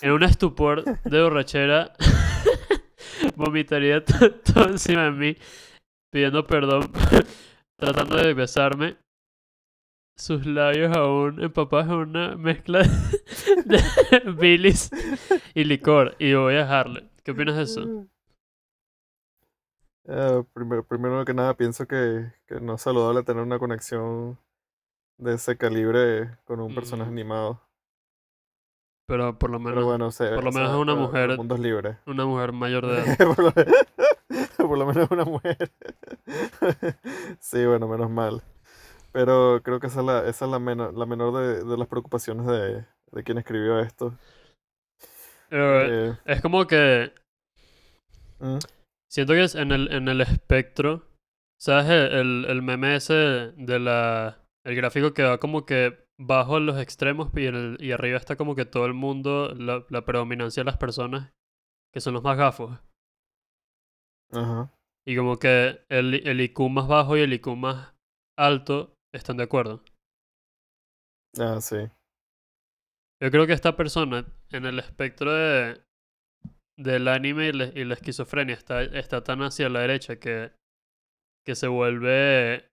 En 0.00 0.10
un 0.12 0.24
estupor 0.24 0.82
de 1.04 1.22
borrachera 1.22 1.92
vomitaría 3.36 4.04
to- 4.04 4.32
todo 4.32 4.70
encima 4.70 5.04
de 5.04 5.10
mí, 5.12 5.36
pidiendo 6.10 6.46
perdón, 6.46 6.90
tratando 7.78 8.16
de 8.16 8.34
besarme. 8.34 8.96
Sus 10.22 10.46
labios 10.46 10.96
aún 10.96 11.42
empapados 11.42 11.86
en 11.88 11.94
una 11.94 12.36
mezcla 12.36 12.82
de 13.64 13.80
bilis 14.38 14.88
y 15.52 15.64
licor. 15.64 16.14
Y 16.20 16.32
voy 16.34 16.54
a 16.54 16.58
dejarle. 16.58 17.08
¿Qué 17.24 17.32
opinas 17.32 17.56
de 17.56 17.62
eso? 17.64 18.06
Eh, 20.04 20.44
primero, 20.52 20.84
primero 20.86 21.24
que 21.24 21.34
nada, 21.34 21.56
pienso 21.56 21.88
que, 21.88 22.32
que 22.46 22.60
no 22.60 22.74
es 22.74 22.82
saludable 22.82 23.24
tener 23.24 23.42
una 23.42 23.58
conexión 23.58 24.38
de 25.18 25.34
ese 25.34 25.56
calibre 25.56 26.36
con 26.44 26.60
un 26.60 26.72
personaje 26.72 27.10
Mm. 27.10 27.14
animado. 27.14 27.60
Pero 29.06 29.36
por 29.36 29.50
lo 29.50 29.58
menos 29.58 29.74
Pero 29.74 29.86
bueno, 29.86 30.08
por 30.36 30.44
lo 30.44 30.52
menos 30.52 30.70
es 30.70 30.76
una 30.76 30.94
mujer- 30.94 31.30
El 31.32 31.36
mundo 31.36 31.54
es 31.56 31.60
libre. 31.60 31.98
una 32.06 32.26
mujer 32.26 32.52
mayor 32.52 32.86
de 32.86 32.92
edad. 33.02 33.16
por, 33.26 33.38
lo, 33.42 33.52
por 34.68 34.78
lo 34.78 34.86
menos 34.86 35.10
una 35.10 35.24
mujer. 35.24 35.72
sí, 37.40 37.66
bueno, 37.66 37.88
menos 37.88 38.08
mal. 38.08 38.40
Pero 39.12 39.60
creo 39.62 39.80
que 39.80 39.86
esa 39.88 40.00
es 40.00 40.06
la, 40.06 40.18
esa 40.28 40.44
es 40.46 40.50
la, 40.50 40.58
menor, 40.58 40.94
la 40.94 41.06
menor 41.06 41.34
de, 41.36 41.64
de 41.64 41.76
las 41.76 41.88
preocupaciones 41.88 42.46
de, 42.46 42.86
de 43.12 43.22
quien 43.24 43.38
escribió 43.38 43.78
esto. 43.80 44.18
Pero, 45.48 45.82
Eh, 45.84 46.16
es 46.24 46.40
como 46.40 46.66
que 46.66 47.12
mm, 48.40 48.58
siento 49.10 49.32
que 49.34 49.44
es 49.44 49.54
en 49.54 49.72
el, 49.72 49.92
en 49.92 50.08
el 50.08 50.20
espectro. 50.20 51.06
¿Sabes 51.60 51.86
el, 51.90 52.12
el, 52.12 52.44
el 52.48 52.62
meme 52.62 52.96
ese 52.96 53.14
de 53.56 53.78
la. 53.78 54.38
El 54.64 54.76
gráfico 54.76 55.12
que 55.12 55.22
va 55.22 55.38
como 55.38 55.66
que 55.66 56.06
bajo 56.18 56.56
en 56.58 56.66
los 56.66 56.78
extremos 56.78 57.30
y, 57.34 57.46
en 57.46 57.54
el, 57.54 57.76
y 57.80 57.92
arriba 57.92 58.16
está 58.18 58.36
como 58.36 58.54
que 58.54 58.64
todo 58.64 58.86
el 58.86 58.94
mundo, 58.94 59.54
la, 59.56 59.84
la 59.88 60.04
predominancia 60.04 60.62
de 60.62 60.66
las 60.66 60.76
personas 60.76 61.32
que 61.92 62.00
son 62.00 62.14
los 62.14 62.22
más 62.22 62.36
gafos. 62.38 62.78
ajá. 64.32 64.70
Y 65.06 65.16
como 65.16 65.38
que 65.38 65.84
el, 65.88 66.14
el 66.26 66.40
IQ 66.40 66.68
más 66.68 66.88
bajo 66.88 67.16
y 67.16 67.20
el 67.20 67.32
IQ 67.32 67.56
más 67.56 67.94
alto 68.36 68.91
están 69.12 69.36
de 69.36 69.44
acuerdo. 69.44 69.82
Ah, 71.38 71.60
sí. 71.60 71.76
Yo 73.20 73.30
creo 73.30 73.46
que 73.46 73.52
esta 73.52 73.76
persona 73.76 74.26
en 74.50 74.66
el 74.66 74.78
espectro 74.78 75.32
de, 75.32 75.80
del 76.76 77.08
anime 77.08 77.48
y 77.48 77.52
la, 77.52 77.64
y 77.66 77.84
la 77.84 77.94
esquizofrenia 77.94 78.54
está, 78.54 78.82
está 78.82 79.22
tan 79.22 79.42
hacia 79.42 79.68
la 79.68 79.80
derecha 79.80 80.16
que, 80.16 80.52
que 81.46 81.54
se 81.54 81.68
vuelve... 81.68 82.68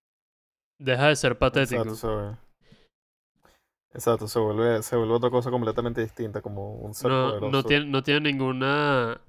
Deja 0.82 1.10
de 1.10 1.16
ser 1.18 1.38
patético. 1.38 1.82
Exacto, 1.82 1.96
se 1.96 2.08
ve. 2.08 2.38
Exacto, 3.92 4.28
se 4.30 4.40
vuelve, 4.40 4.82
se 4.82 4.96
vuelve 4.96 5.14
otra 5.14 5.30
cosa 5.30 5.52
completamente 5.52 6.00
distinta, 6.00 6.42
como 6.42 6.76
un 6.76 6.94
ser 6.94 7.12
No, 7.12 7.30
poderoso. 7.30 7.52
no 7.52 7.64
tiene, 7.64 7.86
no 7.88 8.02
tiene 8.04 8.32
ninguna. 8.32 9.20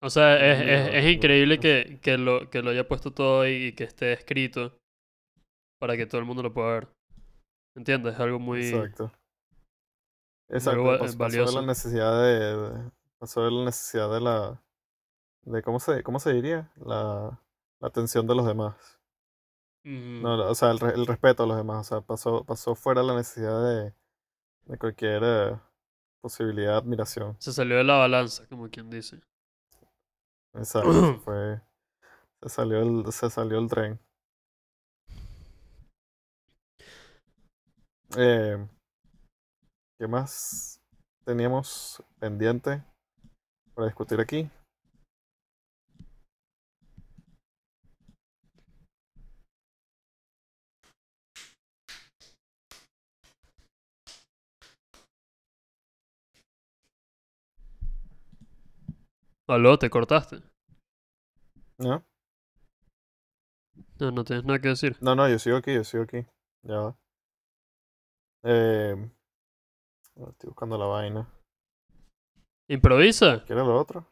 O 0.00 0.08
sea, 0.08 0.36
es, 0.36 0.94
es, 0.94 1.12
increíble 1.12 1.60
que, 1.60 1.98
que, 2.00 2.16
lo, 2.16 2.48
que 2.48 2.62
lo 2.62 2.70
haya 2.70 2.88
puesto 2.88 3.12
todo 3.12 3.42
ahí 3.42 3.66
y 3.66 3.72
que 3.72 3.84
esté 3.84 4.14
escrito 4.14 4.79
para 5.80 5.96
que 5.96 6.06
todo 6.06 6.20
el 6.20 6.26
mundo 6.26 6.42
lo 6.44 6.52
pueda 6.52 6.74
ver. 6.74 6.88
¿Entiendes? 7.74 8.14
Es 8.14 8.20
algo 8.20 8.38
muy. 8.38 8.60
Exacto. 8.62 9.12
Exacto, 10.48 10.84
va- 10.84 10.98
pasó, 10.98 11.18
pasó 11.18 11.32
de 11.36 11.38
valioso. 11.38 11.60
la 11.60 11.66
necesidad 11.66 12.22
de, 12.22 12.56
de- 12.56 12.90
pasó 13.18 13.42
de 13.44 13.50
la 13.50 13.64
necesidad 13.64 14.12
de 14.12 14.20
la, 14.20 14.62
de 15.42 15.62
cómo 15.62 15.78
se, 15.80 16.02
cómo 16.02 16.18
se 16.18 16.32
diría, 16.32 16.70
la, 16.76 17.40
la 17.80 17.88
atención 17.88 18.26
de 18.26 18.34
los 18.34 18.46
demás. 18.46 18.76
No, 20.22 20.34
o 20.50 20.54
sea, 20.54 20.70
el, 20.72 20.78
re- 20.80 20.94
el 20.94 21.06
respeto 21.06 21.44
a 21.44 21.46
los 21.46 21.56
demás, 21.56 21.86
o 21.86 21.94
sea, 21.96 22.00
pasó, 22.06 22.44
pasó 22.44 22.74
fuera 22.74 23.02
la 23.02 23.14
necesidad 23.14 23.64
de, 23.64 23.94
de 24.66 24.78
cualquier 24.78 25.22
eh, 25.24 25.60
posibilidad 26.20 26.72
de 26.72 26.78
admiración. 26.78 27.36
Se 27.38 27.52
salió 27.52 27.76
de 27.76 27.84
la 27.84 27.96
balanza, 27.96 28.46
como 28.48 28.68
quien 28.68 28.90
dice. 28.90 29.20
Exacto, 30.54 31.20
fue, 31.24 31.60
se 32.42 32.48
salió 32.48 32.80
el, 32.82 33.10
se 33.12 33.30
salió 33.30 33.58
el 33.58 33.68
tren. 33.68 34.00
Eh, 38.16 38.58
¿qué 39.98 40.08
más 40.08 40.80
teníamos 41.24 42.02
pendiente 42.18 42.82
para 43.74 43.86
discutir 43.86 44.20
aquí? 44.20 44.50
Aló, 59.46 59.78
te 59.78 59.88
cortaste. 59.90 60.42
¿No? 61.78 62.04
No, 64.00 64.10
no 64.10 64.24
tienes 64.24 64.44
nada 64.44 64.60
que 64.60 64.68
decir. 64.68 64.96
No, 65.00 65.14
no, 65.14 65.28
yo 65.28 65.38
sigo 65.38 65.56
aquí, 65.56 65.74
yo 65.74 65.84
sigo 65.84 66.04
aquí. 66.04 66.26
Ya 66.62 66.78
va. 66.80 66.96
Eh, 68.42 68.96
estoy 70.16 70.48
buscando 70.48 70.78
la 70.78 70.86
vaina. 70.86 71.28
¿Improvisa? 72.68 73.44
¿Qué 73.44 73.52
era 73.52 73.64
lo 73.64 73.78
otro? 73.78 74.06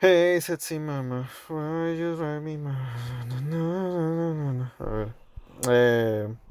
Hey, 0.00 0.40
sexy 0.40 0.78
mama, 0.78 1.28
why 1.48 1.98
you 1.98 2.16
me 2.40 2.56
A 4.78 4.84
ver. 4.84 5.14
Eh... 5.68 6.47